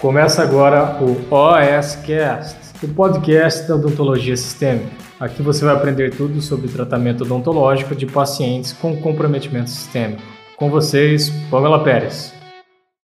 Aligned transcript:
Começa 0.00 0.42
agora 0.42 0.98
o 1.02 1.12
OSCast, 1.30 2.56
o 2.82 2.88
podcast 2.94 3.68
da 3.68 3.74
odontologia 3.74 4.34
sistêmica. 4.34 4.96
Aqui 5.20 5.42
você 5.42 5.62
vai 5.62 5.74
aprender 5.74 6.16
tudo 6.16 6.40
sobre 6.40 6.68
tratamento 6.68 7.22
odontológico 7.22 7.94
de 7.94 8.06
pacientes 8.06 8.72
com 8.72 8.98
comprometimento 8.98 9.68
sistêmico. 9.68 10.22
Com 10.56 10.70
vocês, 10.70 11.28
Pamela 11.50 11.84
Pérez. 11.84 12.32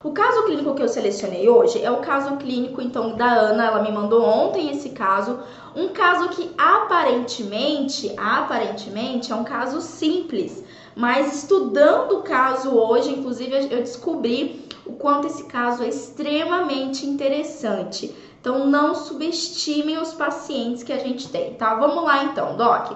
O 0.05 0.13
caso 0.13 0.45
clínico 0.45 0.75
que 0.75 0.83
eu 0.83 0.89
selecionei 0.89 1.49
hoje 1.49 1.83
é 1.83 1.91
o 1.91 2.03
caso 2.03 2.37
clínico 2.37 2.83
então 2.83 3.17
da 3.17 3.33
Ana, 3.33 3.65
ela 3.65 3.83
me 3.83 3.91
mandou 3.91 4.23
ontem 4.23 4.71
esse 4.71 4.91
caso, 4.91 5.39
um 5.75 5.89
caso 5.89 6.29
que 6.29 6.51
aparentemente, 6.59 8.13
aparentemente 8.19 9.33
é 9.33 9.35
um 9.35 9.45
caso 9.45 9.81
simples, 9.81 10.63
mas 10.95 11.35
estudando 11.35 12.19
o 12.19 12.23
caso 12.23 12.77
hoje, 12.77 13.09
inclusive 13.09 13.69
eu 13.71 13.81
descobri 13.81 14.64
o 14.87 14.93
quanto 14.93 15.27
esse 15.27 15.45
caso 15.45 15.83
é 15.83 15.89
extremamente 15.89 17.07
interessante. 17.07 18.15
Então 18.41 18.67
não 18.67 18.95
subestimem 18.95 19.99
os 19.99 20.13
pacientes 20.13 20.83
que 20.83 20.93
a 20.93 20.99
gente 20.99 21.29
tem, 21.29 21.55
tá? 21.55 21.75
Vamos 21.75 22.05
lá 22.05 22.25
então, 22.25 22.57
Doc. 22.57 22.93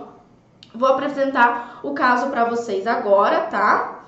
Vou 0.75 0.89
apresentar 0.89 1.81
o 1.83 1.93
caso 1.93 2.29
para 2.29 2.45
vocês 2.45 2.87
agora, 2.87 3.43
tá? 3.47 3.99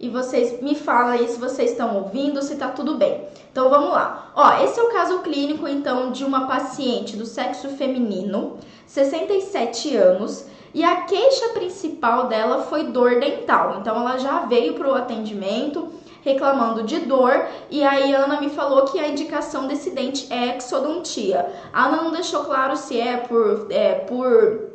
e 0.00 0.08
vocês 0.08 0.62
me 0.62 0.74
falam 0.74 1.10
aí 1.10 1.28
se 1.28 1.38
vocês 1.38 1.72
estão 1.72 1.94
ouvindo, 1.98 2.42
se 2.42 2.56
tá 2.56 2.68
tudo 2.68 2.96
bem. 2.96 3.22
Então 3.52 3.68
vamos 3.68 3.90
lá. 3.90 4.32
Ó, 4.34 4.64
esse 4.64 4.80
é 4.80 4.82
o 4.82 4.88
caso 4.88 5.18
clínico 5.18 5.68
então 5.68 6.10
de 6.10 6.24
uma 6.24 6.46
paciente 6.46 7.18
do 7.18 7.26
sexo 7.26 7.68
feminino, 7.68 8.56
67 8.86 9.94
anos, 9.94 10.46
e 10.72 10.82
a 10.82 11.02
queixa 11.02 11.50
principal 11.50 12.28
dela 12.28 12.62
foi 12.62 12.84
dor 12.84 13.20
dental. 13.20 13.76
Então 13.78 13.94
ela 13.96 14.16
já 14.16 14.46
veio 14.46 14.72
para 14.72 14.88
o 14.88 14.94
atendimento 14.94 15.92
reclamando 16.22 16.82
de 16.82 17.00
dor 17.00 17.46
e 17.70 17.82
aí 17.82 18.14
Ana 18.14 18.40
me 18.40 18.50
falou 18.50 18.84
que 18.84 18.98
a 18.98 19.08
indicação 19.08 19.66
desse 19.66 19.90
dente 19.90 20.32
é 20.32 20.56
exodontia. 20.56 21.46
A 21.72 21.86
Ana 21.86 22.02
não 22.02 22.12
deixou 22.12 22.44
claro 22.44 22.76
se 22.76 23.00
é 23.00 23.16
por, 23.16 23.66
é, 23.70 23.94
por 23.94 24.70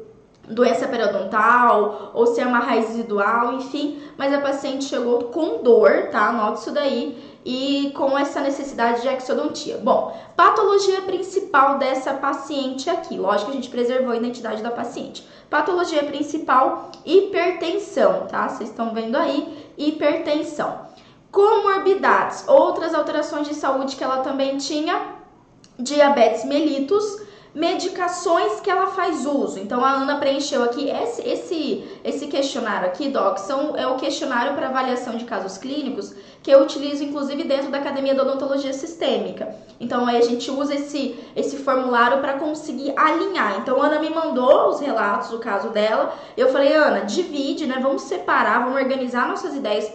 doença 0.48 0.88
periodontal 0.88 2.12
ou 2.14 2.28
se 2.28 2.42
é 2.42 2.46
uma 2.46 2.60
raiz 2.60 2.90
residual, 2.90 3.54
enfim, 3.54 4.02
mas 4.18 4.34
a 4.34 4.42
paciente 4.42 4.86
chegou 4.86 5.26
com 5.26 5.64
dor, 5.64 6.10
tá? 6.12 6.30
Anote 6.30 6.60
isso 6.60 6.72
daí 6.72 7.36
e 7.44 7.92
com 7.96 8.18
essa 8.18 8.42
necessidade 8.42 9.02
de 9.02 9.08
exodontia. 9.08 9.78
Bom, 9.78 10.16
patologia 10.36 11.02
principal 11.02 11.78
dessa 11.78 12.14
paciente 12.14 12.90
aqui, 12.90 13.18
lógico 13.18 13.52
que 13.52 13.58
a 13.58 13.62
gente 13.62 13.70
preservou 13.70 14.12
a 14.12 14.18
identidade 14.18 14.64
da 14.64 14.72
paciente. 14.72 15.28
Patologia 15.50 16.04
principal, 16.04 16.90
hipertensão, 17.06 18.26
tá? 18.28 18.50
Vocês 18.50 18.70
estão 18.70 18.94
vendo 18.94 19.16
aí, 19.16 19.72
hipertensão. 19.78 20.84
Comorbidades, 21.36 22.47
outras 22.47 22.94
alterações 22.94 23.45
de 23.45 23.55
saúde 23.55 23.97
que 23.97 24.03
ela 24.05 24.22
também 24.22 24.55
tinha, 24.58 25.16
diabetes 25.77 26.45
mellitus, 26.45 27.03
medicações 27.56 28.59
que 28.59 28.70
ela 28.70 28.88
faz 28.88 29.25
uso. 29.25 29.58
Então 29.58 29.84
a 29.84 29.92
Ana 29.92 30.17
preencheu 30.17 30.61
aqui 30.61 30.89
esse 30.89 31.22
esse, 31.22 31.86
esse 32.03 32.28
questionário 32.28 32.88
aqui, 32.88 33.08
Doc, 33.08 33.38
são, 33.38 33.78
é 33.78 33.88
o 33.88 33.95
questionário 33.95 34.53
para 34.53 34.67
avaliação 34.67 35.16
de 35.16 35.23
casos 35.23 35.58
clínicos 35.58 36.14
que 36.44 36.52
eu 36.52 36.61
utilizo 36.61 37.03
inclusive 37.03 37.45
dentro 37.45 37.72
da 37.72 37.78
Academia 37.78 38.14
da 38.14 38.23
Odontologia 38.23 38.73
Sistêmica. 38.73 39.56
Então 39.80 40.06
aí 40.06 40.17
a 40.17 40.22
gente 40.22 40.52
usa 40.52 40.76
esse 40.76 41.17
esse 41.33 41.56
formulário 41.58 42.20
para 42.20 42.33
conseguir 42.33 42.94
alinhar. 42.98 43.58
Então 43.61 43.81
a 43.81 43.86
Ana 43.86 44.00
me 44.00 44.09
mandou 44.09 44.67
os 44.67 44.81
relatos 44.81 45.30
do 45.30 45.39
caso 45.39 45.70
dela. 45.70 46.14
Eu 46.36 46.50
falei, 46.50 46.73
Ana, 46.73 47.06
divide, 47.06 47.66
né? 47.66 47.80
Vamos 47.81 48.02
separar, 48.02 48.66
vamos 48.66 48.81
organizar 48.81 49.30
nossas 49.30 49.56
ideias 49.56 49.89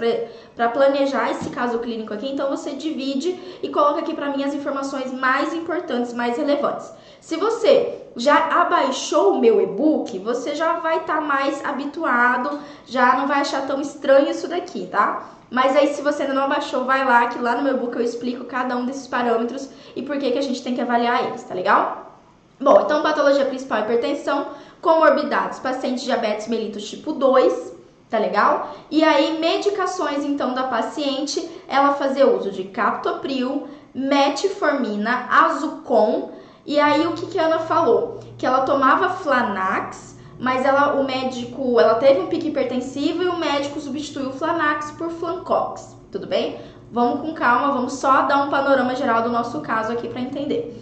para 0.56 0.68
planejar 0.70 1.30
esse 1.30 1.50
caso 1.50 1.78
clínico 1.78 2.14
aqui. 2.14 2.30
Então 2.30 2.48
você 2.48 2.70
divide 2.70 3.38
e 3.62 3.68
coloca 3.68 4.00
aqui 4.00 4.14
para 4.14 4.30
mim 4.34 4.44
as 4.44 4.54
informações 4.54 5.12
mais 5.12 5.52
importantes, 5.52 6.14
mais 6.14 6.38
relevantes. 6.38 6.90
Se 7.20 7.36
você 7.36 8.00
já 8.16 8.62
abaixou 8.62 9.32
o 9.32 9.40
meu 9.40 9.60
e-book, 9.60 10.18
você 10.18 10.54
já 10.54 10.74
vai 10.74 10.98
estar 10.98 11.16
tá 11.16 11.20
mais 11.20 11.64
habituado, 11.64 12.58
já 12.86 13.16
não 13.16 13.26
vai 13.26 13.40
achar 13.40 13.66
tão 13.66 13.80
estranho 13.80 14.30
isso 14.30 14.48
daqui, 14.48 14.86
tá? 14.86 15.28
Mas 15.50 15.76
aí, 15.76 15.94
se 15.94 16.00
você 16.00 16.22
ainda 16.22 16.34
não 16.34 16.44
abaixou, 16.44 16.84
vai 16.84 17.04
lá, 17.04 17.26
que 17.26 17.38
lá 17.38 17.56
no 17.56 17.62
meu 17.62 17.74
e-book 17.74 17.94
eu 17.96 18.02
explico 18.02 18.44
cada 18.44 18.76
um 18.76 18.86
desses 18.86 19.06
parâmetros 19.06 19.68
e 19.96 20.02
por 20.02 20.16
que, 20.18 20.30
que 20.30 20.38
a 20.38 20.42
gente 20.42 20.62
tem 20.62 20.74
que 20.74 20.80
avaliar 20.80 21.24
eles, 21.24 21.42
tá 21.42 21.54
legal? 21.54 22.18
Bom, 22.58 22.82
então, 22.82 23.02
patologia 23.02 23.44
principal 23.46 23.80
hipertensão, 23.80 24.48
comorbidades, 24.80 25.58
paciente 25.58 26.04
diabetes 26.04 26.46
mellitus 26.46 26.88
tipo 26.88 27.12
2, 27.12 27.74
tá 28.08 28.18
legal? 28.18 28.74
E 28.90 29.02
aí, 29.02 29.38
medicações, 29.40 30.24
então, 30.24 30.54
da 30.54 30.64
paciente, 30.64 31.48
ela 31.66 31.94
fazer 31.94 32.24
uso 32.24 32.50
de 32.50 32.64
captopril, 32.64 33.66
metformina, 33.94 35.26
azucon, 35.30 36.30
e 36.66 36.78
aí 36.78 37.06
o 37.06 37.12
que, 37.12 37.26
que 37.26 37.38
a 37.38 37.46
Ana 37.46 37.60
falou? 37.60 38.20
Que 38.36 38.46
ela 38.46 38.62
tomava 38.62 39.10
Flanax, 39.10 40.16
mas 40.38 40.64
ela, 40.64 40.94
o 40.94 41.04
médico, 41.04 41.78
ela 41.78 41.94
teve 41.94 42.20
um 42.20 42.26
pique 42.26 42.48
hipertensivo 42.48 43.22
e 43.22 43.28
o 43.28 43.38
médico 43.38 43.80
substituiu 43.80 44.30
o 44.30 44.32
Flanax 44.32 44.90
por 44.92 45.10
Flancox. 45.10 45.96
Tudo 46.10 46.26
bem? 46.26 46.60
Vamos 46.90 47.20
com 47.20 47.34
calma, 47.34 47.72
vamos 47.72 47.94
só 47.94 48.22
dar 48.22 48.44
um 48.44 48.50
panorama 48.50 48.94
geral 48.96 49.22
do 49.22 49.28
nosso 49.28 49.60
caso 49.60 49.92
aqui 49.92 50.08
para 50.08 50.20
entender. 50.20 50.76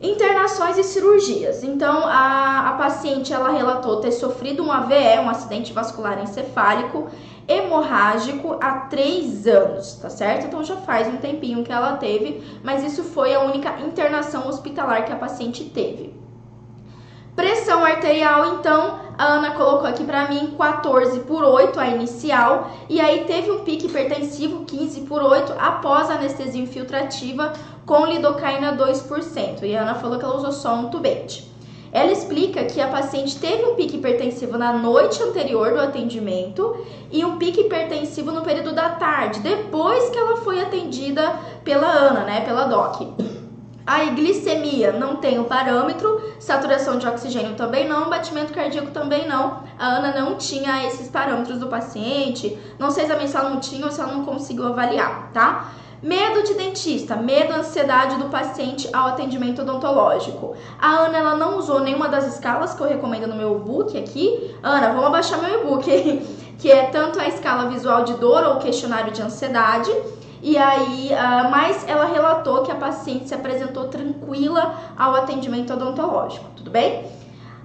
Internações 0.00 0.78
e 0.78 0.84
cirurgias. 0.84 1.64
Então, 1.64 2.06
a, 2.06 2.68
a 2.68 2.72
paciente 2.72 3.32
ela 3.32 3.50
relatou 3.50 3.96
ter 4.00 4.12
sofrido 4.12 4.62
um 4.62 4.70
AVE, 4.70 5.18
um 5.20 5.28
acidente 5.28 5.72
vascular 5.72 6.22
encefálico, 6.22 7.08
hemorrágico 7.48 8.58
há 8.60 8.80
três 8.90 9.46
anos, 9.46 9.94
tá 9.94 10.10
certo? 10.10 10.46
Então 10.46 10.62
já 10.62 10.76
faz 10.76 11.08
um 11.08 11.16
tempinho 11.16 11.64
que 11.64 11.72
ela 11.72 11.96
teve, 11.96 12.42
mas 12.62 12.84
isso 12.84 13.02
foi 13.02 13.34
a 13.34 13.40
única 13.40 13.80
internação 13.80 14.46
hospitalar 14.46 15.06
que 15.06 15.12
a 15.12 15.16
paciente 15.16 15.64
teve. 15.64 16.14
Pressão 17.34 17.84
arterial, 17.84 18.56
então, 18.56 18.98
a 19.16 19.24
Ana 19.24 19.52
colocou 19.52 19.86
aqui 19.86 20.02
para 20.02 20.28
mim 20.28 20.56
14 20.58 21.20
por 21.20 21.44
8 21.44 21.78
a 21.78 21.86
inicial, 21.86 22.68
e 22.88 23.00
aí 23.00 23.24
teve 23.26 23.50
um 23.50 23.60
pique 23.60 23.86
hipertensivo 23.86 24.64
15 24.64 25.02
por 25.02 25.22
8 25.22 25.54
após 25.56 26.10
anestesia 26.10 26.60
infiltrativa 26.60 27.52
com 27.86 28.06
lidocaína 28.06 28.76
2%. 28.76 29.62
E 29.62 29.76
a 29.76 29.82
Ana 29.82 29.94
falou 29.94 30.18
que 30.18 30.24
ela 30.24 30.36
usou 30.36 30.50
só 30.50 30.74
um 30.74 30.90
tubete. 30.90 31.47
Ela 31.92 32.12
explica 32.12 32.64
que 32.64 32.80
a 32.80 32.88
paciente 32.88 33.38
teve 33.38 33.64
um 33.64 33.74
pique 33.74 33.96
hipertensivo 33.96 34.58
na 34.58 34.72
noite 34.72 35.22
anterior 35.22 35.72
do 35.72 35.80
atendimento 35.80 36.84
e 37.10 37.24
um 37.24 37.38
pique 37.38 37.62
hipertensivo 37.62 38.30
no 38.30 38.42
período 38.42 38.72
da 38.74 38.90
tarde, 38.90 39.40
depois 39.40 40.10
que 40.10 40.18
ela 40.18 40.36
foi 40.36 40.60
atendida 40.60 41.34
pela 41.64 41.86
Ana, 41.86 42.24
né, 42.24 42.40
pela 42.42 42.64
DOC. 42.64 43.38
A 43.88 44.04
glicemia 44.04 44.92
não 44.92 45.16
tem 45.16 45.38
o 45.38 45.44
parâmetro, 45.44 46.20
saturação 46.38 46.98
de 46.98 47.06
oxigênio 47.06 47.54
também 47.54 47.88
não, 47.88 48.10
batimento 48.10 48.52
cardíaco 48.52 48.90
também 48.90 49.26
não. 49.26 49.62
A 49.78 49.86
Ana 49.86 50.20
não 50.20 50.34
tinha 50.34 50.86
esses 50.86 51.08
parâmetros 51.08 51.58
do 51.58 51.68
paciente. 51.68 52.58
Não 52.78 52.90
sei 52.90 53.06
se 53.06 53.12
ela 53.12 53.48
não 53.48 53.60
tinha 53.60 53.86
ou 53.86 53.90
se 53.90 53.98
ela 53.98 54.12
não 54.12 54.26
conseguiu 54.26 54.66
avaliar, 54.66 55.30
tá? 55.32 55.72
Medo 56.02 56.44
de 56.44 56.54
dentista, 56.54 57.16
medo, 57.16 57.52
ansiedade 57.52 58.16
do 58.16 58.26
paciente 58.26 58.88
ao 58.92 59.08
atendimento 59.08 59.62
odontológico. 59.62 60.54
A 60.80 60.90
Ana 60.90 61.18
ela 61.18 61.36
não 61.36 61.58
usou 61.58 61.80
nenhuma 61.80 62.08
das 62.08 62.34
escalas 62.34 62.72
que 62.72 62.80
eu 62.80 62.86
recomendo 62.86 63.26
no 63.26 63.34
meu 63.34 63.56
e-book 63.56 63.98
aqui. 63.98 64.54
Ana, 64.62 64.90
vamos 64.90 65.06
abaixar 65.06 65.42
meu 65.42 65.60
e-book, 65.60 65.88
que 66.56 66.70
é 66.70 66.84
tanto 66.84 67.18
a 67.18 67.26
escala 67.26 67.68
visual 67.68 68.04
de 68.04 68.14
dor 68.14 68.44
ou 68.44 68.56
questionário 68.56 69.12
de 69.12 69.20
ansiedade. 69.20 69.90
E 70.40 70.56
aí, 70.56 71.10
uh, 71.10 71.50
mas 71.50 71.84
ela 71.88 72.04
relatou 72.04 72.62
que 72.62 72.70
a 72.70 72.76
paciente 72.76 73.26
se 73.26 73.34
apresentou 73.34 73.88
tranquila 73.88 74.76
ao 74.96 75.16
atendimento 75.16 75.72
odontológico, 75.72 76.46
tudo 76.54 76.70
bem? 76.70 77.10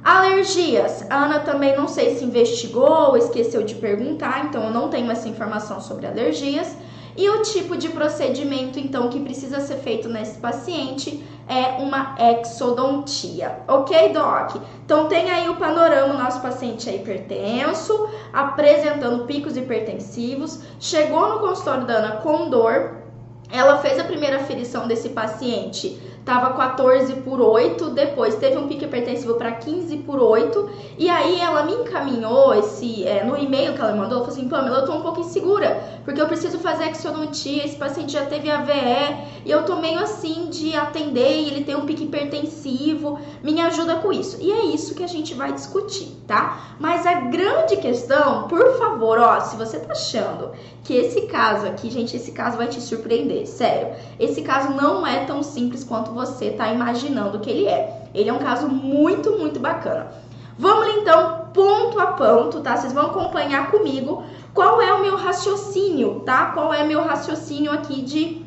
Alergias. 0.04 1.06
A 1.08 1.26
Ana 1.26 1.40
também 1.42 1.78
não 1.78 1.88
sei 1.88 2.18
se 2.18 2.26
investigou 2.26 3.09
ou 3.09 3.18
esqueceu 3.18 3.62
de 3.62 3.76
perguntar, 3.76 4.46
então 4.46 4.64
eu 4.64 4.72
não 4.72 4.90
tenho 4.90 5.12
essa 5.12 5.29
informação 5.29 5.79
sobre 5.79 6.08
alergias. 6.08 6.76
E 7.16 7.30
o 7.30 7.42
tipo 7.44 7.78
de 7.78 7.90
procedimento, 7.90 8.80
então, 8.80 9.10
que 9.10 9.20
precisa 9.20 9.60
ser 9.60 9.78
feito 9.78 10.10
nesse 10.10 10.40
paciente 10.40 11.24
é 11.48 11.82
uma 11.82 12.16
exodontia. 12.20 13.60
Ok, 13.68 14.14
Doc? 14.14 14.56
Então, 14.84 15.08
tem 15.08 15.30
aí 15.30 15.50
o 15.50 15.58
panorama: 15.58 16.14
nosso 16.16 16.42
paciente 16.42 16.90
é 16.90 16.96
hipertenso, 16.96 18.10
apresentando 18.32 19.26
picos 19.26 19.56
hipertensivos, 19.56 20.62
chegou 20.80 21.30
no 21.30 21.40
consultório 21.40 21.86
da 21.86 21.94
Ana 21.96 22.12
com 22.18 22.50
dor. 22.50 23.04
Ela 23.52 23.78
fez 23.78 24.00
a 24.00 24.04
primeira 24.04 24.38
aferição 24.38 24.88
desse 24.88 25.10
paciente 25.10 26.02
tava 26.25 26.53
14 26.53 27.14
por 27.17 27.41
8, 27.41 27.90
depois 27.90 28.35
teve 28.35 28.58
um 28.58 28.67
pico 28.67 28.85
hipertensivo 28.85 29.35
para 29.35 29.52
15 29.52 29.97
por 29.97 30.20
8, 30.20 30.70
e 30.97 31.09
aí 31.09 31.40
ela 31.40 31.64
me 31.64 31.73
encaminhou 31.73 32.53
esse 32.53 33.05
é, 33.05 33.23
no 33.23 33.37
e-mail 33.37 33.73
que 33.73 33.81
ela 33.81 33.91
me 33.91 33.99
mandou, 33.99 34.17
ela 34.17 34.25
falou 34.25 34.40
assim, 34.40 34.47
Pamela, 34.47 34.79
eu 34.79 34.85
tô 34.85 34.93
um 34.93 35.02
pouco 35.02 35.20
insegura, 35.20 36.02
porque 36.05 36.22
eu 36.22 36.28
preciso 36.28 36.59
fazer 36.59 36.85
axionotia, 36.85 37.66
esse 37.66 37.75
paciente 37.75 38.14
já 38.14 38.25
teve 38.25 38.49
AVE, 38.49 39.34
e 39.46 39.52
eu 39.52 39.64
tô 39.66 39.75
meio 39.78 39.99
assim 39.99 40.49
de 40.49 40.75
atender, 40.75 41.47
ele 41.47 41.66
tem 41.66 41.75
um 41.75 41.85
pico 41.85 42.03
hipertensivo, 42.03 43.19
me 43.43 43.59
ajuda 43.59 43.97
com 43.97 44.14
isso. 44.14 44.37
E 44.40 44.52
é 44.52 44.66
isso 44.66 44.96
que 44.96 45.03
a 45.03 45.08
gente 45.08 45.34
vai 45.34 45.52
discutir, 45.52 46.16
tá? 46.26 46.76
Mas 46.79 47.05
a 47.05 47.14
grande 47.14 47.78
questão, 47.78 48.47
por 48.47 48.78
favor, 48.78 49.19
ó, 49.19 49.40
se 49.41 49.58
você 49.58 49.79
tá 49.79 49.91
achando 49.91 50.52
que 50.84 50.93
esse 50.93 51.22
caso 51.23 51.66
aqui, 51.66 51.90
gente, 51.90 52.16
esse 52.16 52.31
caso 52.31 52.58
vai 52.58 52.67
te 52.67 52.79
surpreender, 52.79 53.47
sério. 53.47 53.96
Esse 54.19 54.41
caso 54.41 54.73
não 54.73 55.05
é 55.05 55.26
tão 55.26 55.41
simples 55.41 55.84
quanto 55.84 56.13
você 56.14 56.52
tá 56.52 56.72
imaginando 56.72 57.40
que 57.40 57.50
ele 57.50 57.68
é. 57.68 58.10
Ele 58.14 58.30
é 58.30 58.34
um 58.34 58.40
caso 58.40 58.68
muito, 58.68 59.32
muito 59.32 59.60
bacana. 59.60 60.12
Vamos 60.58 60.96
então, 60.96 61.48
ponto 61.54 62.00
a 62.00 62.08
ponto, 62.08 62.62
tá? 62.62 62.78
Vocês 62.78 62.94
vão 62.94 63.08
acompanhar 63.08 63.72
comigo 63.72 64.24
qual 64.54 64.82
é 64.82 64.94
o 64.94 65.02
meu 65.02 65.16
raciocínio, 65.18 66.22
tá? 66.26 66.52
Qual 66.52 66.74
é 66.74 66.84
meu 66.84 67.04
raciocínio 67.04 67.72
aqui 67.72 68.02
de 68.02 68.44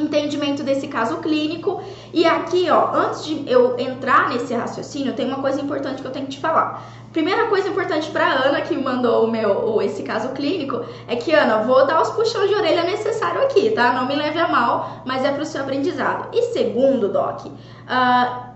entendimento 0.00 0.62
desse 0.62 0.88
caso 0.88 1.16
clínico. 1.18 1.82
E 2.12 2.24
aqui, 2.24 2.70
ó, 2.70 2.94
antes 2.94 3.24
de 3.24 3.50
eu 3.50 3.78
entrar 3.78 4.30
nesse 4.30 4.54
raciocínio, 4.54 5.14
tem 5.14 5.26
uma 5.26 5.40
coisa 5.40 5.60
importante 5.60 6.00
que 6.00 6.06
eu 6.06 6.12
tenho 6.12 6.26
que 6.26 6.32
te 6.32 6.40
falar. 6.40 6.82
Primeira 7.12 7.46
coisa 7.46 7.68
importante 7.70 8.10
para 8.10 8.30
Ana 8.30 8.60
que 8.60 8.76
mandou 8.76 9.24
o 9.24 9.30
meu 9.30 9.80
esse 9.80 10.02
caso 10.02 10.28
clínico 10.30 10.84
é 11.06 11.16
que 11.16 11.32
Ana, 11.32 11.62
vou 11.62 11.86
dar 11.86 12.02
os 12.02 12.10
puxões 12.10 12.50
de 12.50 12.54
orelha 12.54 12.82
necessário 12.82 13.42
aqui, 13.42 13.70
tá? 13.70 13.92
Não 13.94 14.06
me 14.06 14.14
leve 14.14 14.38
a 14.38 14.46
mal, 14.46 15.02
mas 15.06 15.24
é 15.24 15.32
para 15.32 15.42
o 15.42 15.46
seu 15.46 15.62
aprendizado. 15.62 16.28
E 16.34 16.42
segundo, 16.52 17.08
Doc, 17.08 17.46
uh, 17.46 17.50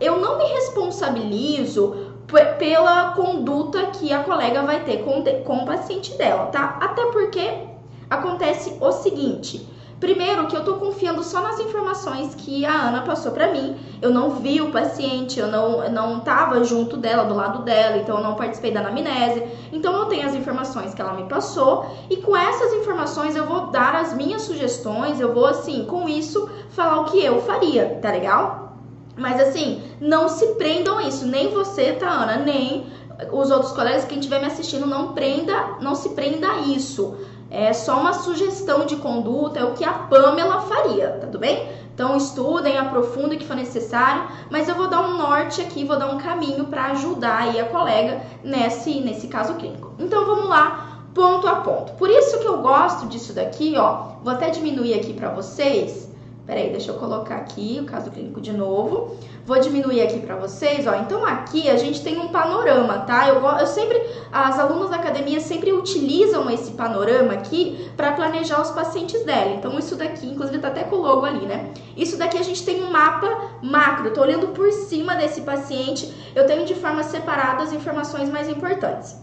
eu 0.01 0.19
não 0.19 0.37
me 0.37 0.45
responsabilizo 0.45 2.13
pela 2.59 3.13
conduta 3.13 3.87
que 3.87 4.13
a 4.13 4.23
colega 4.23 4.63
vai 4.63 4.81
ter 4.81 4.99
com, 4.99 5.23
com 5.45 5.57
o 5.59 5.67
paciente 5.67 6.17
dela, 6.19 6.47
tá? 6.47 6.79
Até 6.81 7.07
porque 7.07 7.67
acontece 8.11 8.77
o 8.81 8.93
seguinte. 8.93 9.67
Primeiro, 10.03 10.49
que 10.49 10.57
eu 10.57 10.65
tô 10.65 10.75
confiando 10.79 11.23
só 11.23 11.41
nas 11.41 11.61
informações 11.61 12.35
que 12.35 12.67
a 12.67 12.89
Ana 12.89 13.03
passou 13.03 13.31
para 13.31 13.53
mim. 13.53 13.77
Eu 14.03 14.11
não 14.11 14.31
vi 14.31 14.61
o 14.61 14.73
paciente, 14.73 15.39
eu 15.39 15.47
não, 15.47 15.89
não 15.91 16.19
tava 16.19 16.65
junto 16.65 16.97
dela, 16.97 17.23
do 17.23 17.35
lado 17.35 17.63
dela, 17.63 17.99
então 17.99 18.17
eu 18.17 18.25
não 18.25 18.35
participei 18.35 18.73
da 18.73 18.81
anamnese. 18.81 19.45
Então 19.73 19.97
eu 19.97 20.07
tenho 20.07 20.27
as 20.27 20.35
informações 20.35 20.93
que 20.93 21.01
ela 21.01 21.13
me 21.13 21.29
passou 21.29 21.87
e 22.11 22.17
com 22.17 22.37
essas 22.37 22.73
informações 22.73 23.37
eu 23.37 23.47
vou 23.47 23.69
dar 23.69 23.95
as 23.95 24.13
minhas 24.13 24.43
sugestões, 24.43 25.21
eu 25.21 25.33
vou 25.33 25.47
assim, 25.47 25.85
com 25.85 26.09
isso, 26.09 26.51
falar 26.71 27.03
o 27.03 27.05
que 27.05 27.25
eu 27.25 27.41
faria, 27.43 28.01
tá 28.03 28.11
legal? 28.11 28.77
Mas 29.17 29.41
assim, 29.41 29.85
não 30.01 30.29
se 30.29 30.45
prendam 30.55 30.99
a 30.99 31.05
isso, 31.05 31.29
nem 31.29 31.55
você, 31.55 31.93
tá, 31.93 32.11
Ana, 32.11 32.39
nem 32.39 32.87
os 33.31 33.53
outros 33.53 33.71
colegas, 33.71 34.05
quem 34.05 34.19
estiver 34.19 34.41
me 34.41 34.47
assistindo, 34.47 34.85
não 34.85 35.13
prenda, 35.13 35.77
não 35.81 35.95
se 35.95 36.09
prenda 36.09 36.49
a 36.49 36.61
isso 36.63 37.17
é 37.53 37.73
só 37.75 38.01
uma 38.01 38.15
sugestão 38.15 38.87
de 38.87 38.97
conduta, 38.97 39.61
é 39.61 39.65
o 39.65 39.75
que 39.75 39.85
a 39.85 39.93
Pamela 39.93 40.63
faria, 40.63 41.11
tá 41.11 41.27
tudo 41.27 41.39
bem? 41.39 41.69
Então 41.95 42.17
estudem, 42.17 42.79
aprofundem 42.79 43.37
o 43.37 43.41
que 43.41 43.47
for 43.47 43.55
necessário, 43.55 44.23
mas 44.51 44.71
eu 44.71 44.75
vou 44.75 44.89
dar 44.89 45.03
um 45.03 45.19
norte 45.19 45.61
aqui, 45.61 45.85
vou 45.85 45.99
dar 45.99 46.07
um 46.07 46.17
caminho 46.17 46.65
para 46.65 46.87
ajudar 46.87 47.43
aí 47.43 47.61
a 47.61 47.67
colega 47.67 48.23
nesse, 48.43 49.01
nesse 49.01 49.29
caso 49.29 49.55
clínico. 49.57 49.93
Então 49.99 50.25
vamos 50.25 50.49
lá, 50.49 51.03
ponto 51.15 51.47
a 51.47 51.57
ponto. 51.57 51.93
Por 51.93 52.09
isso 52.09 52.39
que 52.39 52.47
eu 52.47 52.63
gosto 52.63 53.07
disso 53.07 53.35
daqui, 53.35 53.75
ó, 53.77 54.15
vou 54.25 54.33
até 54.33 54.49
diminuir 54.49 54.95
aqui 54.95 55.13
para 55.13 55.29
vocês. 55.29 56.11
Peraí, 56.53 56.69
deixa 56.69 56.91
eu 56.91 56.97
colocar 56.97 57.37
aqui 57.37 57.79
o 57.81 57.87
caso 57.87 58.11
clínico 58.11 58.39
de 58.39 58.53
novo. 58.53 59.17
Vou 59.47 59.59
diminuir 59.59 60.03
aqui 60.03 60.21
para 60.21 60.37
vocês, 60.37 60.87
ó. 60.87 60.95
Então 60.97 61.25
aqui 61.25 61.71
a 61.71 61.79
gente 61.79 62.03
tem 62.03 62.19
um 62.19 62.29
panorama, 62.29 62.99
tá? 62.99 63.27
Eu, 63.27 63.43
eu 63.43 63.67
sempre, 63.67 63.99
as 64.31 64.59
alunas 64.59 64.91
da 64.91 64.97
academia 64.97 65.41
sempre 65.41 65.73
utilizam 65.73 66.51
esse 66.51 66.73
panorama 66.73 67.33
aqui 67.33 67.91
para 67.97 68.13
planejar 68.13 68.61
os 68.61 68.71
pacientes 68.71 69.25
dela. 69.25 69.55
Então 69.55 69.79
isso 69.79 69.97
daqui, 69.97 70.27
inclusive 70.27 70.59
tá 70.59 70.69
até 70.69 70.85
com 70.85 70.97
o 70.97 71.01
logo 71.01 71.25
ali, 71.25 71.47
né? 71.47 71.71
Isso 71.97 72.19
daqui 72.19 72.37
a 72.37 72.43
gente 72.43 72.63
tem 72.67 72.85
um 72.85 72.91
mapa 72.91 73.31
macro. 73.63 74.09
Eu 74.09 74.13
tô 74.13 74.21
olhando 74.21 74.49
por 74.49 74.71
cima 74.73 75.17
desse 75.17 75.41
paciente. 75.41 76.13
Eu 76.35 76.47
tenho 76.47 76.67
de 76.67 76.75
forma 76.75 77.03
separada 77.03 77.63
as 77.63 77.73
informações 77.73 78.29
mais 78.29 78.47
importantes. 78.47 79.17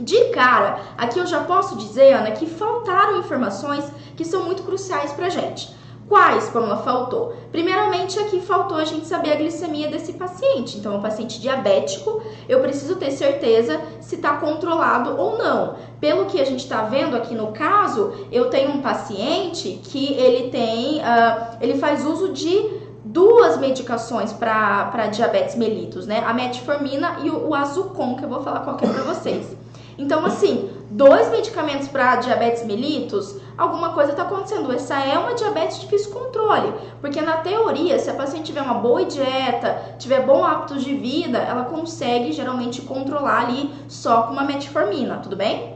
De 0.00 0.30
cara, 0.30 0.80
aqui 0.96 1.18
eu 1.18 1.26
já 1.26 1.44
posso 1.44 1.76
dizer, 1.76 2.14
Ana, 2.14 2.30
que 2.30 2.46
faltaram 2.46 3.18
informações 3.18 3.84
que 4.16 4.24
são 4.24 4.44
muito 4.44 4.62
cruciais 4.62 5.12
pra 5.12 5.28
gente. 5.28 5.83
Quais, 6.08 6.50
Pamela, 6.50 6.76
faltou? 6.78 7.34
Primeiramente, 7.50 8.18
aqui 8.18 8.40
faltou 8.40 8.76
a 8.76 8.84
gente 8.84 9.06
saber 9.06 9.32
a 9.32 9.36
glicemia 9.36 9.88
desse 9.88 10.12
paciente. 10.12 10.76
Então, 10.76 10.94
é 10.94 10.96
um 10.98 11.02
paciente 11.02 11.40
diabético, 11.40 12.20
eu 12.46 12.60
preciso 12.60 12.96
ter 12.96 13.10
certeza 13.10 13.80
se 14.00 14.16
está 14.16 14.36
controlado 14.36 15.18
ou 15.18 15.38
não. 15.38 15.76
Pelo 16.00 16.26
que 16.26 16.40
a 16.40 16.44
gente 16.44 16.60
está 16.60 16.82
vendo 16.82 17.16
aqui 17.16 17.34
no 17.34 17.52
caso, 17.52 18.12
eu 18.30 18.50
tenho 18.50 18.70
um 18.70 18.82
paciente 18.82 19.80
que 19.84 20.12
ele 20.12 20.50
tem, 20.50 20.98
uh, 20.98 21.56
ele 21.60 21.78
faz 21.78 22.04
uso 22.04 22.32
de 22.32 22.84
duas 23.02 23.56
medicações 23.58 24.32
para 24.32 25.06
diabetes 25.06 25.56
mellitus, 25.56 26.06
né? 26.06 26.22
A 26.26 26.34
metformina 26.34 27.18
e 27.22 27.30
o, 27.30 27.48
o 27.48 27.54
Azucon, 27.54 28.16
que 28.16 28.24
eu 28.24 28.28
vou 28.28 28.42
falar 28.42 28.60
qual 28.60 28.76
que 28.76 28.84
é 28.84 28.88
para 28.88 29.02
vocês. 29.02 29.56
Então, 29.96 30.24
assim, 30.26 30.70
dois 30.94 31.28
medicamentos 31.28 31.88
para 31.88 32.16
diabetes 32.16 32.64
mellitus, 32.64 33.36
alguma 33.58 33.92
coisa 33.92 34.12
está 34.12 34.22
acontecendo. 34.22 34.72
Essa 34.72 34.94
é 35.00 35.18
uma 35.18 35.34
diabetes 35.34 35.80
de 35.80 35.86
difícil 35.86 36.12
controle, 36.12 36.72
porque 37.00 37.20
na 37.20 37.38
teoria, 37.38 37.98
se 37.98 38.08
a 38.08 38.14
paciente 38.14 38.46
tiver 38.46 38.62
uma 38.62 38.74
boa 38.74 39.04
dieta, 39.04 39.96
tiver 39.98 40.24
bom 40.24 40.44
hábitos 40.44 40.84
de 40.84 40.94
vida, 40.94 41.38
ela 41.38 41.64
consegue 41.64 42.30
geralmente 42.30 42.80
controlar 42.82 43.46
ali 43.46 43.74
só 43.88 44.22
com 44.22 44.34
uma 44.34 44.44
metformina, 44.44 45.16
tudo 45.16 45.34
bem? 45.34 45.74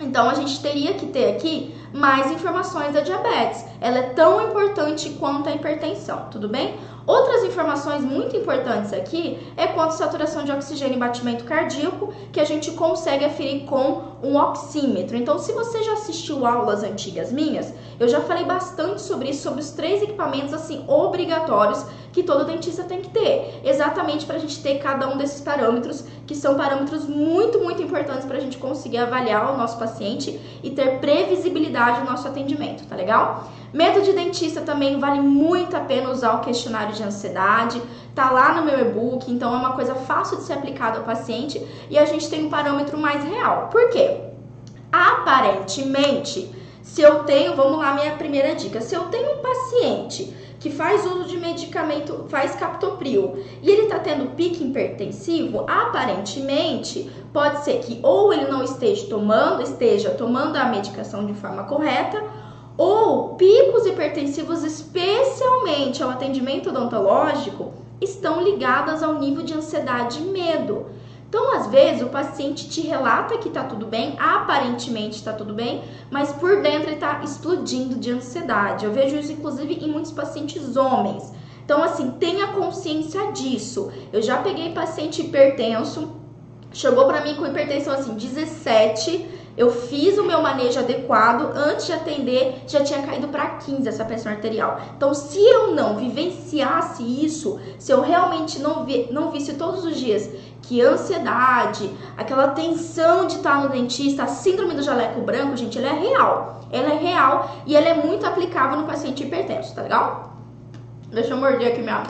Então 0.00 0.30
a 0.30 0.34
gente 0.34 0.60
teria 0.62 0.94
que 0.94 1.06
ter 1.06 1.34
aqui 1.34 1.74
mais 1.92 2.30
informações 2.30 2.92
da 2.92 3.00
diabetes. 3.00 3.64
Ela 3.80 3.98
é 3.98 4.02
tão 4.10 4.48
importante 4.48 5.10
quanto 5.10 5.48
a 5.48 5.52
hipertensão, 5.52 6.28
tudo 6.30 6.48
bem? 6.48 6.76
Outras 7.06 7.44
informações 7.44 8.02
muito 8.04 8.36
importantes 8.36 8.92
aqui 8.92 9.38
é 9.56 9.66
quanto 9.66 9.90
à 9.90 9.96
saturação 9.96 10.44
de 10.44 10.52
oxigênio 10.52 10.96
e 10.96 10.98
batimento 10.98 11.44
cardíaco, 11.44 12.12
que 12.32 12.40
a 12.40 12.44
gente 12.44 12.70
consegue 12.72 13.24
aferir 13.24 13.64
com 13.64 14.02
um 14.22 14.36
oxímetro. 14.36 15.16
Então, 15.16 15.38
se 15.38 15.52
você 15.52 15.82
já 15.82 15.94
assistiu 15.94 16.46
aulas 16.46 16.82
antigas 16.82 17.32
minhas, 17.32 17.72
eu 17.98 18.08
já 18.08 18.20
falei 18.20 18.44
bastante 18.44 19.00
sobre 19.00 19.30
isso, 19.30 19.42
sobre 19.42 19.60
os 19.60 19.70
três 19.70 20.02
equipamentos 20.02 20.54
assim 20.54 20.84
obrigatórios 20.86 21.84
que 22.12 22.22
todo 22.22 22.44
dentista 22.44 22.84
tem 22.84 23.00
que 23.00 23.08
ter, 23.08 23.60
exatamente 23.64 24.26
para 24.26 24.36
a 24.36 24.38
gente 24.38 24.62
ter 24.62 24.78
cada 24.78 25.08
um 25.08 25.16
desses 25.16 25.40
parâmetros, 25.40 26.04
que 26.26 26.34
são 26.34 26.54
parâmetros 26.56 27.06
muito, 27.08 27.58
muito 27.58 27.82
importantes 27.82 28.24
para 28.24 28.36
a 28.36 28.40
gente 28.40 28.58
conseguir 28.58 28.98
avaliar 28.98 29.54
o 29.54 29.56
nosso 29.56 29.78
paciente 29.78 30.38
e 30.62 30.70
ter 30.70 30.98
previsibilidade 30.98 32.00
no 32.00 32.10
nosso 32.10 32.28
atendimento, 32.28 32.86
tá 32.86 32.94
legal? 32.94 33.48
Medo 33.72 34.02
de 34.02 34.12
dentista 34.12 34.60
também 34.60 35.00
vale 35.00 35.20
muito 35.20 35.74
a 35.74 35.80
pena 35.80 36.10
usar 36.10 36.34
o 36.34 36.40
questionário 36.40 36.94
de 36.94 37.02
ansiedade. 37.02 37.82
Tá 38.14 38.30
lá 38.30 38.52
no 38.52 38.66
meu 38.66 38.78
e-book, 38.78 39.32
então 39.32 39.54
é 39.54 39.56
uma 39.56 39.72
coisa 39.72 39.94
fácil 39.94 40.36
de 40.36 40.42
ser 40.42 40.52
aplicada 40.52 40.98
ao 40.98 41.04
paciente 41.04 41.66
e 41.88 41.98
a 41.98 42.04
gente 42.04 42.28
tem 42.28 42.44
um 42.44 42.50
parâmetro 42.50 42.98
mais 42.98 43.24
real. 43.24 43.68
Por 43.72 43.88
quê? 43.88 44.20
Aparentemente, 44.92 46.54
se 46.82 47.00
eu 47.00 47.24
tenho, 47.24 47.56
vamos 47.56 47.78
lá, 47.78 47.94
minha 47.94 48.16
primeira 48.16 48.54
dica. 48.54 48.82
Se 48.82 48.94
eu 48.94 49.04
tenho 49.04 49.38
um 49.38 49.38
paciente 49.38 50.36
que 50.62 50.70
faz 50.70 51.04
uso 51.04 51.24
de 51.24 51.36
medicamento, 51.38 52.24
faz 52.28 52.54
captopril, 52.54 53.36
e 53.60 53.68
ele 53.68 53.82
está 53.82 53.98
tendo 53.98 54.36
pique 54.36 54.62
hipertensivo, 54.62 55.64
aparentemente 55.68 57.10
pode 57.32 57.64
ser 57.64 57.80
que 57.80 57.98
ou 58.00 58.32
ele 58.32 58.46
não 58.46 58.62
esteja 58.62 59.08
tomando, 59.08 59.60
esteja 59.60 60.10
tomando 60.10 60.54
a 60.54 60.66
medicação 60.66 61.26
de 61.26 61.34
forma 61.34 61.64
correta, 61.64 62.22
ou 62.78 63.34
picos 63.34 63.86
hipertensivos, 63.86 64.62
especialmente 64.62 66.00
ao 66.00 66.10
atendimento 66.10 66.68
odontológico, 66.68 67.74
estão 68.00 68.40
ligadas 68.40 69.02
ao 69.02 69.18
nível 69.18 69.42
de 69.42 69.54
ansiedade 69.54 70.22
e 70.22 70.26
medo. 70.26 70.86
Então, 71.32 71.50
às 71.50 71.66
vezes, 71.68 72.02
o 72.02 72.10
paciente 72.10 72.68
te 72.68 72.82
relata 72.82 73.38
que 73.38 73.48
está 73.48 73.64
tudo 73.64 73.86
bem, 73.86 74.14
aparentemente 74.18 75.16
está 75.16 75.32
tudo 75.32 75.54
bem, 75.54 75.82
mas 76.10 76.30
por 76.30 76.60
dentro 76.60 76.90
ele 76.90 76.96
está 76.96 77.22
explodindo 77.24 77.94
de 77.94 78.10
ansiedade. 78.10 78.84
Eu 78.84 78.92
vejo 78.92 79.16
isso, 79.16 79.32
inclusive, 79.32 79.82
em 79.82 79.88
muitos 79.88 80.12
pacientes 80.12 80.76
homens. 80.76 81.32
Então, 81.64 81.82
assim, 81.82 82.10
tenha 82.20 82.48
consciência 82.48 83.32
disso. 83.32 83.90
Eu 84.12 84.20
já 84.20 84.42
peguei 84.42 84.74
paciente 84.74 85.22
hipertenso, 85.22 86.12
chegou 86.70 87.06
para 87.06 87.24
mim 87.24 87.34
com 87.36 87.46
hipertensão 87.46 87.94
assim, 87.94 88.12
17, 88.12 89.26
eu 89.56 89.70
fiz 89.70 90.16
o 90.16 90.24
meu 90.24 90.40
manejo 90.40 90.78
adequado, 90.78 91.52
antes 91.54 91.86
de 91.86 91.92
atender 91.92 92.62
já 92.66 92.82
tinha 92.82 93.02
caído 93.02 93.28
para 93.28 93.56
15 93.56 93.86
essa 93.86 94.04
pressão 94.04 94.32
arterial. 94.32 94.80
Então, 94.96 95.12
se 95.12 95.38
eu 95.38 95.74
não 95.74 95.96
vivenciasse 95.96 97.02
isso, 97.02 97.60
se 97.78 97.92
eu 97.92 98.00
realmente 98.00 98.58
não, 98.60 98.84
vi, 98.84 99.08
não 99.10 99.30
visse 99.30 99.54
todos 99.54 99.84
os 99.84 99.96
dias 99.96 100.30
que 100.62 100.80
ansiedade, 100.80 101.90
aquela 102.16 102.48
tensão 102.48 103.26
de 103.26 103.36
estar 103.36 103.62
no 103.62 103.68
dentista, 103.68 104.22
a 104.22 104.26
síndrome 104.26 104.74
do 104.74 104.82
jaleco 104.82 105.20
branco, 105.20 105.56
gente, 105.56 105.78
ela 105.78 105.88
é 105.88 106.00
real. 106.00 106.60
Ela 106.70 106.94
é 106.94 106.96
real 106.96 107.50
e 107.66 107.76
ela 107.76 107.88
é 107.88 107.94
muito 107.94 108.24
aplicável 108.24 108.78
no 108.78 108.86
paciente 108.86 109.24
hipertenso, 109.24 109.74
tá 109.74 109.82
legal? 109.82 110.32
Deixa 111.10 111.30
eu 111.30 111.36
morder 111.36 111.72
aqui 111.72 111.82
minha 111.82 112.02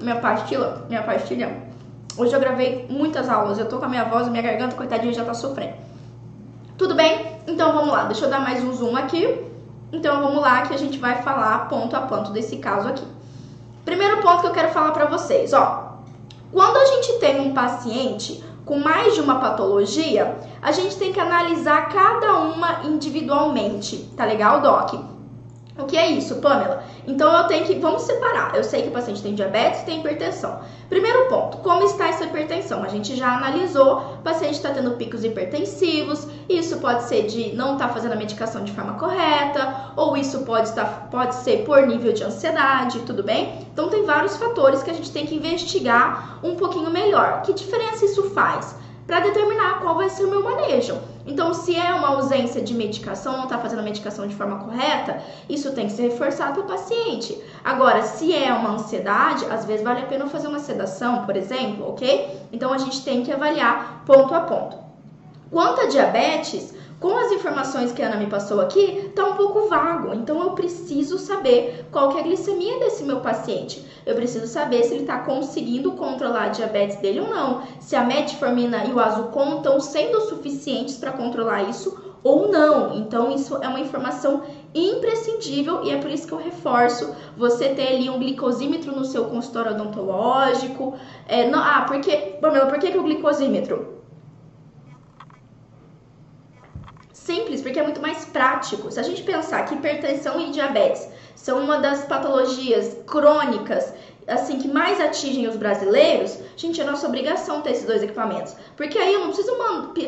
minha 0.00 0.16
pastilha, 0.16 0.84
minha 0.88 1.02
pastilha. 1.02 1.68
Hoje 2.16 2.32
eu 2.32 2.40
gravei 2.40 2.86
muitas 2.88 3.28
aulas, 3.28 3.58
eu 3.58 3.68
tô 3.68 3.78
com 3.78 3.84
a 3.84 3.88
minha 3.88 4.04
voz, 4.04 4.28
minha 4.28 4.42
garganta, 4.42 4.76
coitadinha, 4.76 5.12
já 5.12 5.24
tá 5.24 5.34
sofrendo. 5.34 5.74
Tudo 6.76 6.94
bem? 6.94 7.38
Então 7.46 7.72
vamos 7.72 7.92
lá, 7.92 8.04
deixa 8.04 8.24
eu 8.24 8.30
dar 8.30 8.40
mais 8.40 8.62
um 8.62 8.72
zoom 8.72 8.96
aqui. 8.96 9.44
Então 9.92 10.22
vamos 10.22 10.40
lá 10.40 10.62
que 10.62 10.74
a 10.74 10.76
gente 10.76 10.98
vai 10.98 11.22
falar 11.22 11.68
ponto 11.68 11.96
a 11.96 12.02
ponto 12.02 12.30
desse 12.30 12.56
caso 12.58 12.88
aqui. 12.88 13.04
Primeiro 13.84 14.18
ponto 14.22 14.40
que 14.40 14.46
eu 14.46 14.52
quero 14.52 14.68
falar 14.68 14.92
para 14.92 15.06
vocês, 15.06 15.52
ó. 15.52 15.87
Quando 16.52 16.76
a 16.76 16.84
gente 16.86 17.18
tem 17.18 17.40
um 17.40 17.52
paciente 17.52 18.42
com 18.64 18.78
mais 18.78 19.14
de 19.14 19.20
uma 19.20 19.38
patologia, 19.38 20.36
a 20.60 20.72
gente 20.72 20.96
tem 20.96 21.12
que 21.12 21.20
analisar 21.20 21.88
cada 21.88 22.36
uma 22.38 22.84
individualmente, 22.84 24.10
tá 24.16 24.24
legal, 24.24 24.60
Doc? 24.60 25.17
O 25.78 25.84
que 25.84 25.96
é 25.96 26.10
isso, 26.10 26.36
Pamela? 26.36 26.82
Então 27.06 27.32
eu 27.36 27.44
tenho 27.44 27.64
que. 27.64 27.76
Vamos 27.76 28.02
separar. 28.02 28.52
Eu 28.56 28.64
sei 28.64 28.82
que 28.82 28.88
o 28.88 28.90
paciente 28.90 29.22
tem 29.22 29.32
diabetes 29.32 29.82
e 29.82 29.84
tem 29.84 30.00
hipertensão. 30.00 30.58
Primeiro 30.88 31.28
ponto, 31.28 31.58
como 31.58 31.84
está 31.84 32.08
essa 32.08 32.24
hipertensão? 32.24 32.82
A 32.82 32.88
gente 32.88 33.14
já 33.14 33.36
analisou, 33.36 33.98
o 34.14 34.22
paciente 34.24 34.54
está 34.54 34.70
tendo 34.70 34.92
picos 34.92 35.22
hipertensivos, 35.22 36.26
isso 36.48 36.78
pode 36.78 37.04
ser 37.04 37.26
de 37.26 37.54
não 37.54 37.74
estar 37.74 37.88
tá 37.88 37.94
fazendo 37.94 38.12
a 38.12 38.16
medicação 38.16 38.64
de 38.64 38.72
forma 38.72 38.94
correta, 38.94 39.92
ou 39.94 40.16
isso 40.16 40.40
pode, 40.40 40.70
estar, 40.70 41.08
pode 41.10 41.36
ser 41.36 41.64
por 41.64 41.86
nível 41.86 42.12
de 42.12 42.24
ansiedade, 42.24 43.00
tudo 43.00 43.22
bem? 43.22 43.66
Então 43.72 43.88
tem 43.88 44.04
vários 44.04 44.36
fatores 44.36 44.82
que 44.82 44.90
a 44.90 44.94
gente 44.94 45.12
tem 45.12 45.26
que 45.26 45.36
investigar 45.36 46.40
um 46.42 46.56
pouquinho 46.56 46.90
melhor. 46.90 47.42
Que 47.42 47.52
diferença 47.52 48.04
isso 48.04 48.30
faz? 48.30 48.74
Para 49.08 49.20
determinar 49.20 49.80
qual 49.80 49.94
vai 49.94 50.10
ser 50.10 50.24
o 50.24 50.28
meu 50.28 50.44
manejo. 50.44 51.00
Então, 51.26 51.54
se 51.54 51.74
é 51.74 51.94
uma 51.94 52.08
ausência 52.08 52.60
de 52.60 52.74
medicação, 52.74 53.38
não 53.38 53.44
está 53.44 53.58
fazendo 53.58 53.78
a 53.78 53.82
medicação 53.82 54.26
de 54.28 54.34
forma 54.34 54.58
correta, 54.58 55.22
isso 55.48 55.72
tem 55.72 55.86
que 55.86 55.94
ser 55.94 56.02
reforçado 56.02 56.52
para 56.52 56.62
o 56.62 56.66
paciente. 56.66 57.42
Agora, 57.64 58.02
se 58.02 58.34
é 58.34 58.52
uma 58.52 58.72
ansiedade, 58.72 59.46
às 59.46 59.64
vezes 59.64 59.82
vale 59.82 60.02
a 60.02 60.06
pena 60.06 60.26
fazer 60.26 60.46
uma 60.48 60.58
sedação, 60.58 61.24
por 61.24 61.34
exemplo, 61.36 61.88
ok? 61.88 62.38
Então, 62.52 62.70
a 62.70 62.76
gente 62.76 63.02
tem 63.02 63.22
que 63.22 63.32
avaliar 63.32 64.02
ponto 64.04 64.34
a 64.34 64.40
ponto. 64.40 64.76
Quanto 65.50 65.80
a 65.80 65.86
diabetes, 65.86 66.74
com 67.00 67.16
as 67.16 67.30
informações 67.30 67.92
que 67.92 68.02
a 68.02 68.06
Ana 68.06 68.16
me 68.16 68.26
passou 68.26 68.60
aqui, 68.60 69.12
tá 69.14 69.24
um 69.24 69.34
pouco 69.34 69.68
vago. 69.68 70.12
Então 70.14 70.42
eu 70.42 70.50
preciso 70.50 71.16
saber 71.18 71.86
qual 71.92 72.08
que 72.10 72.18
é 72.18 72.20
a 72.20 72.24
glicemia 72.24 72.78
desse 72.80 73.04
meu 73.04 73.20
paciente. 73.20 73.84
Eu 74.04 74.16
preciso 74.16 74.46
saber 74.46 74.82
se 74.82 74.94
ele 74.94 75.02
está 75.02 75.18
conseguindo 75.18 75.92
controlar 75.92 76.44
a 76.44 76.48
diabetes 76.48 76.96
dele 76.96 77.20
ou 77.20 77.28
não. 77.28 77.62
Se 77.80 77.94
a 77.94 78.02
metformina 78.02 78.84
e 78.84 78.92
o 78.92 78.98
azucon 78.98 79.58
estão 79.58 79.80
sendo 79.80 80.20
suficientes 80.22 80.96
para 80.96 81.12
controlar 81.12 81.62
isso 81.64 82.16
ou 82.24 82.50
não. 82.50 82.96
Então 82.96 83.30
isso 83.30 83.56
é 83.62 83.68
uma 83.68 83.80
informação 83.80 84.42
imprescindível 84.74 85.84
e 85.84 85.90
é 85.90 85.98
por 85.98 86.10
isso 86.10 86.26
que 86.26 86.32
eu 86.32 86.38
reforço 86.38 87.14
você 87.36 87.68
ter 87.70 87.88
ali 87.88 88.10
um 88.10 88.18
glicosímetro 88.18 88.94
no 88.94 89.04
seu 89.04 89.26
consultório 89.26 89.72
odontológico. 89.72 90.94
É, 91.26 91.48
não, 91.48 91.60
ah, 91.60 91.84
porque, 91.86 92.16
Pamela, 92.40 92.66
por 92.66 92.78
que, 92.78 92.90
que 92.90 92.98
o 92.98 93.04
glicosímetro? 93.04 93.97
Simples, 97.24 97.60
porque 97.60 97.78
é 97.78 97.82
muito 97.82 98.00
mais 98.00 98.24
prático. 98.24 98.90
Se 98.90 98.98
a 98.98 99.02
gente 99.02 99.22
pensar 99.22 99.64
que 99.64 99.74
hipertensão 99.74 100.40
e 100.40 100.50
diabetes 100.50 101.06
são 101.34 101.58
uma 101.58 101.78
das 101.78 102.04
patologias 102.04 102.96
crônicas 103.06 103.92
assim 104.26 104.58
que 104.58 104.68
mais 104.68 105.00
atingem 105.00 105.48
os 105.48 105.56
brasileiros, 105.56 106.38
gente, 106.56 106.80
é 106.80 106.84
nossa 106.84 107.06
obrigação 107.06 107.62
ter 107.62 107.70
esses 107.70 107.86
dois 107.86 108.02
equipamentos. 108.02 108.54
Porque 108.76 108.98
aí 108.98 109.14
eu 109.14 109.20
não 109.20 109.28
preciso 109.28 109.56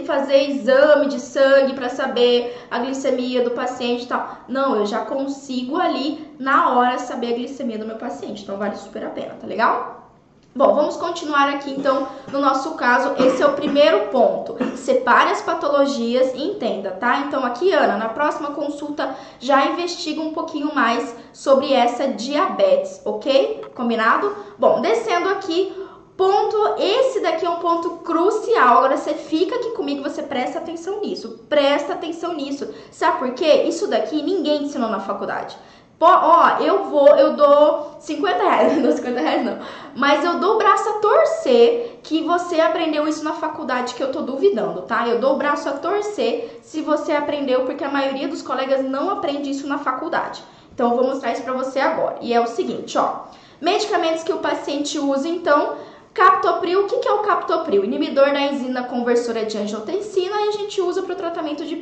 fazer 0.07 0.51
exame 0.51 1.09
de 1.09 1.19
sangue 1.19 1.75
para 1.75 1.89
saber 1.89 2.57
a 2.71 2.79
glicemia 2.79 3.43
do 3.43 3.51
paciente 3.51 4.05
e 4.05 4.07
tal. 4.07 4.45
Não, 4.47 4.77
eu 4.77 4.87
já 4.87 5.05
consigo 5.05 5.79
ali 5.79 6.35
na 6.39 6.75
hora 6.75 6.99
saber 6.99 7.33
a 7.33 7.37
glicemia 7.37 7.79
do 7.79 7.87
meu 7.87 7.97
paciente. 7.97 8.43
Então 8.43 8.57
vale 8.57 8.77
super 8.77 9.05
a 9.05 9.11
pena, 9.11 9.35
tá 9.35 9.47
legal? 9.47 10.00
Bom, 10.53 10.75
vamos 10.75 10.97
continuar 10.97 11.49
aqui 11.49 11.71
então 11.71 12.09
no 12.33 12.41
nosso 12.41 12.75
caso. 12.75 13.15
Esse 13.23 13.41
é 13.41 13.47
o 13.47 13.53
primeiro 13.53 14.09
ponto. 14.09 14.57
Separe 14.77 15.31
as 15.31 15.41
patologias 15.41 16.35
e 16.35 16.43
entenda, 16.43 16.91
tá? 16.91 17.21
Então 17.21 17.45
aqui, 17.45 17.73
Ana, 17.73 17.97
na 17.97 18.09
próxima 18.09 18.51
consulta 18.51 19.15
já 19.39 19.67
investiga 19.67 20.21
um 20.21 20.33
pouquinho 20.33 20.75
mais 20.75 21.15
sobre 21.33 21.73
essa 21.73 22.09
diabetes, 22.09 23.01
ok? 23.05 23.63
Combinado? 23.77 24.35
Bom, 24.59 24.81
descendo 24.81 25.29
aqui, 25.29 25.73
ponto, 26.17 26.75
esse 26.79 27.21
daqui 27.21 27.47
é 27.47 27.51
um 27.51 27.61
ponto 27.61 27.99
crucial. 27.99 28.79
Agora 28.79 28.97
você 28.97 29.15
fica 29.15 29.55
aqui 29.55 29.71
comigo, 29.71 30.03
você 30.03 30.21
presta 30.21 30.59
atenção 30.59 31.01
nisso. 31.01 31.45
Presta 31.49 31.93
atenção 31.93 32.35
nisso. 32.35 32.69
Sabe 32.91 33.21
por 33.21 33.35
quê? 33.35 33.63
Isso 33.69 33.87
daqui 33.87 34.21
ninguém 34.21 34.65
ensinou 34.65 34.91
na 34.91 34.99
faculdade. 34.99 35.57
Pô, 36.01 36.07
ó, 36.07 36.57
eu 36.61 36.85
vou, 36.85 37.09
eu 37.09 37.37
dou 37.37 37.97
50 38.01 38.43
reais, 38.43 38.73
não 38.75 38.85
dou 38.85 38.93
50 38.93 39.21
reais 39.21 39.45
não, 39.45 39.59
mas 39.95 40.25
eu 40.25 40.41
dou 40.41 40.55
o 40.55 40.59
braço 40.59 40.89
a 40.89 40.93
torcer 40.95 42.01
que 42.03 42.23
você 42.23 42.59
aprendeu 42.59 43.07
isso 43.07 43.23
na 43.23 43.35
faculdade, 43.35 43.93
que 43.93 44.03
eu 44.03 44.11
tô 44.11 44.23
duvidando, 44.23 44.81
tá? 44.81 45.07
Eu 45.07 45.21
dou 45.21 45.35
o 45.35 45.37
braço 45.37 45.69
a 45.69 45.73
torcer 45.73 46.59
se 46.63 46.81
você 46.81 47.13
aprendeu, 47.13 47.67
porque 47.67 47.85
a 47.85 47.91
maioria 47.91 48.29
dos 48.29 48.41
colegas 48.41 48.83
não 48.83 49.11
aprende 49.11 49.51
isso 49.51 49.67
na 49.67 49.77
faculdade. 49.77 50.43
Então 50.73 50.91
eu 50.91 50.97
vou 50.97 51.07
mostrar 51.07 51.33
isso 51.33 51.43
pra 51.43 51.53
você 51.53 51.79
agora. 51.79 52.17
E 52.23 52.33
é 52.33 52.41
o 52.41 52.47
seguinte, 52.47 52.97
ó. 52.97 53.25
Medicamentos 53.61 54.23
que 54.23 54.33
o 54.33 54.39
paciente 54.39 54.99
usa, 54.99 55.29
então, 55.29 55.77
Captopril, 56.13 56.87
o 56.87 56.87
que 56.87 57.07
é 57.07 57.13
o 57.13 57.21
captopril? 57.21 57.85
Inibidor 57.85 58.33
da 58.33 58.41
enzima 58.41 58.83
conversora 58.83 59.45
de 59.45 59.57
angiotensina 59.57 60.41
e 60.41 60.49
a 60.49 60.53
gente 60.53 60.81
usa 60.81 61.03
para 61.03 61.13
o 61.13 61.17
tratamento 61.17 61.65
de 61.65 61.81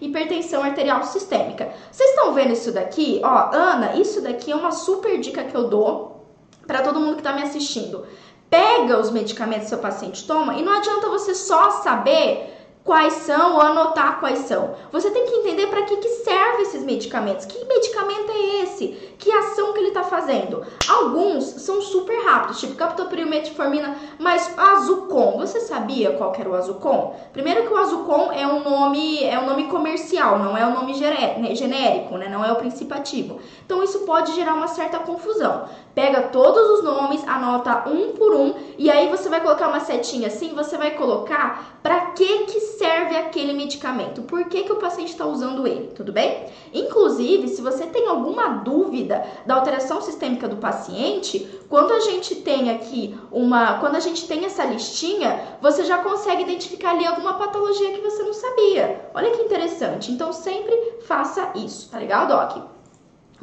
hipertensão 0.00 0.62
arterial 0.62 1.02
sistêmica. 1.04 1.72
Vocês 1.90 2.10
estão 2.10 2.34
vendo 2.34 2.52
isso 2.52 2.70
daqui? 2.70 3.20
Ó, 3.24 3.50
Ana, 3.54 3.96
isso 3.96 4.20
daqui 4.20 4.52
é 4.52 4.56
uma 4.56 4.72
super 4.72 5.18
dica 5.18 5.44
que 5.44 5.56
eu 5.56 5.68
dou 5.68 6.26
para 6.66 6.82
todo 6.82 7.00
mundo 7.00 7.14
que 7.14 7.20
está 7.20 7.32
me 7.32 7.42
assistindo. 7.42 8.04
Pega 8.50 9.00
os 9.00 9.10
medicamentos 9.10 9.64
que 9.64 9.70
seu 9.70 9.78
paciente 9.78 10.26
toma 10.26 10.54
e 10.54 10.62
não 10.62 10.76
adianta 10.76 11.08
você 11.08 11.34
só 11.34 11.70
saber 11.82 12.61
quais 12.84 13.12
são 13.14 13.54
ou 13.54 13.60
anotar 13.60 14.18
quais 14.18 14.40
são. 14.40 14.74
Você 14.90 15.10
tem 15.10 15.24
que 15.26 15.34
entender 15.36 15.68
para 15.68 15.82
que, 15.82 15.96
que 15.96 16.08
serve 16.08 16.62
esses 16.62 16.82
medicamentos. 16.82 17.46
Que 17.46 17.64
medicamento 17.64 18.30
é 18.30 18.62
esse? 18.62 18.88
Que 19.18 19.30
ação 19.30 19.72
que 19.72 19.78
ele 19.78 19.88
está 19.88 20.02
fazendo? 20.02 20.64
Alguns 20.88 21.44
são 21.44 21.80
super 21.80 22.24
rápidos, 22.24 22.58
tipo 22.58 22.74
captopril, 22.74 23.26
metformina, 23.26 23.96
mas 24.18 24.52
Azucon, 24.58 25.38
você 25.38 25.60
sabia 25.60 26.12
qual 26.12 26.34
era 26.36 26.48
o 26.48 26.54
Azucon? 26.54 27.14
Primeiro 27.32 27.62
que 27.62 27.72
o 27.72 27.76
Azucon 27.76 28.32
é 28.32 28.46
um 28.46 28.64
nome, 28.64 29.22
é 29.22 29.38
um 29.38 29.46
nome 29.46 29.68
comercial, 29.68 30.38
não 30.40 30.56
é 30.56 30.66
um 30.66 30.74
nome 30.74 30.92
né, 30.98 31.54
genérico, 31.54 32.16
né? 32.18 32.28
Não 32.28 32.44
é 32.44 32.50
o 32.50 32.56
princípio 32.56 32.96
ativo. 32.96 33.38
Então 33.64 33.82
isso 33.82 34.00
pode 34.00 34.34
gerar 34.34 34.54
uma 34.54 34.68
certa 34.68 34.98
confusão. 34.98 35.68
Pega 35.94 36.22
todos 36.22 36.78
os 36.78 36.84
nomes, 36.84 37.22
anota 37.28 37.88
um 37.88 38.12
por 38.12 38.34
um 38.34 38.54
e 38.76 38.90
aí 38.90 39.08
você 39.08 39.28
vai 39.28 39.40
colocar 39.40 39.68
uma 39.68 39.80
setinha 39.80 40.26
assim, 40.26 40.54
você 40.54 40.76
vai 40.76 40.92
colocar 40.92 41.78
para 41.82 42.06
que 42.12 42.44
que 42.44 42.60
serve 42.78 43.16
aquele 43.16 43.52
medicamento, 43.52 44.22
por 44.22 44.44
que 44.44 44.64
que 44.64 44.72
o 44.72 44.76
paciente 44.76 45.12
está 45.12 45.26
usando 45.26 45.66
ele, 45.66 45.88
tudo 45.88 46.12
bem? 46.12 46.46
Inclusive, 46.72 47.48
se 47.48 47.60
você 47.60 47.86
tem 47.86 48.06
alguma 48.08 48.48
dúvida 48.48 49.24
da 49.46 49.54
alteração 49.54 50.00
sistêmica 50.00 50.48
do 50.48 50.56
paciente, 50.56 51.48
quando 51.68 51.92
a 51.92 52.00
gente 52.00 52.36
tem 52.36 52.70
aqui 52.70 53.18
uma, 53.30 53.78
quando 53.78 53.96
a 53.96 54.00
gente 54.00 54.26
tem 54.26 54.44
essa 54.44 54.64
listinha, 54.64 55.58
você 55.60 55.84
já 55.84 55.98
consegue 55.98 56.42
identificar 56.42 56.90
ali 56.90 57.06
alguma 57.06 57.34
patologia 57.34 57.92
que 57.92 58.00
você 58.00 58.22
não 58.22 58.32
sabia. 58.32 59.10
Olha 59.14 59.30
que 59.30 59.42
interessante. 59.42 60.10
Então 60.10 60.32
sempre 60.32 60.74
faça 61.02 61.52
isso, 61.56 61.90
tá 61.90 61.98
legal, 61.98 62.26
Doc? 62.26 62.71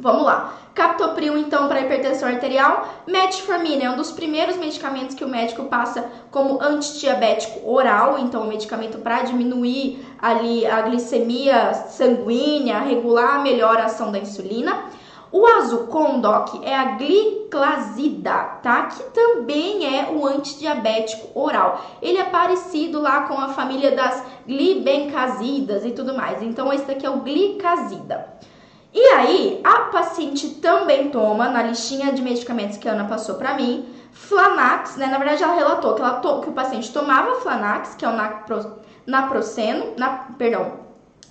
Vamos 0.00 0.22
lá. 0.22 0.54
Captopril, 0.74 1.36
então, 1.36 1.68
para 1.68 1.82
hipertensão 1.82 2.26
arterial. 2.26 2.88
Metformina 3.06 3.84
é 3.84 3.90
um 3.90 3.96
dos 3.96 4.10
primeiros 4.10 4.56
medicamentos 4.56 5.14
que 5.14 5.22
o 5.22 5.28
médico 5.28 5.64
passa 5.64 6.10
como 6.30 6.62
antidiabético 6.62 7.70
oral, 7.70 8.18
então, 8.18 8.44
um 8.44 8.48
medicamento 8.48 8.98
para 8.98 9.22
diminuir 9.22 10.02
ali 10.18 10.66
a 10.66 10.80
glicemia 10.80 11.74
sanguínea, 11.74 12.78
regular 12.78 13.42
melhor 13.42 13.76
a 13.76 13.84
ação 13.84 14.10
da 14.10 14.18
insulina. 14.18 14.84
O 15.30 15.46
Azucon, 15.46 16.18
Doc, 16.18 16.64
é 16.64 16.74
a 16.74 16.96
gliclazida, 16.96 18.32
tá? 18.62 18.86
Que 18.86 19.02
também 19.10 19.98
é 19.98 20.10
o 20.10 20.26
antidiabético 20.26 21.38
oral. 21.38 21.84
Ele 22.00 22.18
é 22.18 22.24
parecido 22.24 23.00
lá 23.00 23.22
com 23.22 23.34
a 23.34 23.48
família 23.48 23.92
das 23.92 24.24
glibencasidas 24.46 25.84
e 25.84 25.90
tudo 25.90 26.14
mais. 26.14 26.42
Então, 26.42 26.72
esse 26.72 26.86
daqui 26.86 27.04
é 27.04 27.10
o 27.10 27.20
glicazida. 27.20 28.40
E 28.92 29.00
aí, 29.00 29.60
a 29.62 29.82
paciente 29.92 30.48
também 30.56 31.10
toma, 31.10 31.48
na 31.48 31.62
listinha 31.62 32.12
de 32.12 32.22
medicamentos 32.22 32.76
que 32.76 32.88
a 32.88 32.92
Ana 32.92 33.04
passou 33.04 33.36
para 33.36 33.54
mim, 33.54 33.88
Flanax, 34.12 34.96
né? 34.96 35.06
Na 35.06 35.18
verdade, 35.18 35.42
ela 35.42 35.54
relatou 35.54 35.94
que, 35.94 36.02
ela 36.02 36.14
to, 36.14 36.40
que 36.40 36.50
o 36.50 36.52
paciente 36.52 36.92
tomava 36.92 37.36
Flanax, 37.36 37.94
que 37.94 38.04
é 38.04 38.08
o 38.08 38.12
napro, 38.12 38.80
naproxeno, 39.06 39.94
na, 39.96 40.08
perdão, 40.36 40.72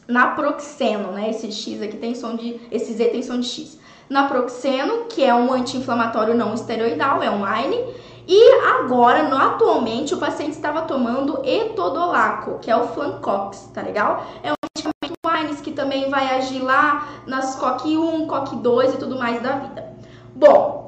naproxeno, 0.08 1.12
né? 1.12 1.30
Esse 1.30 1.52
X 1.52 1.82
aqui 1.82 1.98
tem 1.98 2.16
som 2.16 2.36
de, 2.36 2.62
esse 2.72 2.94
Z 2.94 3.10
tem 3.10 3.22
som 3.22 3.40
de 3.40 3.48
X. 3.48 3.78
Naproxeno, 4.10 5.06
que 5.06 5.24
é 5.24 5.36
um 5.36 5.54
anti-inflamatório 5.54 6.34
não 6.34 6.54
esteroidal, 6.54 7.22
é 7.22 7.30
online. 7.30 7.78
E 8.28 8.52
agora, 8.80 9.24
no, 9.24 9.36
atualmente, 9.36 10.14
o 10.14 10.18
paciente 10.18 10.52
estava 10.52 10.84
tomando 10.84 11.42
etodolaco, 11.44 12.60
que 12.60 12.72
é 12.72 12.78
o 12.78 12.88
Flancox, 12.88 13.70
tá 13.74 13.82
legal? 13.82 14.26
É 14.44 14.52
um 14.52 14.59
Wines, 15.40 15.62
que 15.62 15.72
também 15.72 16.10
vai 16.10 16.36
agir 16.36 16.62
lá 16.62 17.08
nas 17.26 17.56
COC 17.56 17.98
1, 17.98 18.28
COC 18.28 18.56
2 18.58 18.94
e 18.94 18.98
tudo 18.98 19.18
mais 19.18 19.42
da 19.42 19.54
vida. 19.54 19.94
Bom, 20.36 20.80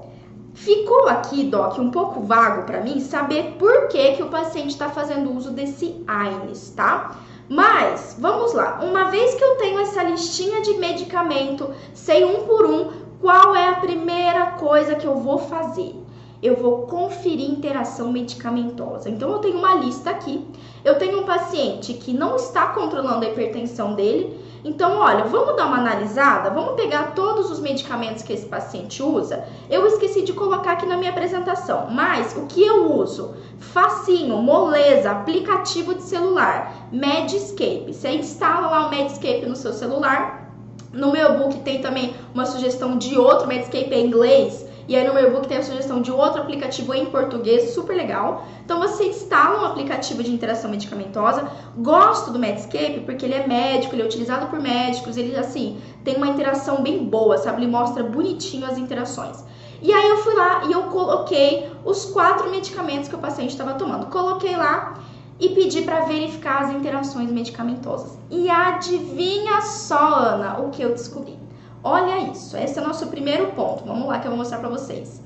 Ficou 0.53 1.08
aqui, 1.08 1.46
Doc, 1.46 1.79
um 1.79 1.89
pouco 1.89 2.22
vago 2.22 2.63
para 2.63 2.81
mim 2.81 3.00
saber 3.00 3.55
por 3.58 3.88
que, 3.88 4.12
que 4.12 4.24
o 4.24 4.27
paciente 4.27 4.72
está 4.72 4.89
fazendo 4.89 5.36
uso 5.36 5.51
desse 5.51 6.03
AINES, 6.05 6.74
tá? 6.75 7.15
Mas, 7.50 8.15
vamos 8.20 8.53
lá, 8.53 8.79
uma 8.84 9.05
vez 9.05 9.34
que 9.34 9.43
eu 9.43 9.55
tenho 9.55 9.79
essa 9.79 10.03
listinha 10.03 10.62
de 10.62 10.74
medicamento, 10.74 11.74
sei 11.93 12.24
um 12.25 12.46
por 12.46 12.65
um, 12.65 12.91
qual 13.20 13.55
é 13.55 13.70
a 13.70 13.75
primeira 13.75 14.51
coisa 14.51 14.96
que 14.96 15.05
eu 15.05 15.15
vou 15.15 15.38
fazer? 15.38 15.96
Eu 16.41 16.55
vou 16.55 16.88
conferir 16.88 17.50
interação 17.50 18.12
medicamentosa. 18.12 19.10
Então, 19.10 19.31
eu 19.31 19.39
tenho 19.39 19.57
uma 19.57 19.75
lista 19.75 20.10
aqui. 20.10 20.45
Eu 20.83 20.98
tenho 20.98 21.21
um 21.21 21.25
paciente 21.25 21.93
que 21.93 22.13
não 22.13 22.36
está 22.36 22.67
controlando 22.67 23.25
a 23.25 23.29
hipertensão 23.29 23.93
dele, 23.93 24.39
então, 24.63 25.00
olha, 25.00 25.24
vamos 25.24 25.55
dar 25.55 25.65
uma 25.65 25.77
analisada, 25.77 26.51
vamos 26.51 26.75
pegar 26.75 27.15
todos 27.15 27.50
os 27.50 27.60
medicamentos 27.60 28.21
que 28.21 28.31
esse 28.31 28.45
paciente 28.45 29.01
usa. 29.01 29.43
Eu 29.67 29.88
esqueci 29.88 30.21
de 30.21 30.33
colocar 30.33 30.74
aqui 30.74 30.86
na 30.86 30.98
minha 30.98 31.10
apresentação, 31.10 31.89
mas 31.89 32.36
o 32.38 32.45
que 32.45 32.63
eu 32.63 32.93
uso? 32.93 33.33
Facinho, 33.57 34.38
moleza, 34.38 35.10
aplicativo 35.10 35.95
de 35.95 36.03
celular, 36.03 36.89
Medscape. 36.91 37.91
Você 37.91 38.12
instala 38.12 38.67
lá 38.67 38.88
o 38.88 38.89
Medscape 38.91 39.48
no 39.48 39.55
seu 39.55 39.74
celular. 39.74 40.51
No 40.93 41.12
meu 41.12 41.39
book 41.39 41.60
tem 41.62 41.81
também 41.81 42.13
uma 42.33 42.45
sugestão 42.45 42.98
de 42.98 43.17
outro 43.17 43.48
Medscape 43.48 43.93
em 43.95 44.05
inglês 44.05 44.69
e 44.91 44.95
aí 44.98 45.07
no 45.07 45.13
meu 45.13 45.29
e-book 45.29 45.48
tem 45.48 45.55
a 45.55 45.63
sugestão 45.63 46.01
de 46.01 46.12
outro 46.12 46.41
aplicativo 46.41 46.93
em 46.93 47.05
português, 47.05 47.74
super 47.74 47.95
legal. 47.95 48.45
Então 48.65 48.77
você 48.77 49.05
instala 49.05 49.62
um 49.62 49.65
aplicativo 49.65 50.21
de 50.21 50.29
interação 50.29 50.69
medicamentosa. 50.69 51.50
Gosto 51.77 52.29
do 52.29 52.38
Medscape 52.38 53.00
porque 53.05 53.24
ele 53.24 53.36
é 53.36 53.48
médico, 53.48 53.95
ele 53.95 54.01
é 54.01 54.05
utilizado 54.05 54.48
por 54.48 54.60
médicos, 54.60 55.15
ele 55.15 55.33
assim, 55.38 55.79
tem 56.03 56.17
uma 56.17 56.27
interação 56.27 56.83
bem 56.83 57.05
boa, 57.05 57.38
sabe? 57.38 57.62
Ele 57.62 57.71
mostra 57.71 58.03
bonitinho 58.03 58.65
as 58.65 58.77
interações. 58.77 59.41
E 59.81 59.93
aí 59.93 60.10
eu 60.10 60.17
fui 60.17 60.33
lá 60.33 60.65
e 60.65 60.74
eu 60.74 60.83
coloquei 60.83 61.71
os 61.86 62.07
quatro 62.07 62.51
medicamentos 62.51 63.07
que 63.07 63.15
o 63.15 63.19
paciente 63.19 63.51
estava 63.51 63.75
tomando. 63.75 64.07
Coloquei 64.07 64.57
lá 64.57 64.95
e 65.39 65.48
pedi 65.55 65.83
para 65.83 66.01
verificar 66.01 66.63
as 66.63 66.71
interações 66.71 67.31
medicamentosas. 67.31 68.19
E 68.29 68.50
adivinha 68.50 69.62
só, 69.62 70.15
Ana, 70.15 70.60
o 70.60 70.69
que 70.69 70.81
eu 70.81 70.89
descobri? 70.89 71.40
Olha 71.83 72.19
isso, 72.31 72.55
esse 72.57 72.77
é 72.77 72.81
o 72.81 72.88
nosso 72.88 73.07
primeiro 73.07 73.47
ponto. 73.53 73.83
Vamos 73.85 74.07
lá 74.07 74.19
que 74.19 74.27
eu 74.27 74.31
vou 74.31 74.38
mostrar 74.38 74.59
para 74.59 74.69
vocês. 74.69 75.21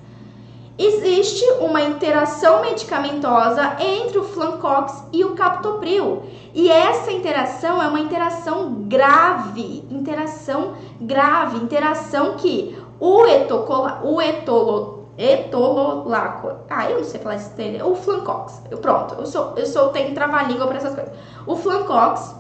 Existe 0.77 1.45
uma 1.61 1.81
interação 1.81 2.61
medicamentosa 2.61 3.77
entre 3.79 4.17
o 4.17 4.23
Flancox 4.23 5.05
e 5.13 5.23
o 5.23 5.33
Captopril. 5.33 6.23
E 6.53 6.69
essa 6.69 7.11
interação 7.11 7.81
é 7.81 7.87
uma 7.87 7.99
interação 7.99 8.73
grave, 8.87 9.85
interação 9.89 10.73
grave, 10.99 11.57
interação 11.57 12.35
que 12.35 12.77
o, 12.99 13.25
etocola, 13.25 14.01
o 14.03 14.21
etolo, 14.21 15.05
etololaco, 15.17 16.51
ah, 16.69 16.89
eu 16.89 16.97
não 16.97 17.03
sei 17.05 17.21
falar 17.21 17.35
isso 17.35 17.53
dele, 17.55 17.81
o 17.81 17.95
Flancox, 17.95 18.61
eu, 18.69 18.77
pronto, 18.77 19.15
eu 19.15 19.25
sou, 19.25 19.53
eu 19.55 19.65
sou, 19.65 19.89
tenho 19.89 20.13
trava-língua 20.13 20.67
para 20.67 20.77
essas 20.77 20.93
coisas. 20.93 21.13
O 21.45 21.55
Flancox 21.55 22.35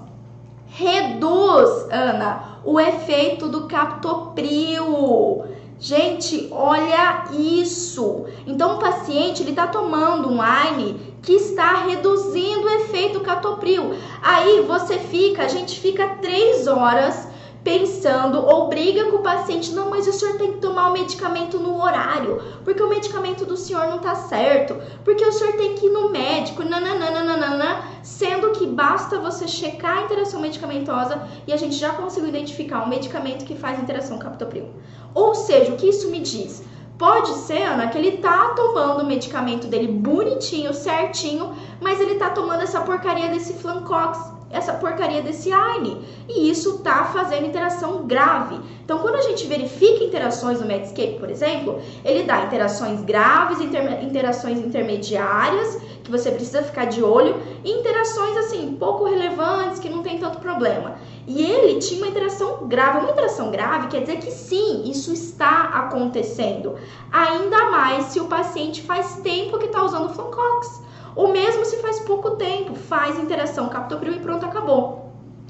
reduz, 0.67 1.87
Ana, 1.89 2.54
o 2.65 2.79
efeito 2.79 3.47
do 3.47 3.67
captopril. 3.67 5.45
Gente, 5.79 6.47
olha 6.51 7.25
isso. 7.31 8.25
Então 8.47 8.77
o 8.77 8.79
paciente 8.79 9.43
ele 9.43 9.51
está 9.51 9.67
tomando 9.67 10.29
um 10.29 10.41
AINE 10.41 11.15
que 11.21 11.33
está 11.33 11.85
reduzindo 11.85 12.65
o 12.65 12.69
efeito 12.69 13.19
captopril. 13.19 13.93
Aí 14.21 14.61
você 14.61 14.97
fica, 14.97 15.43
a 15.43 15.47
gente 15.47 15.79
fica 15.79 16.07
três 16.21 16.67
horas 16.67 17.27
pensando 17.65 18.45
ou 18.45 18.67
briga 18.67 19.05
com 19.05 19.17
o 19.17 19.23
paciente, 19.23 19.71
não, 19.71 19.89
mas 19.89 20.07
o 20.07 20.13
senhor 20.13 20.37
tem 20.37 20.53
que 20.53 20.59
tomar 20.59 20.91
o 20.91 20.93
medicamento 20.93 21.57
no 21.57 21.81
horário, 21.81 22.39
porque 22.63 22.81
o 22.81 22.87
medicamento 22.87 23.43
do 23.43 23.57
senhor 23.57 23.87
não 23.87 23.97
tá 23.97 24.13
certo, 24.13 24.77
porque 25.03 25.25
o 25.25 25.31
senhor 25.31 25.53
tem 25.53 25.73
que 25.73 25.87
ir 25.87 25.89
no 25.89 26.11
médico, 26.11 26.63
nananana, 26.63 27.81
sendo 28.03 28.51
que 28.51 28.67
basta 28.67 29.17
você 29.17 29.47
checar 29.47 29.97
a 29.97 30.01
interação 30.03 30.39
medicamentosa 30.39 31.27
e 31.47 31.51
a 31.51 31.57
gente 31.57 31.73
já 31.73 31.89
conseguiu 31.89 32.29
identificar 32.29 32.83
um 32.83 32.87
medicamento 32.87 33.43
que 33.43 33.55
faz 33.55 33.79
interação 33.79 34.19
captopril. 34.19 34.69
Ou 35.15 35.33
seja, 35.33 35.73
o 35.73 35.75
que 35.75 35.89
isso 35.89 36.11
me 36.11 36.19
diz? 36.19 36.63
Pode 36.99 37.29
ser, 37.29 37.63
Ana, 37.63 37.87
que 37.87 37.97
ele 37.97 38.17
tá 38.17 38.49
tomando 38.49 39.01
o 39.01 39.07
medicamento 39.07 39.65
dele 39.65 39.87
bonitinho, 39.87 40.71
certinho, 40.71 41.55
mas 41.81 41.99
ele 41.99 42.15
tá 42.15 42.29
tomando 42.29 42.61
essa 42.61 42.81
porcaria 42.81 43.27
desse 43.29 43.53
Flancox 43.53 44.34
essa 44.49 44.73
porcaria 44.73 45.21
desse 45.21 45.51
AINE. 45.51 46.01
E 46.27 46.49
isso 46.49 46.79
tá 46.79 47.05
fazendo 47.05 47.45
interação 47.45 48.05
grave. 48.05 48.59
Então, 48.83 48.99
quando 48.99 49.15
a 49.15 49.21
gente 49.21 49.47
verifica 49.47 50.03
interações 50.03 50.61
no 50.61 50.67
Medscape, 50.67 51.17
por 51.19 51.29
exemplo, 51.29 51.79
ele 52.03 52.23
dá 52.23 52.45
interações 52.45 53.01
graves, 53.01 53.59
inter 53.59 54.03
interações 54.03 54.59
intermediárias, 54.59 55.81
que 56.03 56.11
você 56.11 56.31
precisa 56.31 56.61
ficar 56.61 56.85
de 56.85 57.03
olho, 57.03 57.35
e 57.63 57.71
interações 57.71 58.37
assim, 58.37 58.75
pouco 58.79 59.05
relevantes, 59.05 59.79
que 59.79 59.89
não 59.89 60.03
tem 60.03 60.19
tanto 60.19 60.37
problema. 60.39 60.95
E 61.27 61.41
ele 61.41 61.79
tinha 61.79 62.01
uma 62.01 62.09
interação 62.09 62.67
grave. 62.67 62.99
Uma 62.99 63.11
interação 63.11 63.49
grave 63.49 63.87
quer 63.87 64.01
dizer 64.01 64.17
que 64.17 64.29
sim, 64.29 64.83
isso 64.89 65.11
está 65.11 65.63
acontecendo. 65.73 66.75
Ainda 67.11 67.71
mais 67.71 68.05
se 68.05 68.19
o 68.19 68.25
paciente 68.25 68.83
faz 68.83 69.15
tempo 69.23 69.57
que 69.57 69.65
está 69.65 69.83
usando 69.83 70.05
o 70.05 70.13
Flancox. 70.13 70.84
Ou 71.15 71.29
mesmo 71.29 71.63
se 71.65 71.77
faz 71.77 71.99
pouco 72.01 72.31
tempo, 72.31 72.75
faz 72.75 73.17
interação 73.17 73.69
captopril 73.69 74.13
e 74.13 74.19
pronto, 74.19 74.45
acabou. 74.45 75.05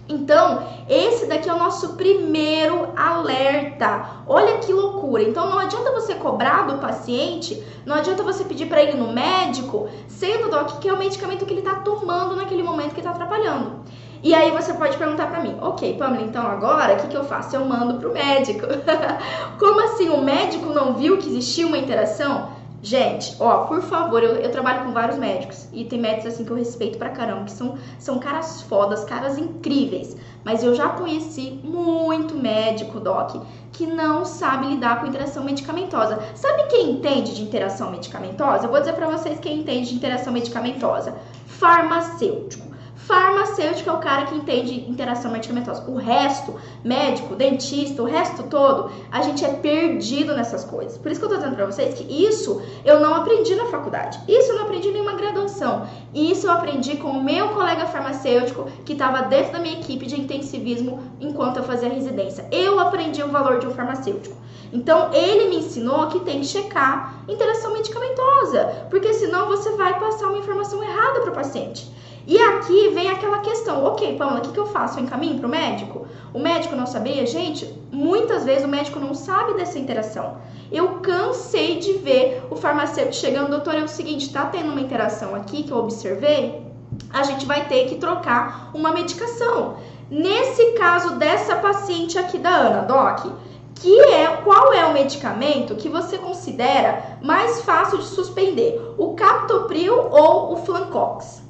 Então, 0.08 0.67
esse 0.88 1.25
daqui 1.25 1.49
é 1.49 1.54
o 1.54 1.58
nosso 1.58 1.93
primeiro 1.93 2.89
alerta. 2.95 4.23
Olha 4.28 4.60
que 4.60 4.71
loucura. 4.71 5.23
Então, 5.23 5.49
não 5.49 5.58
adianta 5.58 5.91
você 5.91 6.13
cobrar 6.13 6.67
do 6.67 6.78
paciente, 6.78 7.62
não 7.86 7.95
adianta 7.95 8.21
você 8.21 8.43
pedir 8.43 8.67
para 8.67 8.84
ele 8.84 8.97
no 8.97 9.12
médico, 9.12 9.89
sendo 10.08 10.49
doc 10.49 10.80
que 10.80 10.88
é 10.88 10.93
o 10.93 10.97
medicamento 10.97 11.45
que 11.45 11.54
ele 11.54 11.62
está 11.62 11.75
tomando 11.75 12.36
naquele 12.36 12.62
momento 12.62 12.93
que 12.93 12.99
está 12.99 13.12
atrapalhando. 13.12 13.84
E 14.21 14.34
aí 14.34 14.51
você 14.51 14.73
pode 14.73 14.97
perguntar 14.97 15.28
para 15.28 15.39
mim, 15.39 15.58
ok, 15.62 15.97
Pamela, 15.97 16.23
então 16.23 16.45
agora 16.45 16.95
o 16.95 16.97
que, 16.97 17.08
que 17.08 17.17
eu 17.17 17.23
faço? 17.23 17.56
Eu 17.56 17.65
mando 17.65 17.99
pro 17.99 18.13
médico. 18.13 18.65
Como 19.60 19.82
assim? 19.82 20.10
O 20.10 20.21
médico 20.21 20.67
não 20.69 20.93
viu 20.93 21.17
que 21.17 21.28
existia 21.28 21.67
uma 21.67 21.78
interação? 21.78 22.49
Gente, 22.86 23.36
ó, 23.39 23.65
por 23.65 23.82
favor, 23.82 24.21
eu, 24.21 24.36
eu, 24.36 24.52
trabalho 24.52 24.86
com 24.86 24.91
vários 24.91 25.17
médicos 25.17 25.67
e 25.74 25.86
tem 25.86 26.00
médicos 26.00 26.28
assim 26.28 26.45
que 26.45 26.52
eu 26.52 26.56
respeito 26.56 27.00
pra 27.00 27.10
caramba, 27.10 27.45
que 27.45 27.52
são, 27.52 27.80
são 27.98 28.19
caras 28.19 28.62
fodas, 28.62 29.04
caras 29.04 29.39
incríveis. 29.39 30.15
Mas 30.43 30.63
eu 30.63 30.76
já 30.76 30.89
conheci 30.89 31.60
muito 31.63 32.36
médico, 32.36 33.00
doc, 33.00 33.41
que 33.71 33.88
não 33.88 34.24
sabe 34.24 34.67
lidar 34.67 35.02
com 35.02 35.08
interação 35.08 35.43
medicamentosa. 35.43 36.19
Sabe 36.36 36.67
quem 36.67 36.91
entende 36.91 37.34
de 37.34 37.41
interação 37.41 37.89
medicamentosa? 37.89 38.67
Eu 38.67 38.69
vou 38.69 38.80
dizer 38.80 38.93
para 38.93 39.10
vocês 39.10 39.39
quem 39.39 39.62
entende 39.62 39.89
de 39.89 39.95
interação 39.95 40.32
medicamentosa: 40.32 41.15
farmacêutico. 41.48 42.75
Farmacêutico 43.06 43.88
é 43.88 43.94
o 43.94 44.00
cara 44.00 44.26
que 44.26 44.36
entende 44.36 44.89
interação 44.89 45.30
medicamentosa. 45.30 45.88
O 45.88 45.96
resto, 45.96 46.56
médico, 46.84 47.36
dentista, 47.36 48.02
o 48.02 48.06
resto 48.06 48.41
todo, 48.44 48.91
a 49.12 49.22
gente 49.22 49.46
é 49.46 49.50
perdido 49.50 50.36
nessas 50.36 50.63
coisas. 50.63 50.98
Por 50.98 51.12
isso 51.12 51.20
que 51.20 51.26
eu 51.28 51.30
tô 51.30 51.36
dizendo 51.36 51.56
pra 51.56 51.68
vocês 51.68 51.94
que 51.94 52.04
isso 52.04 52.60
eu 52.84 53.00
não 53.00 53.13
aprendi 53.13 53.54
na 53.54 53.65
faculdade. 53.65 54.20
Isso 54.28 54.52
eu 54.52 54.56
não 54.56 54.63
aprendi 54.63 54.88
em 54.88 54.94
nenhuma 54.94 55.13
graduação. 55.13 55.88
Isso 56.15 56.48
eu 56.48 56.52
aprendi 56.52 56.98
com 56.98 57.10
o 57.10 57.24
meu 57.24 57.50
colega 57.50 57.86
farmacêutico 57.86 58.65
que 58.84 58.94
estava 58.94 59.22
dentro 59.22 59.54
da 59.54 59.60
minha 59.60 59.80
equipe 59.80 60.08
de 60.08 60.20
intensivismo 60.20 61.00
enquanto 61.20 61.58
eu 61.58 61.63
fazia 61.63 61.89
residência. 61.89 62.48
Eu 62.52 62.80
aprendi 62.80 63.22
o 63.22 63.30
valor 63.30 63.60
de 63.60 63.68
um 63.68 63.72
farmacêutico. 63.72 64.36
Então, 64.74 65.13
ele 65.13 65.50
me 65.50 65.58
ensinou 65.58 66.08
que 66.08 66.22
tem 66.22 66.39
que 66.39 66.48
checar 66.48 67.24
interação 67.28 67.72
medicamentosa, 67.72 68.88
porque 68.89 69.13
senão 69.13 69.46
você 69.48 69.70
vai 69.76 70.00
passar 70.00 70.28
uma 70.28 70.39
informação 70.39 70.84
errada 70.84 71.22
para 71.22 71.30
o 71.30 71.36
paciente. 71.36 71.94
E 72.28 72.40
aqui 72.40 72.90
vem 72.90 73.08
aquela 73.10 73.40
questão, 73.40 73.86
ok, 73.86 74.18
Pamela, 74.18 74.40
o 74.40 74.42
que, 74.42 74.52
que 74.52 74.60
eu 74.60 74.66
faço? 74.66 74.98
Eu 74.98 75.04
encaminho 75.04 75.38
para 75.38 75.46
o 75.46 75.50
médico? 75.50 76.08
O 76.34 76.40
médico 76.40 76.76
não 76.76 76.88
sabia? 76.88 77.26
Gente, 77.26 77.72
muitas 77.92 78.44
vezes 78.44 78.66
o 78.66 78.68
médico 78.68 79.00
não 79.00 79.14
sabe 79.14 79.54
dessa 79.54 79.78
interação. 79.78 80.38
Eu 80.72 81.02
cansei 81.02 81.78
de 81.78 81.94
ver 81.94 82.44
o 82.50 82.56
farmacêutico 82.56 83.16
chegando, 83.16 83.52
doutor, 83.52 83.76
é 83.76 83.84
o 83.84 83.88
seguinte, 83.88 84.34
tá 84.34 84.48
tendo 84.48 84.72
uma 84.72 84.82
interação 84.82 85.36
aqui 85.36 85.64
que 85.64 85.72
eu 85.72 85.78
observei, 85.78 86.66
a 87.14 87.22
gente 87.22 87.46
vai 87.46 87.68
ter 87.68 87.86
que 87.88 87.96
trocar 87.96 88.72
uma 88.74 88.92
medicação. 88.92 89.78
Nesse 90.10 90.72
caso 90.72 91.16
dessa 91.18 91.58
paciente 91.58 92.18
aqui 92.18 92.40
da 92.40 92.50
Ana, 92.50 92.82
Doc, 92.82 93.28
que 93.76 94.00
é 94.00 94.28
qual 94.38 94.74
é 94.74 94.84
o 94.86 94.94
medicamento 94.94 95.76
que 95.76 95.90
você 95.90 96.18
considera 96.18 97.20
mais 97.22 97.62
fácil 97.62 98.00
de 98.00 98.06
suspender, 98.06 98.82
o 98.98 99.14
captopril 99.14 100.10
ou 100.10 100.54
o 100.54 100.58
flancox? 100.58 101.44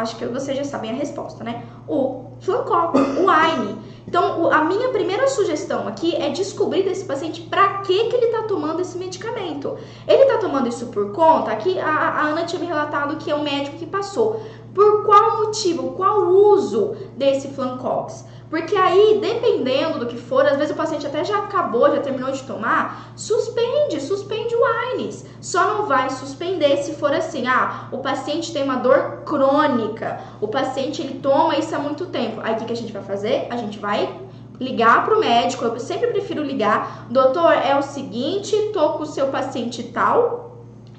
Acho 0.00 0.16
que 0.16 0.26
vocês 0.26 0.56
já 0.56 0.64
sabem 0.64 0.90
a 0.90 0.94
resposta, 0.94 1.44
né? 1.44 1.62
O 1.86 2.32
Flancop, 2.40 2.98
o 2.98 3.28
AINE. 3.28 3.78
Então, 4.08 4.50
a 4.50 4.64
minha 4.64 4.88
primeira 4.88 5.28
sugestão 5.28 5.86
aqui 5.86 6.16
é 6.16 6.30
descobrir 6.30 6.82
desse 6.82 7.04
paciente 7.04 7.42
para 7.42 7.78
que, 7.78 8.08
que 8.08 8.16
ele 8.16 8.26
está 8.26 8.42
tomando 8.42 8.80
esse 8.80 8.98
medicamento. 8.98 9.76
Ele 10.08 10.22
está 10.22 10.38
tomando 10.38 10.68
isso 10.68 10.86
por 10.86 11.12
conta? 11.12 11.52
Aqui 11.52 11.78
a, 11.78 11.86
a 11.86 12.22
Ana 12.22 12.44
tinha 12.44 12.58
me 12.60 12.66
relatado 12.66 13.16
que 13.16 13.30
é 13.30 13.34
um 13.36 13.42
médico 13.42 13.76
que 13.76 13.86
passou. 13.86 14.42
Por 14.74 15.04
qual 15.04 15.38
motivo? 15.38 15.92
Qual 15.92 16.28
uso 16.28 16.96
desse 17.16 17.48
Flancox? 17.48 18.24
Porque 18.50 18.76
aí, 18.76 19.20
dependendo 19.20 20.00
do 20.00 20.06
que 20.06 20.16
for, 20.16 20.44
às 20.44 20.56
vezes 20.56 20.72
o 20.72 20.76
paciente 20.76 21.06
até 21.06 21.22
já 21.22 21.38
acabou, 21.38 21.88
já 21.88 22.00
terminou 22.00 22.32
de 22.32 22.42
tomar, 22.42 23.12
suspende, 23.14 24.00
suspende 24.00 24.56
o 24.56 24.64
AINES. 24.64 25.24
Só 25.40 25.64
não 25.68 25.86
vai 25.86 26.10
suspender 26.10 26.78
se 26.78 26.94
for 26.94 27.12
assim, 27.12 27.46
ah, 27.46 27.88
o 27.92 27.98
paciente 27.98 28.52
tem 28.52 28.64
uma 28.64 28.76
dor 28.76 29.22
crônica, 29.24 30.20
o 30.40 30.48
paciente 30.48 31.00
ele 31.00 31.20
toma 31.20 31.56
isso 31.56 31.74
há 31.76 31.78
muito 31.78 32.06
tempo. 32.06 32.40
Aí 32.42 32.54
o 32.54 32.56
que, 32.56 32.64
que 32.64 32.72
a 32.72 32.76
gente 32.76 32.92
vai 32.92 33.02
fazer? 33.02 33.46
A 33.50 33.56
gente 33.56 33.78
vai 33.78 34.12
ligar 34.58 35.04
para 35.04 35.16
o 35.16 35.20
médico, 35.20 35.64
eu 35.64 35.78
sempre 35.78 36.08
prefiro 36.08 36.42
ligar, 36.42 37.06
doutor, 37.08 37.52
é 37.52 37.78
o 37.78 37.82
seguinte, 37.82 38.54
tô 38.72 38.90
com 38.94 39.04
o 39.04 39.06
seu 39.06 39.28
paciente 39.28 39.84
tal, 39.84 40.50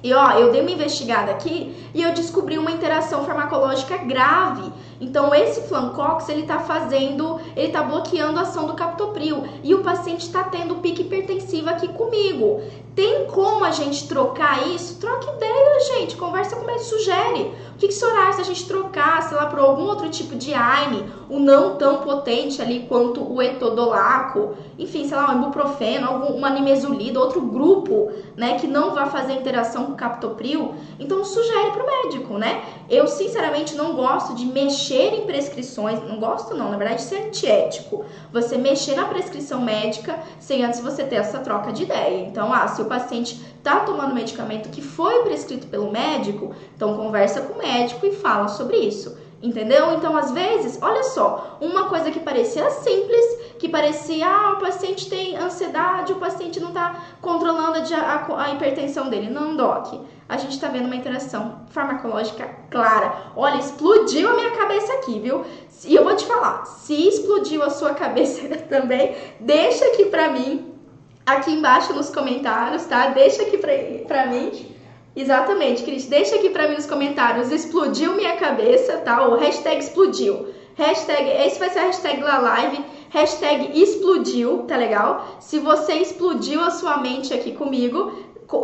e 0.02 0.12
ó, 0.12 0.32
eu 0.32 0.50
dei 0.50 0.60
uma 0.60 0.70
investigada 0.70 1.30
aqui 1.30 1.76
e 1.94 2.02
eu 2.02 2.12
descobri 2.12 2.58
uma 2.58 2.72
interação 2.72 3.24
farmacológica 3.24 3.98
grave. 3.98 4.72
Então 5.02 5.34
esse 5.34 5.62
Flancox, 5.62 6.28
ele 6.28 6.44
tá 6.44 6.60
fazendo, 6.60 7.40
ele 7.56 7.72
tá 7.72 7.82
bloqueando 7.82 8.38
a 8.38 8.42
ação 8.42 8.68
do 8.68 8.74
captopril 8.74 9.42
e 9.64 9.74
o 9.74 9.82
paciente 9.82 10.26
está 10.26 10.44
tendo 10.44 10.76
pique 10.76 11.02
hipertensivo 11.02 11.68
aqui 11.68 11.88
comigo. 11.88 12.60
Tem 12.94 13.26
como 13.26 13.64
a 13.64 13.70
gente 13.70 14.06
trocar 14.06 14.68
isso? 14.68 15.00
Troca 15.00 15.32
ideia, 15.32 15.80
gente, 15.94 16.14
conversa 16.14 16.54
com 16.54 16.62
o 16.62 16.66
médico, 16.66 16.84
sugere. 16.84 17.52
O 17.74 17.78
que, 17.78 17.88
que 17.88 17.94
se 17.94 18.02
se 18.02 18.40
a 18.40 18.44
gente 18.44 18.68
trocasse 18.68 19.34
lá 19.34 19.46
por 19.46 19.58
algum 19.58 19.84
outro 19.84 20.08
tipo 20.08 20.36
de 20.36 20.54
AINE, 20.54 21.04
o 21.28 21.38
não 21.38 21.76
tão 21.76 21.98
potente 21.98 22.60
ali 22.60 22.86
quanto 22.88 23.22
o 23.22 23.40
etodolaco, 23.40 24.54
enfim, 24.78 25.08
sei 25.08 25.16
lá, 25.16 25.32
um 25.32 25.38
ibuprofeno, 25.38 26.06
algum, 26.06 26.34
uma 26.34 26.50
nimesulida, 26.50 27.18
outro 27.18 27.40
grupo, 27.40 28.12
né, 28.36 28.58
que 28.58 28.66
não 28.66 28.92
vai 28.92 29.08
fazer 29.08 29.32
interação 29.32 29.86
com 29.86 29.92
o 29.92 29.96
captopril, 29.96 30.74
então 31.00 31.24
sugere 31.24 31.70
para 31.70 31.82
o 31.82 31.86
médico, 31.86 32.38
né? 32.38 32.62
Eu, 32.88 33.08
sinceramente, 33.08 33.74
não 33.74 33.94
gosto 33.94 34.34
de 34.34 34.44
mexer 34.44 34.91
em 34.96 35.26
prescrições, 35.26 36.00
não 36.08 36.18
gosto 36.18 36.54
não, 36.54 36.70
na 36.70 36.76
verdade, 36.76 37.02
isso 37.02 37.14
é 37.14 37.26
antiético. 37.26 38.04
Você 38.32 38.56
mexer 38.56 38.94
na 38.94 39.06
prescrição 39.06 39.60
médica 39.60 40.18
sem 40.38 40.64
antes 40.64 40.80
você 40.80 41.04
ter 41.04 41.16
essa 41.16 41.38
troca 41.38 41.72
de 41.72 41.84
ideia. 41.84 42.26
Então, 42.26 42.52
ah, 42.52 42.66
se 42.68 42.82
o 42.82 42.86
paciente 42.86 43.40
está 43.58 43.80
tomando 43.80 44.14
medicamento 44.14 44.68
que 44.70 44.82
foi 44.82 45.22
prescrito 45.22 45.66
pelo 45.68 45.90
médico, 45.90 46.54
então 46.74 46.96
conversa 46.96 47.42
com 47.42 47.54
o 47.54 47.58
médico 47.58 48.04
e 48.04 48.12
fala 48.12 48.48
sobre 48.48 48.76
isso. 48.76 49.16
Entendeu? 49.42 49.94
Então, 49.94 50.16
às 50.16 50.30
vezes, 50.30 50.78
olha 50.80 51.02
só, 51.02 51.58
uma 51.60 51.88
coisa 51.88 52.12
que 52.12 52.20
parecia 52.20 52.70
simples, 52.70 53.56
que 53.58 53.68
parecia, 53.68 54.24
ah, 54.24 54.52
o 54.52 54.60
paciente 54.60 55.10
tem 55.10 55.36
ansiedade, 55.36 56.12
o 56.12 56.16
paciente 56.16 56.60
não 56.60 56.68
está 56.68 57.02
controlando 57.20 57.78
a, 57.92 57.98
a, 57.98 58.44
a, 58.44 58.54
hipertensão 58.54 59.10
dele. 59.10 59.28
Não, 59.28 59.56
doc. 59.56 60.00
A 60.28 60.36
gente 60.36 60.52
está 60.52 60.68
vendo 60.68 60.86
uma 60.86 60.94
interação 60.94 61.62
farmacológica 61.70 62.48
clara. 62.70 63.32
Olha, 63.34 63.56
explodiu 63.56 64.30
a 64.30 64.34
minha 64.34 64.52
cabeça 64.52 64.92
aqui, 64.92 65.18
viu? 65.18 65.44
E 65.84 65.94
eu 65.96 66.04
vou 66.04 66.14
te 66.14 66.24
falar, 66.24 66.64
se 66.64 66.94
explodiu 67.08 67.64
a 67.64 67.70
sua 67.70 67.94
cabeça 67.94 68.46
também, 68.68 69.16
deixa 69.40 69.84
aqui 69.86 70.04
pra 70.04 70.30
mim, 70.30 70.72
aqui 71.26 71.50
embaixo 71.50 71.92
nos 71.92 72.10
comentários, 72.10 72.84
tá? 72.84 73.08
Deixa 73.08 73.42
aqui 73.42 73.58
pra, 73.58 73.72
pra 74.06 74.26
mim 74.26 74.71
Exatamente, 75.14 75.82
Cris. 75.82 76.06
Deixa 76.06 76.36
aqui 76.36 76.50
para 76.50 76.68
mim 76.68 76.74
nos 76.74 76.86
comentários. 76.86 77.50
Explodiu 77.50 78.14
minha 78.14 78.36
cabeça, 78.36 78.96
tá? 78.98 79.28
O 79.28 79.36
hashtag 79.36 79.78
explodiu. 79.78 80.46
Hashtag, 80.74 81.28
esse 81.46 81.58
vai 81.58 81.68
ser 81.68 81.80
a 81.80 81.84
hashtag 81.84 82.20
da 82.22 82.38
live. 82.38 82.82
Hashtag 83.10 83.78
explodiu, 83.78 84.60
tá 84.60 84.74
legal? 84.74 85.36
Se 85.38 85.58
você 85.58 85.94
explodiu 85.94 86.62
a 86.62 86.70
sua 86.70 86.96
mente 86.96 87.34
aqui 87.34 87.52
comigo, 87.52 88.10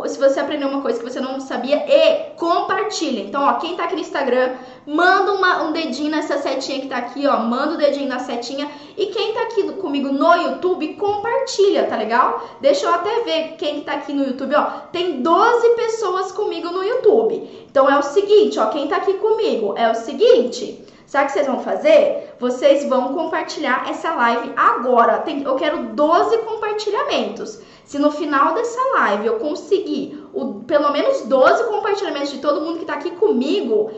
se 0.07 0.19
você 0.19 0.39
aprendeu 0.39 0.67
uma 0.67 0.81
coisa 0.81 0.99
que 0.99 1.09
você 1.09 1.19
não 1.19 1.39
sabia, 1.39 1.77
e 1.77 2.31
compartilha. 2.35 3.21
Então, 3.21 3.43
ó, 3.43 3.53
quem 3.53 3.75
tá 3.75 3.85
aqui 3.85 3.95
no 3.95 4.01
Instagram, 4.01 4.55
manda 4.85 5.33
uma, 5.33 5.63
um 5.63 5.71
dedinho 5.71 6.11
nessa 6.11 6.37
setinha 6.37 6.81
que 6.81 6.87
tá 6.87 6.97
aqui, 6.97 7.25
ó, 7.25 7.39
manda 7.39 7.71
o 7.71 7.75
um 7.75 7.77
dedinho 7.77 8.07
na 8.07 8.19
setinha. 8.19 8.69
E 8.97 9.07
quem 9.07 9.33
tá 9.33 9.43
aqui 9.43 9.63
comigo 9.73 10.09
no 10.09 10.33
YouTube, 10.35 10.95
compartilha, 10.95 11.85
tá 11.87 11.95
legal? 11.95 12.57
Deixa 12.61 12.85
eu 12.85 12.93
até 12.93 13.21
ver 13.21 13.55
quem 13.57 13.81
tá 13.81 13.93
aqui 13.93 14.13
no 14.13 14.25
YouTube, 14.25 14.55
ó. 14.55 14.63
Tem 14.91 15.21
12 15.21 15.69
pessoas 15.75 16.31
comigo 16.31 16.69
no 16.69 16.83
YouTube. 16.83 17.67
Então 17.69 17.89
é 17.89 17.97
o 17.97 18.03
seguinte, 18.03 18.59
ó, 18.59 18.67
quem 18.67 18.87
tá 18.87 18.97
aqui 18.97 19.13
comigo, 19.13 19.73
é 19.77 19.89
o 19.91 19.95
seguinte, 19.95 20.83
Sabe 21.09 21.23
o 21.23 21.27
que 21.27 21.33
vocês 21.33 21.47
vão 21.47 21.59
fazer? 21.61 22.35
Vocês 22.39 22.87
vão 22.87 23.15
compartilhar 23.15 23.89
essa 23.89 24.13
live 24.13 24.53
agora. 24.55 25.17
Tem, 25.17 25.41
eu 25.41 25.55
quero 25.55 25.87
12 25.95 26.37
compartilhamentos. 26.43 27.59
Se 27.83 27.97
no 27.97 28.11
final 28.11 28.53
dessa 28.53 28.79
live 28.93 29.25
eu 29.25 29.39
conseguir 29.39 30.23
o, 30.31 30.61
pelo 30.65 30.91
menos 30.91 31.21
12 31.21 31.63
compartilhamentos 31.63 32.31
de 32.31 32.37
todo 32.37 32.61
mundo 32.61 32.75
que 32.75 32.83
está 32.83 32.93
aqui 32.93 33.09
comigo, 33.09 33.89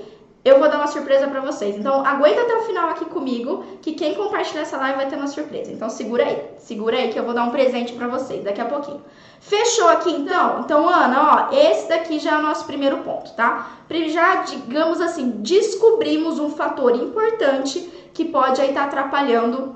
eu 0.44 0.60
vou 0.60 0.68
dar 0.70 0.78
uma 0.78 0.88
surpresa 0.88 1.28
para 1.28 1.40
vocês. 1.40 1.76
Então, 1.76 2.06
aguenta 2.06 2.42
até 2.42 2.56
o 2.56 2.62
final 2.62 2.90
aqui 2.90 3.06
comigo, 3.06 3.64
que 3.82 3.94
quem 3.94 4.16
compartilhar 4.16 4.62
essa 4.62 4.78
live 4.78 4.98
vai 4.98 5.08
ter 5.08 5.16
uma 5.16 5.28
surpresa. 5.28 5.72
Então, 5.72 5.90
segura 5.90 6.26
aí. 6.26 6.44
Segura 6.58 6.98
aí 6.98 7.10
que 7.10 7.20
eu 7.20 7.24
vou 7.24 7.34
dar 7.34 7.44
um 7.44 7.52
presente 7.52 7.94
para 7.94 8.08
vocês 8.08 8.44
daqui 8.44 8.60
a 8.60 8.66
pouquinho. 8.66 9.02
Fechou 9.40 9.88
aqui 9.90 10.12
então? 10.12 10.62
Então, 10.62 10.88
Ana, 10.88 11.50
ó, 11.50 11.56
esse 11.56 11.90
daqui 11.90 12.20
já 12.20 12.34
é 12.34 12.38
o 12.40 12.44
nosso 12.44 12.66
primeiro 12.66 12.98
ponto, 13.00 13.34
tá? 13.34 13.72
Já, 14.08 14.44
digamos 14.44 15.02
assim, 15.02 15.30
descobrimos 15.38 16.40
um 16.40 16.50
fator 16.50 16.96
importante 16.96 17.80
que 18.14 18.26
pode 18.26 18.62
aí 18.62 18.70
estar 18.70 18.82
tá 18.82 18.88
atrapalhando 18.88 19.76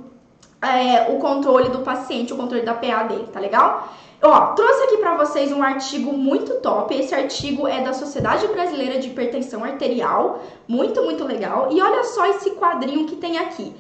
é, 0.61 1.11
o 1.11 1.19
controle 1.19 1.69
do 1.69 1.79
paciente, 1.79 2.33
o 2.33 2.37
controle 2.37 2.63
da 2.63 2.73
PA 2.73 3.03
dele, 3.03 3.27
tá 3.31 3.39
legal? 3.39 3.89
Ó, 4.21 4.53
trouxe 4.53 4.83
aqui 4.83 4.97
para 4.97 5.17
vocês 5.17 5.51
um 5.51 5.61
artigo 5.61 6.13
muito 6.13 6.55
top. 6.55 6.95
Esse 6.95 7.13
artigo 7.13 7.67
é 7.67 7.81
da 7.81 7.93
Sociedade 7.93 8.47
Brasileira 8.47 8.99
de 8.99 9.09
Hipertensão 9.09 9.63
Arterial, 9.63 10.41
muito, 10.67 11.03
muito 11.03 11.25
legal. 11.25 11.69
E 11.71 11.81
olha 11.81 12.03
só 12.03 12.25
esse 12.27 12.51
quadrinho 12.51 13.05
que 13.05 13.15
tem 13.15 13.37
aqui. 13.37 13.75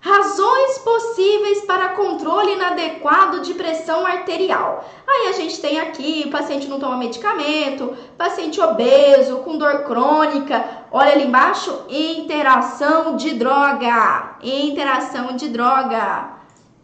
Razões 0.00 0.78
possíveis 0.78 1.62
para 1.62 1.88
controle 1.88 2.52
inadequado 2.52 3.40
de 3.40 3.52
pressão 3.54 4.06
arterial. 4.06 4.84
Aí 5.04 5.28
a 5.28 5.32
gente 5.32 5.60
tem 5.60 5.80
aqui, 5.80 6.30
paciente 6.30 6.68
não 6.68 6.78
toma 6.78 6.96
medicamento, 6.96 7.96
paciente 8.16 8.60
obeso, 8.60 9.38
com 9.38 9.58
dor 9.58 9.82
crônica. 9.82 10.64
Olha 10.92 11.10
ali 11.10 11.24
embaixo, 11.24 11.76
interação 11.88 13.16
de 13.16 13.34
droga. 13.34 14.36
Interação 14.40 15.34
de 15.34 15.48
droga. 15.48 16.37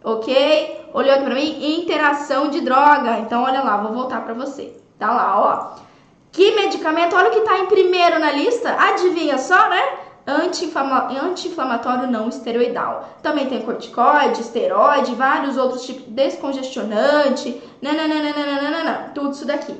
Ok? 0.05 0.89
Olhou 0.93 1.13
aqui 1.15 1.23
pra 1.23 1.33
mim? 1.33 1.79
Interação 1.81 2.49
de 2.49 2.61
droga. 2.61 3.17
Então, 3.19 3.43
olha 3.43 3.63
lá, 3.63 3.77
vou 3.77 3.91
voltar 3.91 4.23
pra 4.23 4.35
você. 4.35 4.71
Tá 4.99 5.11
lá, 5.11 5.39
ó. 5.39 5.83
Que 6.31 6.51
medicamento? 6.51 7.15
Olha 7.15 7.29
o 7.29 7.31
que 7.31 7.41
tá 7.41 7.57
em 7.57 7.65
primeiro 7.65 8.19
na 8.19 8.31
lista. 8.31 8.75
Adivinha 8.77 9.39
só, 9.39 9.67
né? 9.67 9.81
Anti-inflamatório 10.27 12.07
não 12.07 12.29
esteroidal. 12.29 13.09
Também 13.23 13.47
tem 13.47 13.63
corticoide, 13.63 14.41
esteroide, 14.41 15.15
vários 15.15 15.57
outros 15.57 15.83
tipos, 15.85 16.05
descongestionante, 16.07 17.61
nananana, 17.81 19.11
tudo 19.13 19.31
isso 19.31 19.45
daqui. 19.45 19.75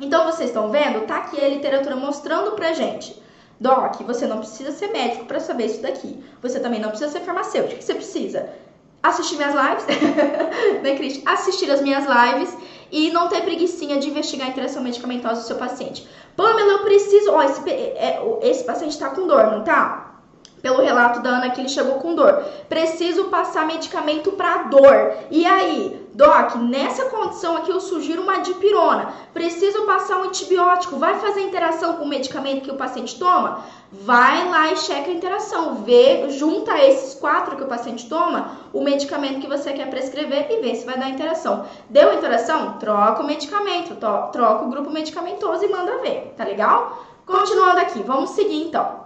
Então, 0.00 0.24
vocês 0.24 0.48
estão 0.48 0.70
vendo? 0.70 1.06
Tá 1.06 1.18
aqui 1.18 1.42
a 1.44 1.48
literatura 1.48 1.94
mostrando 1.94 2.52
pra 2.52 2.72
gente. 2.72 3.20
Doc, 3.60 4.00
você 4.02 4.26
não 4.26 4.38
precisa 4.38 4.72
ser 4.72 4.88
médico 4.88 5.26
para 5.26 5.38
saber 5.38 5.66
isso 5.66 5.82
daqui. 5.82 6.22
Você 6.40 6.58
também 6.58 6.80
não 6.80 6.88
precisa 6.88 7.10
ser 7.12 7.20
farmacêutico. 7.20 7.74
O 7.74 7.78
que 7.78 7.84
você 7.84 7.94
precisa? 7.94 8.48
Assistir 9.02 9.36
minhas 9.36 9.54
lives, 9.54 9.86
né, 10.82 10.96
Cris? 10.96 11.22
Assistir 11.26 11.70
as 11.70 11.80
minhas 11.80 12.04
lives 12.04 12.56
e 12.90 13.10
não 13.10 13.28
ter 13.28 13.40
preguiçinha 13.42 13.98
de 13.98 14.08
investigar 14.08 14.46
a 14.46 14.50
interação 14.50 14.82
medicamentosa 14.82 15.40
do 15.40 15.46
seu 15.46 15.56
paciente. 15.56 16.06
Pamela, 16.36 16.72
eu 16.72 16.78
preciso. 16.80 17.32
Ó, 17.32 17.42
esse, 17.42 17.68
é, 17.68 18.20
esse 18.42 18.64
paciente 18.64 18.98
tá 18.98 19.10
com 19.10 19.26
dor, 19.26 19.46
não 19.46 19.64
tá? 19.64 20.10
Pelo 20.60 20.80
relato 20.80 21.20
da 21.20 21.30
Ana 21.30 21.50
que 21.50 21.60
ele 21.60 21.68
chegou 21.68 21.94
com 21.94 22.14
dor. 22.14 22.44
Preciso 22.68 23.24
passar 23.24 23.66
medicamento 23.66 24.32
para 24.32 24.64
dor. 24.64 25.14
E 25.28 25.44
aí, 25.44 26.06
Doc, 26.14 26.54
nessa 26.54 27.06
condição 27.06 27.56
aqui 27.56 27.70
eu 27.70 27.80
sugiro 27.80 28.22
uma 28.22 28.38
dipirona. 28.38 29.12
Preciso 29.34 29.82
passar 29.82 30.18
um 30.18 30.24
antibiótico. 30.24 30.98
Vai 30.98 31.18
fazer 31.18 31.40
interação 31.40 31.94
com 31.94 32.04
o 32.04 32.08
medicamento 32.08 32.62
que 32.62 32.70
o 32.70 32.76
paciente 32.76 33.18
toma? 33.18 33.64
Vai 33.92 34.48
lá 34.48 34.72
e 34.72 34.76
checa 34.78 35.10
a 35.10 35.14
interação. 35.14 35.74
Vê, 35.84 36.30
junta 36.30 36.78
esses 36.78 37.14
quatro 37.14 37.56
que 37.56 37.62
o 37.62 37.68
paciente 37.68 38.08
toma, 38.08 38.52
o 38.72 38.82
medicamento 38.82 39.38
que 39.38 39.46
você 39.46 39.74
quer 39.74 39.90
prescrever 39.90 40.46
e 40.50 40.62
vê 40.62 40.74
se 40.74 40.86
vai 40.86 40.98
dar 40.98 41.10
interação. 41.10 41.66
Deu 41.90 42.14
interação? 42.14 42.78
Troca 42.78 43.22
o 43.22 43.26
medicamento, 43.26 43.94
troca 43.96 44.64
o 44.64 44.70
grupo 44.70 44.90
medicamentoso 44.90 45.64
e 45.64 45.68
manda 45.68 45.98
ver, 45.98 46.32
tá 46.38 46.44
legal? 46.44 47.04
Continuando 47.26 47.80
aqui, 47.80 48.02
vamos 48.02 48.30
seguir 48.30 48.62
então. 48.62 49.02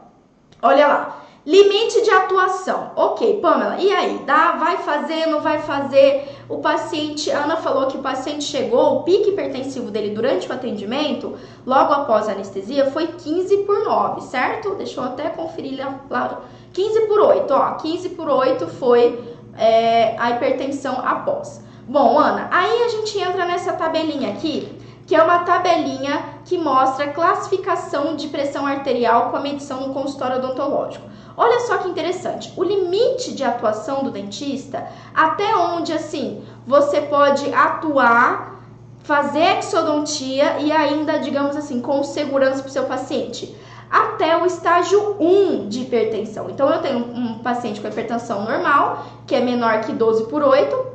Olha 0.63 0.87
lá. 0.87 1.23
Limite 1.45 2.03
de 2.03 2.11
atuação. 2.11 2.91
Ok, 2.97 3.41
Pamela, 3.41 3.77
e 3.79 3.93
aí? 3.93 4.19
Dá, 4.27 4.53
vai 4.53 4.79
fazer, 4.79 5.27
não 5.27 5.41
vai 5.41 5.61
fazer? 5.61 6.36
O 6.49 6.59
paciente, 6.59 7.31
a 7.31 7.45
Ana 7.45 7.57
falou 7.57 7.87
que 7.87 7.97
o 7.97 8.03
paciente 8.03 8.45
chegou, 8.45 8.99
o 8.99 9.03
pique 9.03 9.31
hipertensivo 9.31 9.91
dele 9.91 10.15
durante 10.15 10.49
o 10.49 10.53
atendimento, 10.53 11.37
logo 11.67 11.93
após 11.93 12.29
a 12.29 12.33
anestesia, 12.33 12.91
foi 12.91 13.09
15 13.09 13.57
por 13.59 13.85
9, 13.85 14.21
certo? 14.23 14.75
Deixa 14.77 15.01
eu 15.01 15.05
até 15.05 15.29
conferir 15.31 15.85
lá. 16.09 16.41
15 16.73 17.01
por 17.07 17.21
8, 17.21 17.53
ó. 17.53 17.73
15 17.73 18.09
por 18.11 18.29
8 18.29 18.67
foi 18.69 19.37
é, 19.59 20.17
a 20.19 20.31
hipertensão 20.31 21.01
após. 21.05 21.65
Bom, 21.89 22.19
Ana, 22.19 22.49
aí 22.53 22.83
a 22.83 22.89
gente 22.89 23.19
entra 23.19 23.45
nessa 23.45 23.73
tabelinha 23.73 24.31
aqui 24.31 24.77
que 25.07 25.15
é 25.15 25.23
uma 25.23 25.39
tabelinha 25.41 26.21
que 26.45 26.59
mostra 26.59 27.05
a 27.05 27.13
classificação 27.13 28.17
de 28.17 28.27
pressão 28.29 28.67
arterial 28.67 29.31
com 29.31 29.37
a 29.37 29.41
medição 29.41 29.87
no 29.87 29.95
consultório 29.95 30.39
odontológico. 30.39 31.07
Olha 31.37 31.61
só 31.61 31.79
que 31.79 31.89
interessante, 31.89 32.53
o 32.57 32.65
limite 32.65 33.35
de 33.35 33.45
atuação 33.45 34.03
do 34.03 34.11
dentista, 34.11 34.87
até 35.15 35.55
onde 35.55 35.93
assim 35.93 36.43
você 36.67 37.03
pode 37.03 37.53
atuar, 37.53 38.63
fazer 39.01 39.59
exodontia 39.59 40.59
e 40.61 40.73
ainda, 40.73 41.19
digamos 41.19 41.55
assim, 41.57 41.81
com 41.81 42.03
segurança 42.03 42.61
para 42.63 42.69
o 42.69 42.73
seu 42.73 42.85
paciente 42.85 43.55
até 43.91 44.37
o 44.37 44.47
estágio 44.47 45.17
1 45.21 45.69
de 45.69 45.83
hipertensão. 45.83 46.51
Então, 46.51 46.69
eu 46.69 46.81
tenho 46.81 46.99
um 46.99 47.39
paciente 47.39 47.81
com 47.81 47.89
hipertensão 47.89 48.45
normal, 48.45 49.05
que 49.27 49.35
é 49.35 49.41
menor 49.41 49.81
que 49.83 49.93
12 49.93 50.25
por 50.25 50.43
8, 50.43 50.87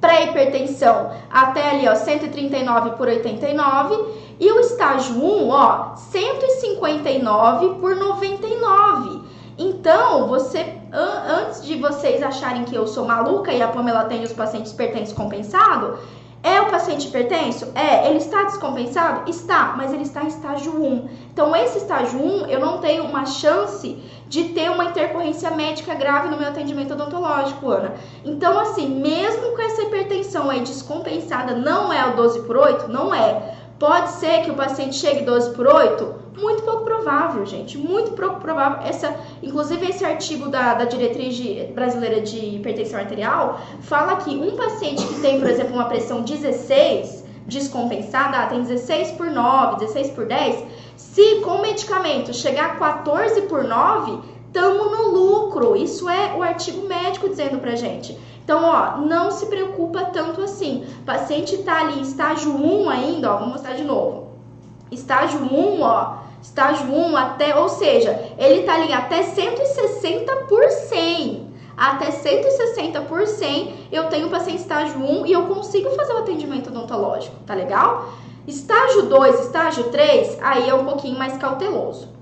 pré-hipertensão 0.00 1.12
até 1.30 1.70
ali, 1.70 1.88
ó, 1.88 1.94
139 1.94 2.90
por 2.90 3.08
89, 3.08 3.96
e 4.38 4.50
o 4.50 4.60
estágio 4.60 5.16
1, 5.16 5.50
ó, 5.50 5.94
159 5.96 7.74
por 7.80 7.94
99. 7.96 9.25
Então, 9.58 10.28
você 10.28 10.76
antes 10.92 11.64
de 11.64 11.76
vocês 11.76 12.22
acharem 12.22 12.64
que 12.64 12.74
eu 12.74 12.86
sou 12.86 13.04
maluca 13.04 13.52
e 13.52 13.62
a 13.62 13.68
Pamela 13.68 14.04
tem 14.04 14.22
os 14.22 14.32
pacientes 14.32 14.72
hipertensos 14.72 15.14
compensado, 15.14 15.98
é 16.42 16.60
o 16.60 16.70
paciente 16.70 17.08
hipertenso? 17.08 17.72
É. 17.74 18.08
Ele 18.08 18.18
está 18.18 18.44
descompensado? 18.44 19.28
Está, 19.28 19.74
mas 19.76 19.92
ele 19.92 20.02
está 20.02 20.22
em 20.22 20.28
estágio 20.28 20.80
1. 20.80 21.08
Então, 21.32 21.56
esse 21.56 21.78
estágio 21.78 22.20
1, 22.20 22.46
eu 22.46 22.60
não 22.60 22.78
tenho 22.78 23.04
uma 23.04 23.26
chance 23.26 23.98
de 24.28 24.44
ter 24.50 24.70
uma 24.70 24.84
intercorrência 24.84 25.50
médica 25.50 25.94
grave 25.94 26.28
no 26.28 26.36
meu 26.36 26.48
atendimento 26.48 26.92
odontológico, 26.92 27.68
Ana. 27.68 27.94
Então, 28.24 28.58
assim, 28.60 28.88
mesmo 28.88 29.56
com 29.56 29.62
essa 29.62 29.82
hipertensão 29.82 30.48
aí 30.48 30.60
descompensada, 30.60 31.54
não 31.54 31.92
é 31.92 32.06
o 32.06 32.16
12 32.16 32.42
por 32.42 32.56
8? 32.56 32.88
Não 32.88 33.12
é. 33.12 33.56
Pode 33.78 34.10
ser 34.12 34.42
que 34.42 34.50
o 34.50 34.54
paciente 34.54 34.96
chegue 34.96 35.22
12 35.22 35.54
por 35.54 35.66
8? 35.66 36.26
Muito 36.38 36.62
pouco 36.62 36.84
provável, 36.84 37.44
gente. 37.44 37.76
Muito 37.76 38.12
pouco 38.12 38.40
provável. 38.40 38.86
Essa, 38.86 39.14
inclusive, 39.42 39.86
esse 39.86 40.04
artigo 40.04 40.48
da, 40.48 40.74
da 40.74 40.84
diretriz 40.84 41.38
brasileira 41.74 42.20
de 42.20 42.38
hipertensão 42.56 42.98
arterial 42.98 43.60
fala 43.80 44.16
que 44.16 44.30
um 44.30 44.56
paciente 44.56 45.06
que 45.06 45.20
tem, 45.20 45.38
por 45.38 45.48
exemplo, 45.48 45.74
uma 45.74 45.86
pressão 45.86 46.22
16 46.22 47.24
descompensada, 47.46 48.46
tem 48.48 48.62
16 48.62 49.12
por 49.12 49.30
9, 49.30 49.78
16 49.78 50.10
por 50.10 50.26
10, 50.26 50.64
se 50.96 51.40
com 51.40 51.60
medicamento 51.60 52.34
chegar 52.34 52.72
a 52.72 52.76
14 52.76 53.42
por 53.42 53.62
9, 53.62 54.18
estamos 54.46 54.90
no 54.90 55.10
lucro. 55.10 55.76
Isso 55.76 56.08
é 56.08 56.34
o 56.34 56.42
artigo 56.42 56.86
médico 56.88 57.28
dizendo 57.28 57.58
pra 57.58 57.76
gente. 57.76 58.18
Então, 58.46 58.62
ó, 58.62 58.98
não 58.98 59.32
se 59.32 59.46
preocupa 59.46 60.04
tanto 60.04 60.40
assim. 60.40 60.86
O 61.00 61.04
paciente 61.04 61.64
tá 61.64 61.80
ali 61.80 62.00
estágio 62.00 62.52
1 62.52 62.88
ainda, 62.88 63.34
ó, 63.34 63.38
vou 63.38 63.48
mostrar 63.48 63.72
de 63.72 63.82
novo. 63.82 64.28
Estágio 64.88 65.40
1, 65.40 65.82
ó, 65.82 66.18
estágio 66.40 66.86
1 66.86 67.16
até, 67.16 67.56
ou 67.56 67.68
seja, 67.68 68.16
ele 68.38 68.62
tá 68.62 68.74
ali 68.74 68.92
até 68.92 69.24
160 69.24 70.32
por 70.48 70.62
100. 70.62 71.44
Até 71.76 72.12
160 72.12 73.00
por 73.00 73.26
100 73.26 73.88
eu 73.90 74.04
tenho 74.04 74.30
paciente 74.30 74.60
estágio 74.60 74.96
1 74.96 75.26
e 75.26 75.32
eu 75.32 75.46
consigo 75.46 75.90
fazer 75.90 76.12
o 76.12 76.18
atendimento 76.18 76.68
odontológico, 76.68 77.34
tá 77.44 77.52
legal? 77.52 78.12
Estágio 78.46 79.06
2, 79.06 79.40
estágio 79.40 79.90
3, 79.90 80.38
aí 80.40 80.70
é 80.70 80.74
um 80.74 80.84
pouquinho 80.84 81.18
mais 81.18 81.36
cauteloso. 81.36 82.15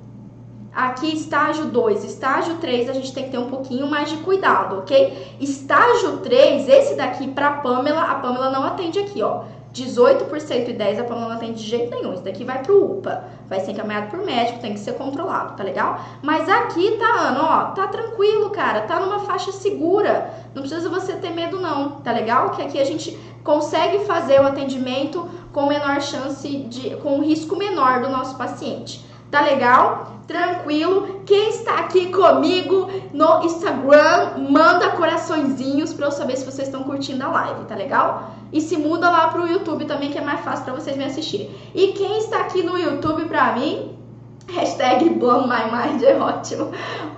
Aqui, 0.75 1.15
estágio 1.15 1.67
2, 1.67 2.03
estágio 2.05 2.57
3, 2.57 2.91
a 2.91 2.93
gente 2.93 3.15
tem 3.15 3.25
que 3.25 3.31
ter 3.31 3.39
um 3.39 3.49
pouquinho 3.49 3.87
mais 3.87 4.11
de 4.11 4.17
cuidado, 4.19 4.79
ok? 4.79 5.37
Estágio 5.41 6.19
3, 6.19 6.69
esse 6.69 6.97
daqui 6.97 7.29
para 7.29 7.53
Pamela, 7.59 8.03
a 8.03 8.17
Pamela 8.17 8.51
não 8.51 8.65
atende 8.65 8.99
aqui, 8.99 9.23
ó. 9.23 9.45
18% 9.75 10.69
e 10.69 10.73
10 10.73 11.01
a 11.01 11.05
Pamela 11.05 11.29
não 11.29 11.37
atende 11.37 11.63
de 11.63 11.69
jeito 11.69 11.95
nenhum. 11.95 12.15
Isso 12.15 12.23
daqui 12.23 12.45
vai 12.45 12.63
pro 12.63 12.99
UPA, 12.99 13.25
vai 13.49 13.61
ser 13.61 13.73
encaminhado 13.73 14.09
por 14.09 14.21
médico, 14.21 14.61
tem 14.61 14.73
que 14.73 14.79
ser 14.79 14.95
controlado, 14.95 15.57
tá 15.57 15.65
legal? 15.65 16.01
Mas 16.23 16.49
aqui 16.49 16.97
tá, 16.97 17.29
Ana, 17.29 17.43
ó, 17.43 17.65
tá 17.73 17.89
tranquilo, 17.89 18.51
cara, 18.51 18.83
tá 18.83 19.01
numa 19.01 19.21
faixa 19.21 19.51
segura. 19.51 20.31
Não 20.55 20.63
precisa 20.63 20.89
você 20.89 21.15
ter 21.15 21.31
medo 21.31 21.61
não, 21.61 22.01
tá 22.03 22.13
legal? 22.13 22.51
Que 22.51 22.63
aqui 22.63 22.81
a 22.81 22.85
gente 22.85 23.19
consegue 23.43 24.05
fazer 24.07 24.41
o 24.41 24.47
atendimento 24.47 25.29
com 25.53 25.67
menor 25.67 26.01
chance 26.01 26.49
de 26.49 26.97
com 26.97 27.19
um 27.19 27.23
risco 27.23 27.57
menor 27.57 28.01
do 28.01 28.09
nosso 28.09 28.37
paciente. 28.37 29.05
Tá 29.31 29.41
legal? 29.41 30.14
Tranquilo? 30.27 31.21
Quem 31.27 31.51
está 31.51 31.79
aqui 31.81 32.11
comigo 32.11 32.91
no 33.13 33.45
Instagram, 33.45 34.39
manda 34.51 34.91
coraçõezinhos 34.91 35.93
para 35.93 36.07
eu 36.07 36.13
saber 36.13 36.37
se 36.37 36.45
vocês 36.45 36.69
estão 36.69 36.83
curtindo 36.85 37.23
a 37.25 37.29
live, 37.29 37.65
tá 37.65 37.75
legal? 37.75 38.31
E 38.53 38.61
se 38.61 38.77
muda 38.77 39.11
lá 39.11 39.29
pro 39.29 39.47
YouTube 39.47 39.85
também, 39.85 40.11
que 40.11 40.19
é 40.19 40.23
mais 40.23 40.41
fácil 40.41 40.65
para 40.65 40.75
vocês 40.75 40.97
me 40.97 41.05
assistirem. 41.05 41.51
E 41.75 41.89
quem 41.89 42.19
está 42.19 42.41
aqui 42.41 42.63
no 42.63 42.79
YouTube 42.79 43.25
pra 43.27 43.53
mim, 43.53 43.95
Hashtag 44.53 45.09
Blow 45.11 45.47
My 45.47 45.65
Mind 45.71 46.03
é 46.03 46.17
ótimo. 46.17 46.71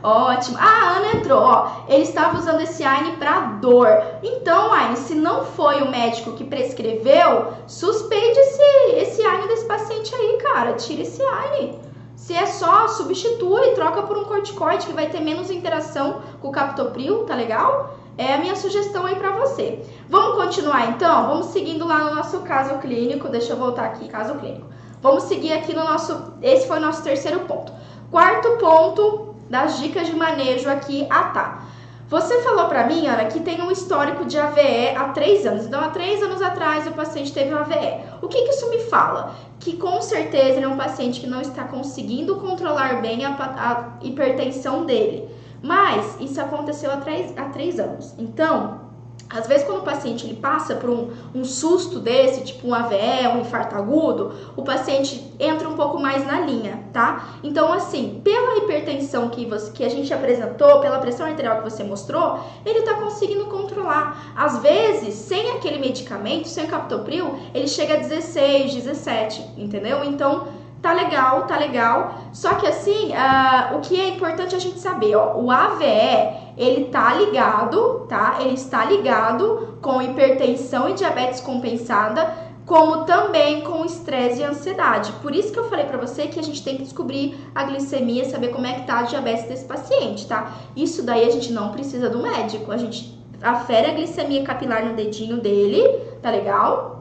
Ótimo. 0.03 0.57
Ah, 0.61 0.65
a 0.65 0.97
Ana 0.97 1.13
entrou, 1.17 1.41
ó. 1.41 1.85
Ele 1.89 2.03
estava 2.03 2.39
usando 2.39 2.61
esse 2.61 2.85
AINE 2.85 3.17
para 3.17 3.41
dor. 3.61 3.89
Então, 4.23 4.73
AINE, 4.73 4.97
se 4.97 5.15
não 5.15 5.45
foi 5.45 5.83
o 5.83 5.91
médico 5.91 6.33
que 6.33 6.45
prescreveu, 6.45 7.53
suspende 7.67 8.39
esse, 8.39 8.63
esse 8.97 9.23
AINE 9.23 9.49
desse 9.49 9.67
paciente 9.67 10.15
aí, 10.15 10.39
cara. 10.39 10.73
Tira 10.75 11.03
esse 11.03 11.23
AINE. 11.23 11.86
Se 12.27 12.35
é 12.35 12.45
só, 12.45 12.89
substitui, 12.89 13.71
troca 13.77 14.03
por 14.03 14.19
um 14.19 14.25
corticoide 14.25 14.85
que 14.85 14.93
vai 14.93 15.09
ter 15.09 15.21
menos 15.21 15.49
interação 15.49 16.23
com 16.43 16.49
o 16.49 16.51
captopril, 16.51 17.23
tá 17.23 17.37
legal? 17.37 18.01
É 18.19 18.35
a 18.35 18.39
minha 18.39 18.57
sugestão 18.57 19.07
aí 19.07 19.15
para 19.15 19.31
você. 19.31 19.87
Vamos 20.09 20.35
continuar 20.35 20.89
então? 20.89 21.29
Vamos 21.29 21.47
seguindo 21.47 21.87
lá 21.87 21.99
no 22.01 22.17
nosso 22.17 22.41
caso 22.41 22.79
clínico. 22.79 23.29
Deixa 23.29 23.53
eu 23.53 23.57
voltar 23.57 23.85
aqui, 23.85 24.09
caso 24.09 24.35
clínico. 24.41 24.67
Vamos 25.01 25.23
seguir 25.23 25.53
aqui 25.53 25.73
no 25.73 25.85
nosso. 25.85 26.33
Esse 26.43 26.67
foi 26.67 26.79
o 26.79 26.81
nosso 26.81 27.01
terceiro 27.05 27.39
ponto. 27.41 27.73
Quarto 28.11 28.57
ponto 28.57 29.37
das 29.49 29.79
dicas 29.79 30.09
de 30.09 30.17
manejo 30.17 30.69
aqui. 30.69 31.07
Ah, 31.09 31.29
tá. 31.29 31.63
Você 32.09 32.41
falou 32.43 32.69
para 32.69 32.87
mim, 32.87 33.07
Ana, 33.07 33.25
que 33.25 33.41
tem 33.41 33.61
um 33.61 33.71
histórico 33.71 34.25
de 34.25 34.39
AVE 34.39 34.97
há 34.97 35.09
três 35.09 35.45
anos. 35.45 35.67
Então, 35.67 35.81
há 35.81 35.89
três 35.89 36.23
anos 36.23 36.41
atrás, 36.41 36.87
o 36.87 36.93
paciente 36.93 37.33
teve 37.33 37.53
um 37.53 37.59
AVE. 37.59 38.05
O 38.23 38.29
que, 38.29 38.43
que 38.43 38.51
isso 38.51 38.71
me 38.71 38.79
fala? 38.79 39.35
Que 39.67 39.77
com 39.79 40.01
certeza 40.01 40.59
ele 40.59 40.65
é 40.65 40.69
um 40.69 40.77
paciente 40.77 41.19
que 41.19 41.27
não 41.27 41.41
está 41.41 41.65
conseguindo 41.65 42.37
controlar 42.37 43.03
bem 43.03 43.25
a, 43.25 43.31
a 43.35 43.99
hipertensão 44.01 44.87
dele. 44.87 45.29
Mas 45.61 46.21
isso 46.21 46.41
aconteceu 46.41 46.89
há 46.93 46.99
três, 46.99 47.37
há 47.37 47.47
três 47.47 47.81
anos. 47.81 48.15
Então, 48.17 48.86
às 49.29 49.47
vezes, 49.47 49.67
quando 49.67 49.81
o 49.81 49.83
paciente 49.83 50.25
ele 50.25 50.37
passa 50.37 50.77
por 50.77 50.89
um, 50.89 51.11
um 51.35 51.45
susto 51.45 51.99
desse, 51.99 52.45
tipo 52.45 52.69
um 52.69 52.75
AVE, 52.75 53.27
um 53.35 53.41
infarto 53.41 53.75
agudo, 53.75 54.33
o 54.57 54.63
paciente 54.63 55.33
entra 55.39 55.69
um 55.69 55.75
pouco 55.75 55.99
mais 55.99 56.25
na 56.25 56.41
linha, 56.41 56.85
tá? 56.93 57.39
Então, 57.43 57.73
assim, 57.73 58.21
pela 58.23 58.59
hipertensão 58.59 59.29
que, 59.29 59.45
você, 59.45 59.73
que 59.73 59.85
a 59.85 59.89
gente 59.89 60.13
apresentou, 60.15 60.81
pela 60.81 60.99
pressão 60.99 61.27
arterial 61.27 61.59
que 61.59 61.71
você 61.71 61.83
mostrou, 61.83 62.41
ele 62.65 62.83
tá 62.83 62.95
conseguindo 62.95 63.47
controlar. 63.47 64.33
Às 64.37 64.59
vezes, 64.59 65.15
sem 65.15 65.51
aquele 65.51 65.79
medicamento, 65.79 66.49
sem 66.49 66.67
captopril, 66.67 67.37
ele 67.53 67.67
chega 67.67 67.95
a 67.95 67.97
16, 67.99 68.75
17, 68.75 69.55
entendeu? 69.57 70.05
Então, 70.05 70.47
tá 70.87 70.93
legal, 70.93 71.43
tá 71.47 71.59
legal. 71.59 72.15
Só 72.33 72.55
que 72.55 72.67
assim, 72.67 73.11
uh, 73.11 73.77
o 73.77 73.81
que 73.81 74.01
é 74.01 74.09
importante 74.09 74.55
a 74.55 74.59
gente 74.59 74.79
saber, 74.79 75.17
ó, 75.17 75.37
o 75.37 75.51
AVE, 75.51 76.55
ele 76.57 76.85
tá 76.87 77.13
ligado, 77.15 78.07
tá? 78.09 78.37
Ele 78.41 78.55
está 78.55 78.85
ligado 78.85 79.79
com 79.83 80.01
hipertensão 80.01 80.89
e 80.89 80.95
diabetes 80.95 81.41
compensada, 81.41 82.47
como 82.65 83.05
também 83.05 83.63
com 83.63 83.85
estresse 83.85 84.41
e 84.41 84.45
ansiedade. 84.45 85.13
Por 85.23 85.35
isso 85.35 85.53
que 85.53 85.59
eu 85.59 85.69
falei 85.69 85.87
para 85.87 85.99
você 85.99 86.29
que 86.29 86.39
a 86.39 86.43
gente 86.43 86.63
tem 86.63 86.77
que 86.77 86.85
descobrir 86.85 87.37
a 87.55 87.65
glicemia, 87.65 88.25
saber 88.25 88.49
como 88.49 88.67
é 88.67 88.75
que 88.75 88.87
tá 88.87 89.01
a 89.01 89.03
diabetes 89.03 89.49
desse 89.49 89.65
paciente, 89.65 90.27
tá? 90.27 90.53
Isso 90.77 91.03
daí 91.03 91.27
a 91.27 91.31
gente 91.31 91.53
não 91.53 91.71
precisa 91.71 92.09
do 92.09 92.19
médico, 92.23 92.71
a 92.71 92.77
gente 92.77 93.17
afere 93.43 93.91
a 93.91 93.95
glicemia 93.95 94.43
capilar 94.43 94.85
no 94.85 94.95
dedinho 94.95 95.41
dele, 95.41 95.83
tá 96.23 96.31
legal? 96.31 96.96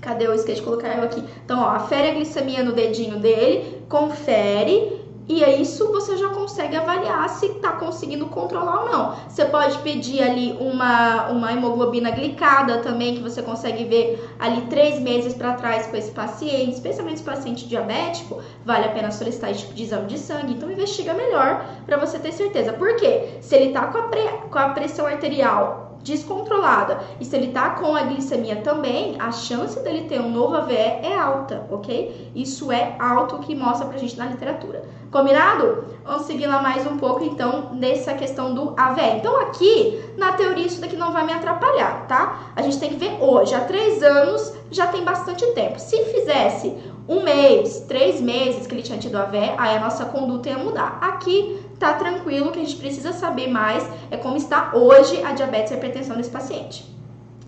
Cadê? 0.00 0.26
Eu 0.26 0.34
esqueci 0.34 0.60
de 0.60 0.62
colocar 0.62 0.96
eu 0.96 1.04
aqui. 1.04 1.22
Então, 1.44 1.60
ó, 1.60 1.68
afere 1.70 2.10
a 2.10 2.14
glicemia 2.14 2.62
no 2.62 2.72
dedinho 2.72 3.18
dele, 3.18 3.82
confere 3.88 4.98
e 5.28 5.44
é 5.44 5.60
isso 5.60 5.92
você 5.92 6.16
já 6.16 6.30
consegue 6.30 6.74
avaliar 6.74 7.28
se 7.28 7.44
está 7.46 7.72
conseguindo 7.72 8.26
controlar 8.26 8.84
ou 8.84 8.90
não. 8.90 9.14
Você 9.28 9.44
pode 9.44 9.76
pedir 9.80 10.22
ali 10.22 10.56
uma, 10.58 11.28
uma 11.28 11.52
hemoglobina 11.52 12.10
glicada 12.10 12.78
também, 12.78 13.16
que 13.16 13.22
você 13.22 13.42
consegue 13.42 13.84
ver 13.84 14.26
ali 14.38 14.62
três 14.62 14.98
meses 14.98 15.34
para 15.34 15.52
trás 15.52 15.86
com 15.86 15.96
esse 15.98 16.12
paciente, 16.12 16.72
especialmente 16.72 17.16
esse 17.16 17.24
paciente 17.24 17.68
diabético, 17.68 18.40
vale 18.64 18.86
a 18.86 18.88
pena 18.88 19.10
solicitar 19.10 19.50
esse 19.50 19.60
tipo 19.60 19.74
de 19.74 19.82
exame 19.82 20.06
de 20.06 20.18
sangue. 20.18 20.54
Então, 20.54 20.70
investiga 20.70 21.12
melhor 21.12 21.62
para 21.84 21.98
você 21.98 22.18
ter 22.18 22.32
certeza. 22.32 22.72
Por 22.72 22.96
quê? 22.96 23.36
Se 23.42 23.54
ele 23.54 23.66
está 23.66 23.88
com, 23.88 24.48
com 24.48 24.58
a 24.58 24.70
pressão 24.70 25.06
arterial 25.06 25.87
descontrolada 26.08 27.00
e 27.20 27.24
se 27.24 27.36
ele 27.36 27.52
tá 27.52 27.70
com 27.70 27.94
a 27.94 28.02
glicemia 28.02 28.56
também, 28.56 29.16
a 29.18 29.30
chance 29.30 29.78
dele 29.80 30.08
ter 30.08 30.20
um 30.20 30.30
novo 30.30 30.56
AVE 30.56 30.74
é 30.74 31.16
alta, 31.16 31.66
ok? 31.70 32.32
Isso 32.34 32.72
é 32.72 32.96
alto 32.98 33.38
que 33.38 33.54
mostra 33.54 33.86
pra 33.86 33.98
gente 33.98 34.16
na 34.16 34.26
literatura. 34.26 34.82
Combinado? 35.10 35.84
Vamos 36.04 36.26
seguir 36.26 36.46
lá 36.46 36.60
mais 36.60 36.86
um 36.86 36.96
pouco 36.96 37.24
então 37.24 37.74
nessa 37.74 38.14
questão 38.14 38.54
do 38.54 38.74
AVE. 38.76 39.18
Então 39.18 39.40
aqui, 39.40 40.02
na 40.16 40.32
teoria, 40.32 40.66
isso 40.66 40.80
daqui 40.80 40.96
não 40.96 41.12
vai 41.12 41.24
me 41.24 41.32
atrapalhar, 41.32 42.06
tá? 42.06 42.52
A 42.56 42.62
gente 42.62 42.78
tem 42.78 42.90
que 42.90 42.96
ver 42.96 43.16
hoje, 43.20 43.54
há 43.54 43.60
três 43.60 44.02
anos 44.02 44.52
já 44.70 44.86
tem 44.86 45.04
bastante 45.04 45.46
tempo. 45.52 45.78
Se 45.78 45.96
fizesse 46.04 46.76
um 47.08 47.22
mês, 47.22 47.80
três 47.88 48.20
meses 48.20 48.66
que 48.66 48.74
ele 48.74 48.82
tinha 48.82 48.98
tido 48.98 49.16
AVE, 49.16 49.54
aí 49.56 49.76
a 49.76 49.80
nossa 49.80 50.04
conduta 50.04 50.50
ia 50.50 50.58
mudar. 50.58 50.98
Aqui 51.00 51.58
tá 51.78 51.94
tranquilo, 51.94 52.48
o 52.48 52.52
que 52.52 52.60
a 52.60 52.64
gente 52.64 52.76
precisa 52.76 53.12
saber 53.12 53.48
mais 53.48 53.88
é 54.10 54.16
como 54.16 54.36
está 54.36 54.72
hoje 54.74 55.22
a 55.24 55.32
diabetes 55.32 55.70
e 55.70 55.74
a 55.74 55.78
hipertensão 55.78 56.16
desse 56.16 56.30
paciente. 56.30 56.97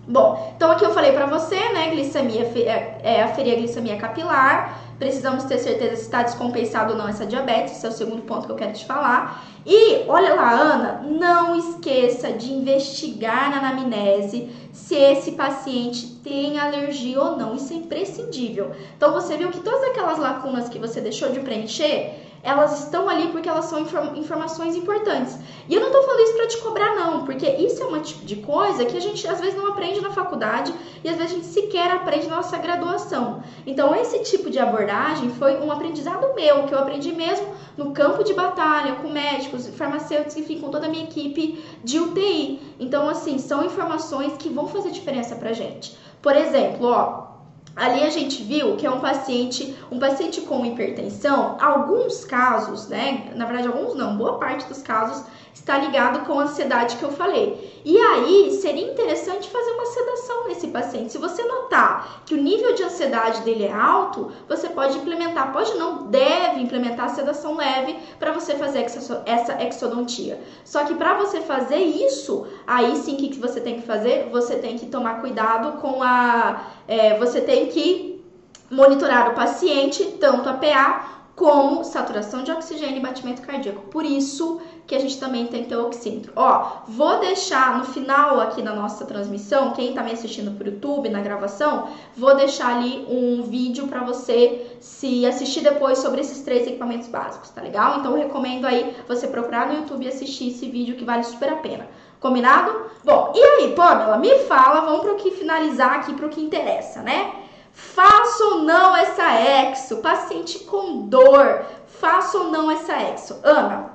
Bom, 0.07 0.53
então 0.55 0.71
aqui 0.71 0.83
eu 0.83 0.93
falei 0.93 1.11
para 1.11 1.27
você, 1.27 1.55
né, 1.69 1.91
glicemia, 1.91 2.43
é, 2.43 2.99
é, 3.03 3.23
aferir 3.23 3.53
a 3.53 3.57
glicemia 3.57 3.97
capilar, 3.97 4.79
precisamos 4.97 5.43
ter 5.43 5.59
certeza 5.59 5.95
se 5.95 6.01
está 6.03 6.23
descompensado 6.23 6.93
ou 6.93 6.97
não 6.97 7.07
essa 7.07 7.25
diabetes, 7.25 7.77
esse 7.77 7.85
é 7.85 7.89
o 7.89 7.91
segundo 7.91 8.23
ponto 8.23 8.47
que 8.47 8.51
eu 8.51 8.55
quero 8.55 8.73
te 8.73 8.85
falar. 8.85 9.43
E 9.63 10.03
olha 10.07 10.33
lá, 10.33 10.51
Ana, 10.51 11.01
não 11.07 11.55
esqueça 11.55 12.31
de 12.31 12.51
investigar 12.51 13.51
na 13.51 13.69
anamnese 13.69 14.49
se 14.73 14.95
esse 14.95 15.33
paciente 15.33 16.07
tem 16.23 16.59
alergia 16.59 17.21
ou 17.21 17.37
não, 17.37 17.55
isso 17.55 17.71
é 17.71 17.75
imprescindível. 17.75 18.71
Então 18.97 19.13
você 19.13 19.37
viu 19.37 19.49
que 19.49 19.59
todas 19.59 19.83
aquelas 19.83 20.17
lacunas 20.17 20.67
que 20.67 20.79
você 20.79 20.99
deixou 20.99 21.31
de 21.31 21.41
preencher, 21.41 22.30
elas 22.43 22.79
estão 22.79 23.07
ali 23.07 23.27
porque 23.27 23.47
elas 23.47 23.65
são 23.65 23.81
informações 24.15 24.75
importantes. 24.75 25.37
E 25.69 25.73
eu 25.73 25.81
não 25.81 25.91
tô 25.91 26.01
falando 26.03 26.19
isso 26.21 26.33
para 26.33 26.47
te 26.47 26.57
cobrar, 26.57 26.95
não, 26.95 27.23
porque 27.25 27.47
isso 27.47 27.81
é 27.81 27.85
uma 27.85 27.99
tipo 27.99 28.25
de 28.25 28.37
coisa 28.37 28.85
que 28.85 28.97
a 28.97 28.99
gente 28.99 29.27
às 29.27 29.39
vezes 29.39 29.55
não 29.55 29.67
aprende 29.67 30.01
na 30.01 30.11
faculdade 30.11 30.73
e 31.03 31.09
às 31.09 31.17
vezes 31.17 31.31
a 31.31 31.35
gente 31.35 31.47
sequer 31.47 31.91
aprende 31.91 32.27
na 32.27 32.37
nossa 32.37 32.57
graduação. 32.57 33.43
Então, 33.65 33.95
esse 33.95 34.19
tipo 34.19 34.49
de 34.49 34.59
abordagem 34.59 35.29
foi 35.31 35.57
um 35.61 35.71
aprendizado 35.71 36.33
meu, 36.35 36.63
que 36.63 36.73
eu 36.73 36.79
aprendi 36.79 37.11
mesmo 37.11 37.47
no 37.77 37.91
campo 37.91 38.23
de 38.23 38.33
batalha, 38.33 38.95
com 38.95 39.09
médicos, 39.09 39.67
farmacêuticos, 39.67 40.37
enfim, 40.37 40.59
com 40.59 40.69
toda 40.69 40.87
a 40.87 40.89
minha 40.89 41.03
equipe 41.03 41.63
de 41.83 41.99
UTI. 41.99 42.59
Então, 42.79 43.07
assim, 43.07 43.37
são 43.37 43.63
informações 43.65 44.33
que 44.37 44.49
vão 44.49 44.67
fazer 44.67 44.91
diferença 44.91 45.35
pra 45.35 45.53
gente. 45.53 45.97
Por 46.21 46.35
exemplo, 46.35 46.87
ó, 46.87 47.30
Ali 47.75 48.03
a 48.03 48.09
gente 48.09 48.43
viu 48.43 48.75
que 48.75 48.85
é 48.85 48.91
um 48.91 48.99
paciente, 48.99 49.75
um 49.91 49.97
paciente 49.97 50.41
com 50.41 50.65
hipertensão, 50.65 51.57
alguns 51.59 52.25
casos, 52.25 52.87
né? 52.87 53.31
Na 53.35 53.45
verdade, 53.45 53.67
alguns 53.67 53.95
não, 53.95 54.17
boa 54.17 54.37
parte 54.37 54.67
dos 54.67 54.81
casos 54.81 55.23
está 55.53 55.77
ligado 55.77 56.25
com 56.25 56.39
a 56.39 56.43
ansiedade 56.43 56.97
que 56.97 57.03
eu 57.03 57.11
falei. 57.11 57.81
E 57.83 57.97
aí, 57.97 58.51
seria 58.61 58.91
interessante 58.91 59.49
fazer 59.49 59.71
uma 59.71 59.85
sedação 59.85 60.47
nesse 60.47 60.67
paciente. 60.67 61.11
Se 61.11 61.17
você 61.17 61.43
notar 61.43 62.21
que 62.25 62.33
o 62.33 62.37
nível 62.37 62.73
de 62.73 62.83
ansiedade 62.83 63.41
dele 63.41 63.65
é 63.65 63.71
alto, 63.71 64.31
você 64.47 64.69
pode 64.69 64.97
implementar, 64.97 65.51
pode 65.51 65.73
não, 65.75 66.07
deve 66.07 66.61
implementar 66.61 67.05
a 67.07 67.09
sedação 67.09 67.55
leve 67.55 67.97
para 68.19 68.31
você 68.31 68.55
fazer 68.55 68.85
essa 69.25 69.63
exodontia. 69.63 70.39
Só 70.63 70.83
que 70.83 70.93
para 70.95 71.15
você 71.15 71.41
fazer 71.41 71.79
isso, 71.79 72.45
aí 72.67 72.95
sim, 72.97 73.15
o 73.15 73.17
que 73.17 73.39
você 73.39 73.59
tem 73.59 73.79
que 73.79 73.87
fazer? 73.87 74.29
Você 74.31 74.57
tem 74.57 74.77
que 74.77 74.85
tomar 74.85 75.21
cuidado 75.21 75.79
com 75.81 76.01
a. 76.03 76.67
É, 76.87 77.17
você 77.17 77.41
tem 77.41 77.67
que 77.67 78.23
monitorar 78.69 79.31
o 79.31 79.35
paciente, 79.35 80.05
tanto 80.19 80.47
a 80.47 80.53
PA 80.53 81.21
como 81.35 81.83
saturação 81.83 82.43
de 82.43 82.51
oxigênio 82.51 82.97
e 82.97 82.99
batimento 82.99 83.41
cardíaco. 83.41 83.81
Por 83.89 84.05
isso 84.05 84.61
que 84.85 84.95
a 84.95 84.99
gente 84.99 85.19
também 85.19 85.47
tem 85.47 85.63
que 85.63 85.69
ter 85.69 85.75
o 85.75 85.85
oxímetro. 85.85 86.33
Ó, 86.35 86.81
vou 86.87 87.19
deixar 87.19 87.77
no 87.77 87.85
final 87.85 88.39
aqui 88.39 88.61
da 88.61 88.73
nossa 88.73 89.05
transmissão, 89.05 89.71
quem 89.71 89.93
tá 89.93 90.03
me 90.03 90.11
assistindo 90.11 90.57
por 90.57 90.67
YouTube 90.67 91.09
na 91.09 91.21
gravação, 91.21 91.87
vou 92.15 92.35
deixar 92.35 92.75
ali 92.75 93.05
um 93.09 93.43
vídeo 93.43 93.87
para 93.87 94.03
você 94.03 94.77
se 94.79 95.25
assistir 95.25 95.61
depois 95.61 95.99
sobre 95.99 96.21
esses 96.21 96.41
três 96.41 96.67
equipamentos 96.67 97.07
básicos, 97.07 97.49
tá 97.49 97.61
legal? 97.61 97.99
Então 97.99 98.15
recomendo 98.15 98.65
aí 98.65 98.95
você 99.07 99.27
procurar 99.27 99.67
no 99.67 99.75
YouTube 99.75 100.05
e 100.05 100.09
assistir 100.09 100.49
esse 100.49 100.69
vídeo 100.69 100.95
que 100.95 101.05
vale 101.05 101.23
super 101.23 101.49
a 101.49 101.57
pena. 101.57 101.87
Combinado? 102.19 102.91
Bom, 103.03 103.33
e 103.35 103.43
aí, 103.43 103.73
Pamela, 103.73 104.17
me 104.17 104.39
fala, 104.39 104.81
vamos 104.81 105.01
pro 105.01 105.15
que 105.15 105.31
finalizar 105.31 105.95
aqui 105.95 106.13
pro 106.13 106.29
que 106.29 106.39
interessa, 106.39 107.01
né? 107.01 107.33
Faça 107.73 108.43
ou 108.43 108.59
não 108.59 108.95
essa 108.95 109.39
exo? 109.41 109.97
Paciente 109.97 110.59
com 110.59 111.07
dor, 111.07 111.65
faça 111.87 112.37
ou 112.37 112.51
não 112.51 112.69
essa 112.69 112.93
exo? 113.01 113.39
Ana, 113.43 113.90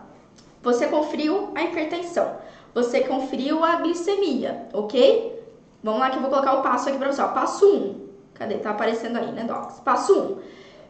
você 0.67 0.89
conferiu 0.89 1.53
a 1.55 1.63
hipertensão, 1.63 2.39
você 2.75 3.03
conferiu 3.03 3.63
a 3.63 3.77
glicemia, 3.77 4.67
ok? 4.73 5.41
Vamos 5.81 6.01
lá 6.01 6.11
que 6.11 6.17
eu 6.17 6.21
vou 6.21 6.29
colocar 6.29 6.55
o 6.55 6.63
passo 6.63 6.89
aqui 6.89 6.99
para 6.99 7.13
você. 7.13 7.23
Ó. 7.23 7.29
Passo 7.29 7.65
1. 7.65 7.77
Um. 7.77 8.09
Cadê? 8.35 8.57
Tá 8.57 8.71
aparecendo 8.71 9.17
aí, 9.17 9.31
né, 9.31 9.45
Docs? 9.45 9.79
Passo 9.79 10.13
1. 10.13 10.19
Um. 10.19 10.39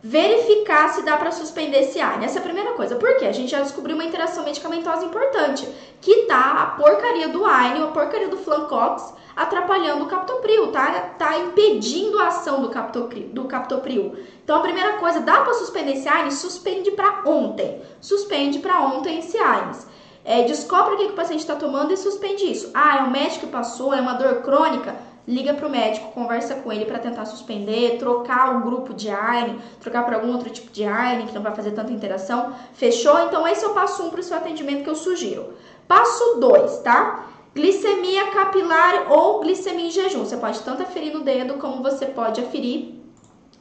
Verificar 0.02 0.88
se 0.94 1.02
dá 1.02 1.18
para 1.18 1.30
suspender 1.30 1.80
esse 1.80 2.00
ARN. 2.00 2.24
Essa 2.24 2.38
é 2.38 2.40
a 2.40 2.44
primeira 2.44 2.72
coisa. 2.72 2.96
Por 2.96 3.18
quê? 3.18 3.26
A 3.26 3.32
gente 3.32 3.50
já 3.50 3.60
descobriu 3.60 3.94
uma 3.94 4.04
interação 4.04 4.44
medicamentosa 4.44 5.04
importante, 5.04 5.68
que 6.00 6.22
tá 6.22 6.52
a 6.52 6.66
porcaria 6.68 7.28
do 7.28 7.44
ARN, 7.44 7.82
a 7.82 7.88
porcaria 7.88 8.28
do 8.28 8.38
Flancox, 8.38 9.12
atrapalhando 9.36 10.04
o 10.04 10.08
captopril, 10.08 10.72
tá? 10.72 11.10
Tá 11.18 11.38
impedindo 11.38 12.18
a 12.18 12.28
ação 12.28 12.62
do 12.62 12.70
captopril. 12.70 13.28
Do 13.28 13.44
captopril. 13.44 14.16
Então 14.42 14.56
a 14.56 14.60
primeira 14.60 14.94
coisa, 14.94 15.20
dá 15.20 15.42
para 15.42 15.52
suspender 15.52 15.92
esse 15.92 16.08
AINES? 16.08 16.38
Suspende 16.38 16.90
para 16.92 17.22
ontem. 17.26 17.82
Suspende 18.00 18.58
para 18.60 18.80
ontem 18.80 19.18
esse 19.18 19.36
AINES. 19.36 19.86
É, 20.24 20.42
descobre 20.42 20.94
o 20.94 20.96
que, 20.96 21.06
que 21.06 21.12
o 21.12 21.16
paciente 21.16 21.40
está 21.40 21.54
tomando 21.54 21.92
e 21.92 21.96
suspende 21.96 22.50
isso. 22.50 22.70
Ah, 22.72 22.98
é 22.98 23.02
o 23.02 23.10
médico 23.10 23.46
que 23.46 23.52
passou, 23.52 23.92
é 23.92 24.00
uma 24.00 24.14
dor 24.14 24.42
crônica? 24.42 24.96
Liga 25.28 25.54
para 25.54 25.66
o 25.66 25.70
médico, 25.70 26.12
conversa 26.12 26.54
com 26.54 26.72
ele 26.72 26.84
para 26.84 27.00
tentar 27.00 27.24
suspender, 27.26 27.98
trocar 27.98 28.56
o 28.56 28.60
grupo 28.62 28.94
de 28.94 29.10
AINE, 29.10 29.60
trocar 29.80 30.04
para 30.04 30.16
algum 30.16 30.32
outro 30.32 30.50
tipo 30.50 30.70
de 30.70 30.84
AINE 30.84 31.26
que 31.26 31.34
não 31.34 31.42
vai 31.42 31.54
fazer 31.54 31.72
tanta 31.72 31.92
interação. 31.92 32.54
Fechou? 32.72 33.18
Então 33.20 33.46
esse 33.46 33.64
é 33.64 33.68
o 33.68 33.74
passo 33.74 34.02
1 34.04 34.06
um 34.06 34.10
para 34.10 34.20
o 34.20 34.22
seu 34.22 34.36
atendimento 34.36 34.84
que 34.84 34.90
eu 34.90 34.94
sugiro. 34.94 35.54
Passo 35.86 36.40
2, 36.40 36.78
tá? 36.78 37.26
Glicemia 37.56 38.32
capilar 38.32 39.10
ou 39.10 39.40
glicemia 39.40 39.86
em 39.86 39.90
jejum. 39.90 40.26
Você 40.26 40.36
pode 40.36 40.60
tanto 40.60 40.82
aferir 40.82 41.10
no 41.10 41.20
dedo 41.20 41.54
como 41.54 41.82
você 41.82 42.04
pode 42.04 42.38
aferir. 42.38 42.96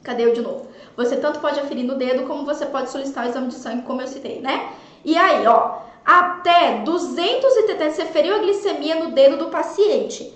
Cadê 0.02 0.26
eu 0.26 0.34
de 0.34 0.42
novo? 0.42 0.68
Você 0.94 1.16
tanto 1.16 1.40
pode 1.40 1.58
aferir 1.58 1.84
no 1.84 1.94
dedo 1.94 2.26
como 2.26 2.44
você 2.44 2.66
pode 2.66 2.90
solicitar 2.90 3.24
o 3.24 3.28
exame 3.30 3.48
de 3.48 3.54
sangue, 3.54 3.86
como 3.86 4.02
eu 4.02 4.06
citei, 4.06 4.38
né? 4.42 4.70
E 5.02 5.16
aí, 5.16 5.46
ó, 5.46 5.78
até 6.04 6.82
270, 6.84 7.90
você 7.90 8.04
feriu 8.04 8.34
a 8.34 8.38
glicemia 8.40 8.96
no 8.96 9.12
dedo 9.12 9.38
do 9.38 9.46
paciente 9.46 10.30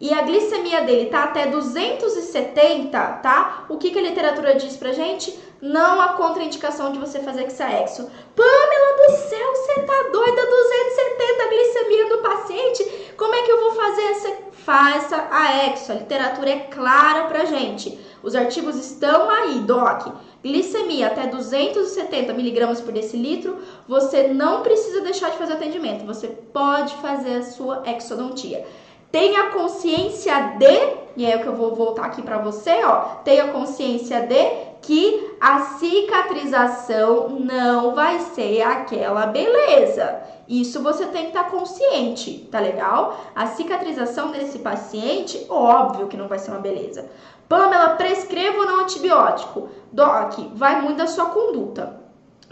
e 0.00 0.12
a 0.12 0.22
glicemia 0.22 0.82
dele 0.82 1.08
tá 1.08 1.24
até 1.24 1.46
270, 1.46 2.98
tá? 3.22 3.64
O 3.68 3.78
que, 3.78 3.90
que 3.90 3.98
a 3.98 4.02
literatura 4.02 4.56
diz 4.56 4.76
pra 4.76 4.92
gente? 4.92 5.38
Não 5.62 6.00
há 6.00 6.08
contraindicação 6.14 6.92
de 6.92 6.98
você 6.98 7.20
fazer 7.20 7.44
hexaexo. 7.44 8.10
Pamela 8.34 8.96
do 8.96 9.16
céu, 9.16 9.54
você 9.54 9.80
tá 9.80 10.08
doida? 10.12 10.46
270 10.46 11.42
a 11.42 11.48
glicemia 11.48 12.08
do 12.08 12.18
paciente? 12.18 13.12
Como 13.16 13.34
é 13.34 13.42
que 13.42 13.52
eu 13.52 13.60
vou 13.60 13.72
fazer 13.72 14.02
essa? 14.02 14.36
Faça 14.64 15.28
a 15.30 15.68
exo. 15.68 15.92
A 15.92 15.94
literatura 15.94 16.50
é 16.50 16.58
clara 16.60 17.24
pra 17.28 17.44
gente. 17.44 17.98
Os 18.22 18.34
artigos 18.34 18.76
estão 18.76 19.30
aí, 19.30 19.60
doc. 19.60 20.08
Glicemia 20.42 21.06
até 21.06 21.28
270 21.28 22.32
miligramas 22.34 22.80
por 22.80 22.92
decilitro, 22.92 23.58
você 23.88 24.28
não 24.28 24.62
precisa 24.62 25.00
deixar 25.02 25.30
de 25.30 25.38
fazer 25.38 25.54
atendimento. 25.54 26.04
Você 26.04 26.28
pode 26.28 26.94
fazer 26.96 27.36
a 27.36 27.42
sua 27.42 27.82
exodontia 27.86 28.66
tenha 29.14 29.50
consciência 29.50 30.56
de, 30.58 30.96
e 31.16 31.24
é 31.24 31.36
o 31.36 31.40
que 31.40 31.46
eu 31.46 31.54
vou 31.54 31.72
voltar 31.72 32.06
aqui 32.06 32.20
para 32.20 32.38
você, 32.38 32.84
ó, 32.84 32.96
tenha 33.22 33.46
consciência 33.52 34.22
de 34.22 34.74
que 34.82 35.36
a 35.40 35.60
cicatrização 35.60 37.28
não 37.28 37.94
vai 37.94 38.18
ser 38.18 38.62
aquela 38.62 39.26
beleza. 39.26 40.20
Isso 40.48 40.82
você 40.82 41.06
tem 41.06 41.22
que 41.22 41.28
estar 41.28 41.44
tá 41.44 41.50
consciente, 41.50 42.48
tá 42.50 42.58
legal? 42.58 43.16
A 43.36 43.46
cicatrização 43.46 44.32
desse 44.32 44.58
paciente, 44.58 45.46
óbvio 45.48 46.08
que 46.08 46.16
não 46.16 46.26
vai 46.26 46.40
ser 46.40 46.50
uma 46.50 46.58
beleza. 46.58 47.08
Pamela, 47.48 47.90
prescreva 47.90 48.58
ou 48.58 48.66
não 48.66 48.80
antibiótico? 48.80 49.68
Doc, 49.92 50.40
vai 50.54 50.82
muito 50.82 50.96
da 50.96 51.06
sua 51.06 51.26
conduta. 51.26 52.03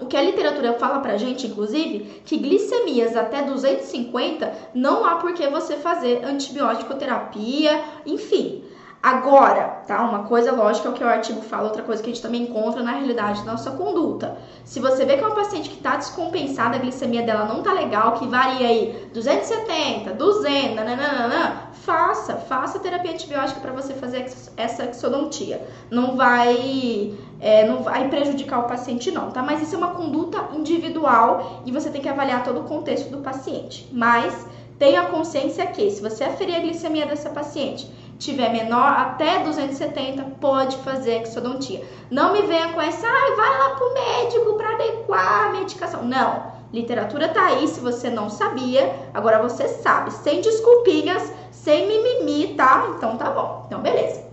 O 0.02 0.06
que 0.06 0.16
a 0.16 0.22
literatura 0.22 0.72
fala 0.72 0.98
pra 0.98 1.16
gente, 1.16 1.46
inclusive, 1.46 2.22
que 2.24 2.36
glicemias 2.36 3.16
até 3.16 3.40
250 3.42 4.52
não 4.74 5.04
há 5.04 5.14
por 5.14 5.32
que 5.32 5.46
você 5.46 5.76
fazer 5.76 6.24
antibiótico 6.24 6.96
terapia, 6.96 7.80
enfim. 8.04 8.64
Agora, 9.02 9.82
tá? 9.84 10.00
Uma 10.00 10.20
coisa 10.20 10.52
lógica 10.52 10.86
é 10.86 10.90
o 10.92 10.94
que 10.94 11.02
o 11.02 11.08
artigo 11.08 11.42
fala, 11.42 11.64
outra 11.64 11.82
coisa 11.82 12.00
que 12.00 12.08
a 12.08 12.12
gente 12.12 12.22
também 12.22 12.42
encontra 12.42 12.84
na 12.84 12.92
realidade 12.92 13.44
da 13.44 13.50
nossa 13.50 13.72
conduta. 13.72 14.38
Se 14.64 14.78
você 14.78 15.04
vê 15.04 15.16
que 15.16 15.24
é 15.24 15.26
uma 15.26 15.34
paciente 15.34 15.70
que 15.70 15.78
está 15.78 15.96
descompensada, 15.96 16.76
a 16.76 16.78
glicemia 16.78 17.22
dela 17.22 17.44
não 17.46 17.64
tá 17.64 17.72
legal, 17.72 18.12
que 18.12 18.28
varia 18.28 18.68
aí 18.68 19.10
270, 19.12 20.12
200, 20.12 20.76
nananana, 20.76 21.72
faça, 21.72 22.36
faça 22.36 22.78
terapia 22.78 23.10
antibiótica 23.10 23.58
para 23.58 23.72
você 23.72 23.92
fazer 23.92 24.24
essa 24.56 24.84
exodontia. 24.84 25.60
Não 25.90 26.16
vai, 26.16 27.12
é, 27.40 27.66
não 27.66 27.82
vai 27.82 28.08
prejudicar 28.08 28.60
o 28.60 28.68
paciente 28.68 29.10
não, 29.10 29.32
tá? 29.32 29.42
Mas 29.42 29.62
isso 29.62 29.74
é 29.74 29.78
uma 29.78 29.94
conduta 29.94 30.50
individual 30.54 31.64
e 31.66 31.72
você 31.72 31.90
tem 31.90 32.00
que 32.00 32.08
avaliar 32.08 32.44
todo 32.44 32.60
o 32.60 32.64
contexto 32.64 33.10
do 33.10 33.18
paciente. 33.18 33.88
Mas 33.90 34.46
tenha 34.78 35.06
consciência 35.06 35.66
que 35.66 35.90
se 35.90 36.00
você 36.00 36.22
aferir 36.22 36.54
a 36.54 36.60
glicemia 36.60 37.04
dessa 37.04 37.30
paciente 37.30 37.90
tiver 38.22 38.50
menor 38.50 38.86
até 38.86 39.40
270, 39.40 40.22
pode 40.40 40.76
fazer 40.78 41.22
exodontia. 41.22 41.84
Não 42.10 42.32
me 42.32 42.42
venha 42.42 42.72
com 42.72 42.80
essa, 42.80 43.06
ai, 43.06 43.36
vai 43.36 43.58
lá 43.58 43.70
pro 43.70 43.94
médico 43.94 44.54
para 44.54 44.74
adequar 44.74 45.46
a 45.46 45.52
medicação. 45.52 46.04
Não. 46.04 46.52
Literatura 46.72 47.28
tá 47.28 47.46
aí, 47.46 47.68
se 47.68 47.80
você 47.80 48.08
não 48.08 48.30
sabia, 48.30 49.10
agora 49.12 49.42
você 49.42 49.68
sabe, 49.68 50.10
sem 50.10 50.40
desculpinhas, 50.40 51.30
sem 51.50 51.86
mimimi, 51.86 52.54
tá? 52.54 52.92
Então 52.96 53.16
tá 53.16 53.30
bom. 53.30 53.64
Então 53.66 53.80
beleza. 53.80 54.24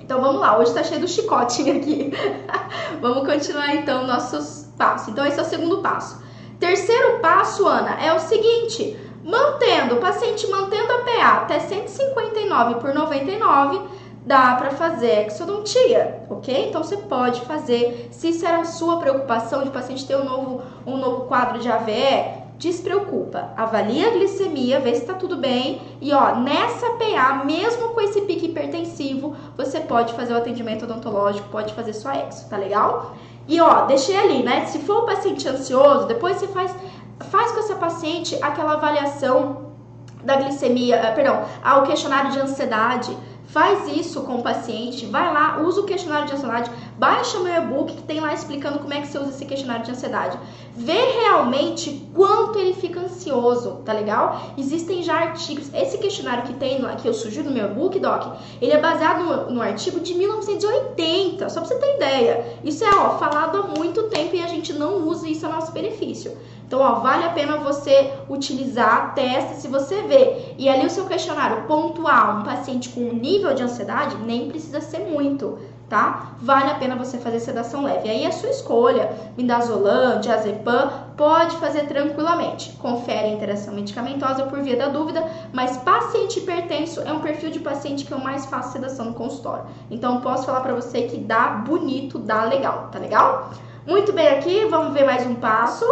Então 0.00 0.20
vamos 0.20 0.40
lá, 0.40 0.58
hoje 0.58 0.72
tá 0.72 0.82
cheio 0.82 1.00
do 1.00 1.08
chicotinho 1.08 1.76
aqui. 1.80 2.12
vamos 3.00 3.26
continuar 3.26 3.74
então 3.74 4.06
nossos 4.06 4.66
passos. 4.78 5.08
Então 5.08 5.26
esse 5.26 5.38
é 5.38 5.42
o 5.42 5.46
segundo 5.46 5.78
passo. 5.82 6.22
Terceiro 6.58 7.18
passo, 7.18 7.66
Ana, 7.66 8.00
é 8.00 8.14
o 8.14 8.20
seguinte: 8.20 8.96
mantendo, 9.24 9.96
o 9.96 10.00
paciente 10.00 10.46
mantendo 10.48 10.92
a 10.92 10.98
PA 10.98 11.32
até 11.42 11.58
159 11.58 12.74
por 12.76 12.94
99, 12.94 13.80
dá 14.26 14.54
para 14.54 14.70
fazer 14.70 15.26
exodontia, 15.26 16.22
ok? 16.30 16.68
Então 16.68 16.82
você 16.82 16.96
pode 16.96 17.40
fazer. 17.42 18.08
Se 18.12 18.28
isso 18.28 18.46
era 18.46 18.58
a 18.58 18.64
sua 18.64 18.98
preocupação 18.98 19.64
de 19.64 19.70
paciente 19.70 20.06
ter 20.06 20.16
um 20.16 20.24
novo, 20.24 20.62
um 20.86 20.96
novo 20.96 21.22
quadro 21.22 21.58
de 21.58 21.70
AVE, 21.70 22.44
despreocupa. 22.58 23.50
Avalia 23.56 24.08
a 24.08 24.10
glicemia, 24.12 24.80
vê 24.80 24.94
se 24.94 25.04
tá 25.04 25.14
tudo 25.14 25.36
bem. 25.36 25.80
E 26.00 26.12
ó, 26.12 26.36
nessa 26.36 26.90
PA, 26.90 27.42
mesmo 27.44 27.88
com 27.88 28.00
esse 28.00 28.20
pique 28.22 28.46
hipertensivo, 28.46 29.34
você 29.56 29.80
pode 29.80 30.14
fazer 30.14 30.34
o 30.34 30.38
atendimento 30.38 30.84
odontológico, 30.84 31.48
pode 31.48 31.74
fazer 31.74 31.92
sua 31.92 32.16
exo, 32.16 32.48
tá 32.48 32.56
legal? 32.56 33.14
E 33.46 33.60
ó, 33.60 33.84
deixei 33.84 34.16
ali, 34.16 34.42
né? 34.42 34.64
Se 34.66 34.78
for 34.80 35.02
o 35.02 35.06
paciente 35.06 35.46
ansioso, 35.46 36.06
depois 36.06 36.36
você 36.36 36.46
faz, 36.48 36.74
faz 37.30 37.52
com 37.52 37.60
essa 37.60 37.74
paciente 37.74 38.38
aquela 38.42 38.74
avaliação 38.74 39.72
da 40.24 40.36
glicemia, 40.36 41.10
uh, 41.10 41.14
perdão, 41.14 41.44
ao 41.62 41.82
questionário 41.82 42.30
de 42.32 42.40
ansiedade. 42.40 43.16
Faz 43.46 43.86
isso 43.88 44.22
com 44.22 44.36
o 44.36 44.42
paciente, 44.42 45.06
vai 45.06 45.32
lá, 45.32 45.58
usa 45.60 45.82
o 45.82 45.84
questionário 45.84 46.26
de 46.26 46.34
ansiedade, 46.34 46.70
baixa 47.04 47.38
meu 47.40 47.54
e-book 47.54 47.92
que 47.92 48.02
tem 48.02 48.18
lá 48.18 48.32
explicando 48.32 48.78
como 48.78 48.94
é 48.94 49.02
que 49.02 49.08
você 49.08 49.18
usa 49.18 49.28
esse 49.28 49.44
questionário 49.44 49.84
de 49.84 49.90
ansiedade. 49.90 50.38
Vê 50.74 51.20
realmente 51.20 52.08
quanto 52.14 52.58
ele 52.58 52.72
fica 52.72 52.98
ansioso, 52.98 53.82
tá 53.84 53.92
legal? 53.92 54.40
Existem 54.56 55.02
já 55.02 55.14
artigos, 55.14 55.70
esse 55.74 55.98
questionário 55.98 56.44
que 56.44 56.54
tem 56.54 56.82
que 56.96 57.06
eu 57.06 57.12
sugiro 57.12 57.50
no 57.50 57.54
meu 57.54 57.66
e-book, 57.66 57.98
Doc, 58.00 58.38
ele 58.60 58.72
é 58.72 58.80
baseado 58.80 59.22
no, 59.22 59.50
no 59.50 59.60
artigo 59.60 60.00
de 60.00 60.14
1980, 60.14 61.46
só 61.50 61.60
pra 61.60 61.68
você 61.68 61.74
ter 61.74 61.96
ideia. 61.96 62.58
Isso 62.64 62.82
é, 62.82 62.94
ó, 62.94 63.18
falado 63.18 63.58
há 63.58 63.78
muito 63.78 64.04
tempo 64.04 64.34
e 64.34 64.42
a 64.42 64.48
gente 64.48 64.72
não 64.72 65.06
usa 65.06 65.28
isso 65.28 65.44
a 65.44 65.50
nosso 65.50 65.72
benefício. 65.72 66.34
Então, 66.66 66.80
ó, 66.80 66.94
vale 66.94 67.24
a 67.24 67.30
pena 67.30 67.58
você 67.58 68.14
utilizar, 68.28 69.14
testa 69.14 69.54
se 69.54 69.68
você 69.68 70.02
vê. 70.02 70.54
E 70.56 70.68
ali 70.68 70.86
o 70.86 70.90
seu 70.90 71.04
questionário 71.04 71.64
pontual, 71.66 72.38
um 72.38 72.42
paciente 72.42 72.88
com 72.88 73.12
nível 73.12 73.54
de 73.54 73.62
ansiedade, 73.62 74.16
nem 74.16 74.48
precisa 74.48 74.80
ser 74.80 75.00
muito, 75.00 75.58
tá? 75.88 76.34
Vale 76.40 76.70
a 76.70 76.74
pena 76.74 76.96
você 76.96 77.18
fazer 77.18 77.40
sedação 77.40 77.84
leve. 77.84 78.08
Aí 78.08 78.24
é 78.24 78.30
sua 78.30 78.50
escolha, 78.50 79.10
midazolam, 79.36 80.20
diazepam, 80.20 80.90
pode 81.16 81.56
fazer 81.56 81.86
tranquilamente. 81.86 82.72
Confere 82.72 83.28
a 83.28 83.32
interação 83.32 83.74
medicamentosa 83.74 84.44
por 84.44 84.60
via 84.60 84.76
da 84.76 84.88
dúvida, 84.88 85.24
mas 85.52 85.76
paciente 85.78 86.40
hipertenso 86.40 87.00
é 87.02 87.12
um 87.12 87.20
perfil 87.20 87.50
de 87.50 87.60
paciente 87.60 88.04
que 88.04 88.12
eu 88.12 88.18
mais 88.18 88.46
faço 88.46 88.72
sedação 88.72 89.06
no 89.06 89.14
consultório. 89.14 89.66
Então, 89.90 90.20
posso 90.20 90.46
falar 90.46 90.60
para 90.60 90.74
você 90.74 91.02
que 91.02 91.18
dá 91.18 91.48
bonito, 91.48 92.18
dá 92.18 92.44
legal, 92.44 92.88
tá 92.90 92.98
legal? 92.98 93.50
Muito 93.86 94.12
bem 94.12 94.28
aqui, 94.28 94.64
vamos 94.64 94.94
ver 94.94 95.04
mais 95.04 95.26
um 95.26 95.34
passo 95.34 95.84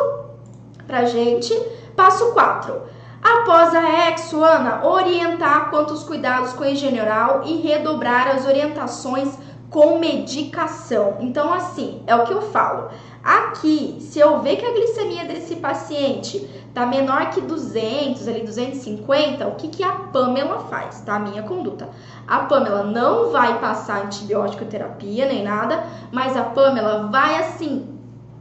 pra 0.87 1.05
gente. 1.05 1.55
Passo 1.95 2.33
4. 2.33 3.03
Após 3.23 3.73
a 3.73 4.09
exo, 4.11 4.43
Ana, 4.43 4.85
orientar 4.85 5.71
quanto 5.71 5.93
aos 5.93 6.03
cuidados 6.03 6.55
com 6.55 6.65
a 6.65 6.71
higiene 6.71 7.01
oral 7.01 7.43
e 7.45 7.61
redobrar 7.61 8.27
as 8.29 8.47
orientações 8.47 9.39
com 9.73 9.99
medicação. 9.99 11.17
Então, 11.21 11.53
assim, 11.53 12.03
é 12.07 12.15
o 12.15 12.25
que 12.25 12.33
eu 12.33 12.43
falo. 12.43 12.91
Aqui, 13.25 13.97
se 14.01 14.19
eu 14.19 14.41
ver 14.41 14.57
que 14.57 14.67
a 14.67 14.73
glicemia 14.73 15.25
desse 15.25 15.57
paciente 15.57 16.47
tá 16.75 16.85
menor 16.85 17.31
que 17.31 17.41
200, 17.41 18.29
ali 18.29 18.43
250, 18.43 19.47
o 19.47 19.55
que, 19.55 19.69
que 19.69 19.83
a 19.83 19.93
Pamela 19.93 20.61
faz, 20.61 21.01
tá? 21.01 21.19
Minha 21.19 21.43
conduta. 21.43 21.89
A 22.27 22.41
Pamela 22.41 22.85
não 22.85 23.31
vai 23.31 23.59
passar 23.61 24.05
antibiótico 24.05 24.65
terapia 24.67 25.27
nem 25.27 25.43
nada, 25.43 25.85
mas 26.11 26.37
a 26.37 26.43
Pamela 26.45 27.09
vai 27.11 27.37
assim, 27.37 27.99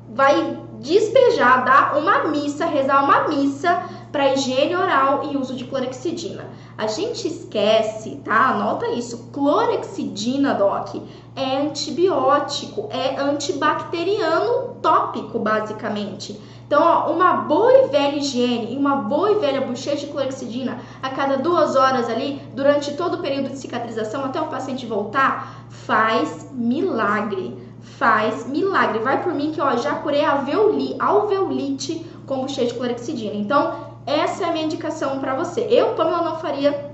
vai 0.10 0.58
despejar, 0.82 1.64
dar 1.64 1.98
uma 1.98 2.26
missa, 2.28 2.66
rezar 2.66 3.04
uma 3.04 3.28
missa 3.28 3.84
para 4.12 4.34
higiene 4.34 4.76
oral 4.76 5.30
e 5.32 5.38
uso 5.38 5.56
de 5.56 5.64
clorexidina. 5.64 6.46
A 6.78 6.88
gente 6.88 7.28
esquece, 7.28 8.18
tá? 8.26 8.50
Anota 8.50 8.88
isso. 8.90 9.30
Clorexidina, 9.32 10.54
doc, 10.54 10.96
é 11.36 11.58
antibiótico, 11.58 12.90
é 12.92 13.20
antibacteriano 13.20 14.76
tópico, 14.82 15.40
basicamente. 15.40 16.40
Então, 16.66 16.82
ó, 16.82 17.12
uma 17.12 17.34
boa 17.34 17.72
e 17.74 17.88
velha 17.88 18.18
higiene 18.18 18.74
e 18.74 18.78
uma 18.78 18.96
boa 18.96 19.32
e 19.32 19.36
velha 19.36 19.62
bochecha 19.62 20.06
de 20.06 20.08
clorexidina 20.08 20.80
a 21.04 21.10
cada 21.10 21.38
duas 21.38 21.76
horas 21.76 22.10
ali, 22.10 22.42
durante 22.54 22.94
todo 22.94 23.16
o 23.16 23.22
período 23.22 23.50
de 23.50 23.58
cicatrização, 23.58 24.24
até 24.24 24.40
o 24.40 24.48
paciente 24.48 24.86
voltar, 24.86 25.66
faz 25.70 26.50
milagre 26.54 27.61
faz 27.82 28.48
milagre. 28.48 29.00
Vai 29.00 29.24
por 29.24 29.34
mim 29.34 29.52
que 29.52 29.62
ó, 29.62 29.76
já 29.76 29.96
curei 29.96 30.24
alveoli, 30.24 30.96
alveolite 31.00 32.06
com 32.26 32.42
buchecha 32.42 32.68
de 32.68 32.74
clorexidina. 32.76 33.36
Então, 33.36 33.92
essa 34.06 34.46
é 34.46 34.50
a 34.50 34.52
minha 34.52 34.66
indicação 34.66 35.20
para 35.20 35.36
você. 35.36 35.62
Eu, 35.70 35.94
Pamela, 35.96 36.24
não 36.24 36.38
faria 36.38 36.92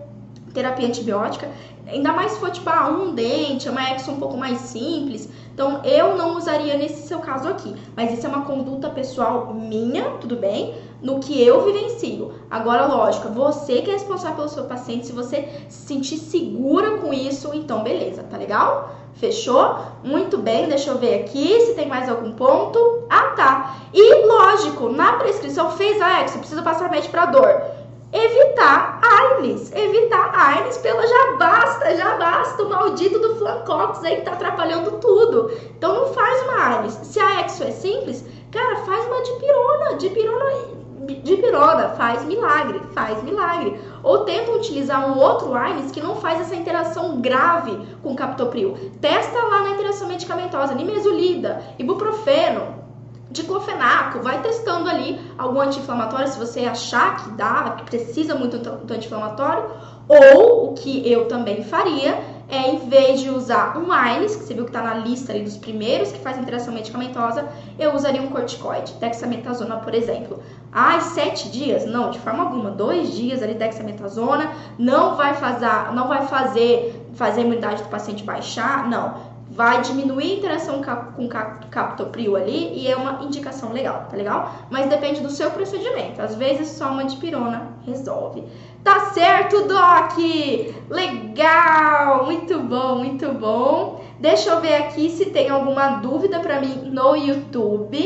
terapia 0.54 0.88
antibiótica, 0.88 1.50
ainda 1.86 2.12
mais 2.12 2.32
se 2.32 2.40
for 2.40 2.50
tipo 2.50 2.70
ah, 2.70 2.90
um 2.90 3.14
dente, 3.14 3.70
uma 3.70 3.92
exo 3.92 4.12
um 4.12 4.20
pouco 4.20 4.36
mais 4.38 4.60
simples. 4.60 5.30
Então, 5.54 5.82
eu 5.84 6.16
não 6.16 6.38
usaria 6.38 6.78
nesse 6.78 7.08
seu 7.08 7.20
caso 7.20 7.48
aqui. 7.48 7.76
Mas 7.96 8.14
isso 8.14 8.26
é 8.26 8.30
uma 8.30 8.46
conduta 8.46 8.90
pessoal 8.90 9.54
minha, 9.54 10.04
tudo 10.22 10.36
bem? 10.36 10.76
No 11.02 11.20
que 11.20 11.42
eu 11.42 11.66
vivencio. 11.66 12.34
Agora, 12.50 12.86
lógico, 12.86 13.30
você 13.30 13.82
que 13.82 13.90
é 13.90 13.94
responsável 13.94 14.38
pelo 14.38 14.50
seu 14.50 14.66
paciente, 14.66 15.08
se 15.08 15.14
você 15.14 15.48
se 15.70 15.88
sentir 15.88 16.18
segura 16.18 16.98
com 16.98 17.14
isso, 17.14 17.52
então 17.54 17.84
beleza, 17.84 18.24
tá 18.24 18.38
legal? 18.38 18.96
Fechou? 19.20 19.80
Muito 20.04 20.38
bem, 20.38 20.68
deixa 20.68 20.92
eu 20.92 20.98
ver 21.00 21.22
aqui 21.22 21.60
se 21.62 21.74
tem 21.74 21.88
mais 21.88 22.08
algum 22.08 22.34
ponto. 22.34 23.04
Ah, 23.10 23.34
tá. 23.36 23.76
E 23.92 24.26
lógico, 24.26 24.90
na 24.90 25.14
prescrição 25.14 25.72
fez 25.72 26.00
a 26.02 26.28
você 26.28 26.38
precisa 26.38 26.62
passar 26.62 26.92
médico 26.92 27.12
para 27.12 27.26
dor. 27.26 27.62
Evitar 28.14 29.02
AINES, 29.04 29.72
evitar 29.76 30.32
AINES 30.34 30.78
pela 30.78 31.06
já 31.06 31.32
basta, 31.34 31.96
já 31.96 32.16
basta 32.16 32.64
o 32.64 32.70
maldito 32.70 33.20
do 33.20 33.36
Flancox 33.36 34.04
aí 34.04 34.18
que 34.18 34.22
tá 34.22 34.34
atrapalhando 34.34 34.92
tudo. 34.92 35.52
Então 35.78 35.94
não 35.94 36.14
faz 36.14 36.44
uma 36.44 36.78
AINES. 36.78 36.94
Se 37.04 37.20
a 37.20 37.42
Exo 37.42 37.64
é 37.64 37.72
simples, 37.72 38.24
cara, 38.52 38.78
faz 38.86 39.06
uma 39.08 39.22
dipirona, 39.24 39.96
dipirona 39.96 40.78
dipirona 41.16 41.90
faz 41.90 42.24
milagre, 42.26 42.82
faz 42.94 43.24
milagre. 43.24 43.80
Ou 44.04 44.20
tentam 44.26 44.56
utilizar 44.56 45.10
um 45.10 45.20
outro 45.20 45.54
AINES 45.54 45.92
que 45.92 46.02
não 46.02 46.16
faz 46.16 46.42
essa 46.42 46.56
interação 46.56 47.20
grave 47.22 47.78
com 48.04 48.16
captopril. 48.16 48.78
Testa 49.02 49.40
lá 49.40 49.64
na 49.64 49.72
interação 49.72 50.08
medicamentosa, 50.08 50.76
nimesulida, 50.76 51.62
ibuprofeno, 51.80 52.76
diclofenaco, 53.30 54.20
vai 54.20 54.42
testando 54.42 54.90
ali 54.90 55.20
algum 55.38 55.60
anti-inflamatório 55.60 56.28
se 56.28 56.40
você 56.40 56.62
achar 56.62 57.24
que 57.24 57.32
dá, 57.32 57.76
que 57.78 57.84
precisa 57.84 58.36
muito 58.36 58.58
do 58.58 58.94
anti-inflamatório, 58.94 59.70
ou 60.08 60.70
o 60.70 60.74
que 60.74 61.12
eu 61.12 61.28
também 61.28 61.64
faria 61.64 62.37
é 62.50 62.70
em 62.70 62.88
vez 62.88 63.20
de 63.20 63.30
usar 63.30 63.78
um 63.78 63.92
AINES, 63.92 64.36
que 64.38 64.44
você 64.44 64.54
viu 64.54 64.64
que 64.64 64.70
está 64.70 64.82
na 64.82 64.94
lista 64.94 65.34
ali 65.34 65.44
dos 65.44 65.58
primeiros 65.58 66.12
que 66.12 66.20
faz 66.20 66.38
interação 66.38 66.74
medicamentosa, 66.74 67.48
eu 67.78 67.94
usaria 67.94 68.22
um 68.22 68.28
corticoide, 68.28 68.94
dexametasona, 68.94 69.78
por 69.78 69.94
exemplo. 69.94 70.42
Ai, 70.72 71.02
sete 71.02 71.50
dias? 71.50 71.86
Não, 71.86 72.10
de 72.10 72.20
forma 72.20 72.44
alguma. 72.44 72.72
Dois 72.72 73.14
dias 73.14 73.44
ali 73.44 73.54
dexametasona 73.54 74.52
não 74.78 75.16
vai 75.16 75.34
fazer, 75.34 75.92
não 75.94 76.08
vai 76.08 76.26
fazer, 76.28 77.10
fazer 77.16 77.42
a 77.42 77.44
imunidade 77.44 77.84
do 77.84 77.90
paciente 77.90 78.24
baixar, 78.24 78.88
não. 78.88 79.36
Vai 79.50 79.82
diminuir 79.82 80.34
a 80.34 80.36
interação 80.36 80.82
com 81.16 81.28
captopril 81.72 82.36
ali 82.36 82.80
e 82.80 82.88
é 82.88 82.96
uma 82.96 83.24
indicação 83.24 83.72
legal, 83.72 84.06
tá 84.10 84.16
legal? 84.16 84.54
Mas 84.70 84.88
depende 84.88 85.22
do 85.22 85.30
seu 85.30 85.50
procedimento. 85.52 86.22
Às 86.22 86.36
vezes 86.36 86.68
só 86.70 86.92
uma 86.92 87.06
dipirona 87.06 87.70
resolve. 87.86 88.44
Tá 88.88 89.12
certo, 89.12 89.64
Doc? 89.64 90.18
Legal! 90.90 92.24
Muito 92.24 92.58
bom, 92.58 93.00
muito 93.00 93.34
bom. 93.34 94.02
Deixa 94.18 94.52
eu 94.52 94.62
ver 94.62 94.76
aqui 94.76 95.10
se 95.10 95.26
tem 95.26 95.50
alguma 95.50 95.98
dúvida 95.98 96.40
para 96.40 96.62
mim 96.62 96.90
no 96.90 97.14
YouTube. 97.14 98.00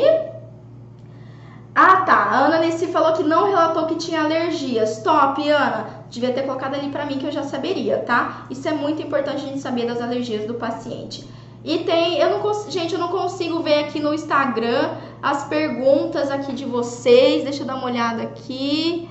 Ah, 1.75 1.97
tá. 1.97 2.15
A 2.15 2.45
Ana 2.47 2.57
Nessi 2.57 2.87
falou 2.87 3.13
que 3.13 3.21
não 3.21 3.45
relatou 3.45 3.85
que 3.85 3.93
tinha 3.93 4.23
alergias. 4.23 5.03
Top, 5.03 5.47
Ana. 5.47 6.03
Devia 6.09 6.33
ter 6.33 6.47
colocado 6.47 6.73
ali 6.73 6.89
para 6.89 7.05
mim 7.05 7.19
que 7.19 7.27
eu 7.27 7.31
já 7.31 7.43
saberia, 7.43 7.99
tá? 7.99 8.47
Isso 8.49 8.67
é 8.67 8.71
muito 8.71 9.03
importante 9.03 9.45
a 9.45 9.49
gente 9.49 9.59
saber 9.59 9.85
das 9.85 10.01
alergias 10.01 10.47
do 10.47 10.55
paciente. 10.55 11.29
E 11.63 11.77
tem, 11.77 12.17
eu 12.17 12.39
não 12.39 12.71
gente, 12.71 12.95
eu 12.95 12.99
não 12.99 13.09
consigo 13.09 13.59
ver 13.59 13.83
aqui 13.83 13.99
no 13.99 14.15
Instagram 14.15 14.95
as 15.21 15.43
perguntas 15.43 16.31
aqui 16.31 16.53
de 16.53 16.65
vocês. 16.65 17.43
Deixa 17.43 17.61
eu 17.61 17.67
dar 17.67 17.75
uma 17.75 17.85
olhada 17.85 18.23
aqui. 18.23 19.07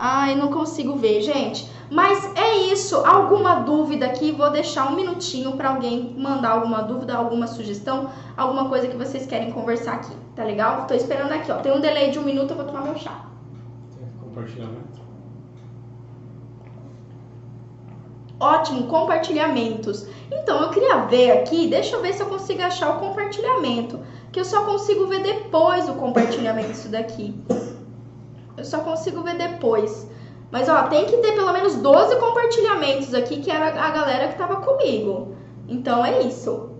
Ai, 0.00 0.36
não 0.36 0.52
consigo 0.52 0.94
ver, 0.96 1.20
gente. 1.22 1.68
Mas 1.90 2.24
é 2.36 2.56
isso. 2.72 2.96
Alguma 3.04 3.56
dúvida 3.56 4.06
aqui? 4.06 4.30
Vou 4.30 4.48
deixar 4.50 4.92
um 4.92 4.94
minutinho 4.94 5.56
para 5.56 5.70
alguém 5.70 6.14
mandar 6.16 6.50
alguma 6.50 6.82
dúvida, 6.82 7.16
alguma 7.16 7.48
sugestão, 7.48 8.08
alguma 8.36 8.68
coisa 8.68 8.86
que 8.86 8.96
vocês 8.96 9.26
querem 9.26 9.50
conversar 9.50 9.94
aqui. 9.94 10.14
Tá 10.36 10.44
legal? 10.44 10.86
Tô 10.86 10.94
esperando 10.94 11.32
aqui, 11.32 11.50
ó. 11.50 11.56
Tem 11.56 11.72
um 11.72 11.80
delay 11.80 12.10
de 12.12 12.18
um 12.18 12.22
minuto, 12.22 12.52
eu 12.52 12.56
vou 12.56 12.64
tomar 12.64 12.82
meu 12.82 12.96
chá. 12.96 13.24
Compartilhamento. 14.22 15.00
Ótimo, 18.38 18.84
compartilhamentos. 18.84 20.06
Então, 20.30 20.62
eu 20.62 20.70
queria 20.70 20.98
ver 21.06 21.32
aqui, 21.32 21.66
deixa 21.66 21.96
eu 21.96 22.02
ver 22.02 22.12
se 22.12 22.22
eu 22.22 22.26
consigo 22.26 22.62
achar 22.62 22.96
o 22.96 23.00
compartilhamento. 23.00 23.98
Que 24.30 24.38
eu 24.38 24.44
só 24.44 24.64
consigo 24.64 25.06
ver 25.08 25.24
depois 25.24 25.88
o 25.88 25.94
compartilhamento 25.94 26.68
disso 26.68 26.88
daqui. 26.88 27.34
Eu 28.58 28.64
só 28.64 28.80
consigo 28.80 29.22
ver 29.22 29.36
depois. 29.36 30.06
Mas 30.50 30.68
ó, 30.68 30.84
tem 30.84 31.06
que 31.06 31.16
ter 31.18 31.32
pelo 31.32 31.52
menos 31.52 31.76
12 31.76 32.16
compartilhamentos 32.16 33.14
aqui, 33.14 33.40
que 33.40 33.50
era 33.50 33.68
a 33.68 33.90
galera 33.90 34.28
que 34.28 34.38
tava 34.38 34.56
comigo. 34.56 35.36
Então 35.68 36.04
é 36.04 36.22
isso. 36.22 36.70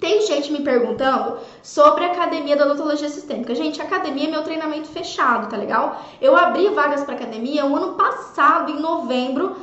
tem 0.00 0.22
gente 0.26 0.52
me 0.52 0.60
perguntando 0.60 1.38
sobre 1.62 2.04
a 2.04 2.12
academia 2.12 2.56
da 2.56 2.66
odontologia 2.66 3.08
sistêmica. 3.08 3.54
Gente, 3.54 3.80
academia 3.80 4.28
é 4.28 4.30
meu 4.30 4.42
treinamento 4.42 4.88
fechado, 4.88 5.48
tá 5.48 5.56
legal? 5.56 6.02
Eu 6.20 6.36
abri 6.36 6.68
vagas 6.68 7.04
para 7.04 7.14
academia 7.14 7.66
o 7.66 7.76
ano 7.76 7.94
passado, 7.94 8.70
em 8.70 8.80
novembro. 8.80 9.56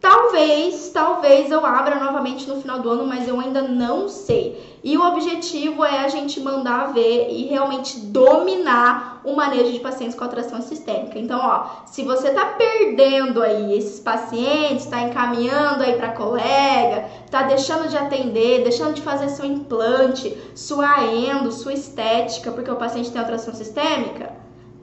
Talvez, 0.00 0.90
talvez 0.90 1.50
eu 1.50 1.66
abra 1.66 1.96
novamente 1.96 2.48
no 2.48 2.60
final 2.60 2.78
do 2.78 2.88
ano, 2.88 3.04
mas 3.04 3.26
eu 3.26 3.38
ainda 3.40 3.62
não 3.62 4.08
sei. 4.08 4.78
E 4.82 4.96
o 4.96 5.04
objetivo 5.04 5.84
é 5.84 5.98
a 5.98 6.08
gente 6.08 6.38
mandar 6.38 6.92
ver 6.92 7.28
e 7.30 7.46
realmente 7.46 7.98
dominar 7.98 9.20
o 9.24 9.34
manejo 9.34 9.72
de 9.72 9.80
pacientes 9.80 10.16
com 10.16 10.24
atração 10.24 10.62
sistêmica. 10.62 11.18
Então, 11.18 11.40
ó, 11.42 11.84
se 11.86 12.04
você 12.04 12.30
tá 12.30 12.46
perdendo 12.56 13.42
aí 13.42 13.76
esses 13.76 13.98
pacientes, 13.98 14.86
tá 14.86 15.02
encaminhando 15.02 15.82
aí 15.82 15.94
para 15.94 16.12
colega, 16.12 17.08
tá 17.28 17.42
deixando 17.42 17.88
de 17.88 17.96
atender, 17.96 18.62
deixando 18.62 18.94
de 18.94 19.02
fazer 19.02 19.28
seu 19.30 19.44
implante, 19.44 20.36
sua 20.54 21.04
endo, 21.06 21.50
sua 21.50 21.72
estética, 21.72 22.52
porque 22.52 22.70
o 22.70 22.76
paciente 22.76 23.10
tem 23.10 23.20
atração 23.20 23.52
sistêmica, 23.52 24.32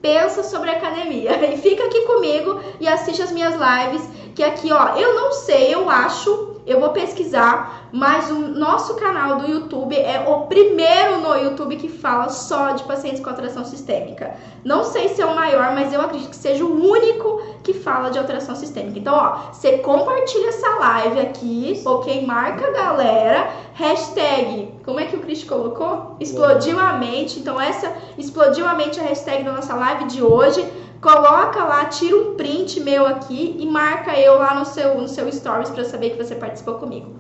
pensa 0.02 0.44
sobre 0.44 0.70
a 0.70 0.74
academia 0.74 1.32
e 1.52 1.58
fica 1.58 1.86
aqui 1.86 2.02
comigo 2.02 2.60
e 2.82 2.88
assiste 2.88 3.22
as 3.22 3.32
minhas 3.32 3.54
lives 3.54 4.08
que 4.36 4.44
aqui, 4.44 4.72
ó, 4.72 4.98
eu 4.98 5.16
não 5.16 5.32
sei, 5.32 5.74
eu 5.74 5.90
acho, 5.90 6.58
eu 6.68 6.82
vou 6.82 6.90
pesquisar, 6.90 7.88
mas 7.94 8.30
o 8.30 8.36
nosso 8.36 8.96
canal 8.96 9.38
do 9.38 9.50
YouTube 9.50 9.96
é 9.96 10.28
o 10.28 10.42
primeiro 10.48 11.22
no 11.22 11.34
YouTube 11.38 11.78
que 11.78 11.88
fala 11.88 12.28
só 12.28 12.72
de 12.72 12.84
pacientes 12.84 13.22
com 13.22 13.30
alteração 13.30 13.64
sistêmica. 13.64 14.36
Não 14.62 14.84
sei 14.84 15.08
se 15.08 15.22
é 15.22 15.26
o 15.26 15.34
maior, 15.34 15.74
mas 15.74 15.94
eu 15.94 16.02
acredito 16.02 16.32
que 16.32 16.36
seja 16.36 16.66
o 16.66 16.86
único 16.86 17.42
que 17.64 17.74
fala 17.74 18.10
de 18.10 18.20
alteração 18.20 18.56
sistêmica. 18.56 19.00
Então, 19.00 19.16
ó, 19.16 19.54
você 19.54 19.78
compartilha 19.78 20.50
essa 20.50 20.70
live 20.80 21.20
aqui, 21.22 21.82
ok? 21.86 22.26
Marca 22.26 22.68
a 22.68 22.72
galera, 22.72 23.50
hashtag, 23.74 24.74
como 24.84 25.00
é 25.00 25.06
que 25.06 25.16
o 25.16 25.20
Cris 25.20 25.46
colocou? 25.46 26.18
Explodiu 26.20 26.78
a 26.78 26.94
mente. 26.94 27.40
Então, 27.40 27.62
essa 27.62 27.94
explodiu 28.18 28.68
a 28.68 28.74
mente 28.74 29.00
é 29.00 29.04
a 29.04 29.06
hashtag 29.06 29.44
da 29.44 29.54
nossa 29.54 29.74
live 29.76 30.06
de 30.06 30.22
hoje 30.22 30.70
coloca 31.06 31.64
lá, 31.64 31.86
tira 31.86 32.18
um 32.18 32.34
print 32.34 32.80
meu 32.80 33.06
aqui 33.06 33.56
e 33.60 33.66
marca 33.68 34.20
eu 34.20 34.40
lá 34.40 34.56
no 34.56 34.66
seu, 34.66 35.00
no 35.00 35.08
seu 35.08 35.32
stories 35.32 35.70
para 35.70 35.86
saber 35.86 36.10
que 36.10 36.18
você 36.18 36.34
participou 36.34 36.80
comigo. 36.80 37.16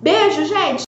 Beijo, 0.00 0.44
gente! 0.44 0.87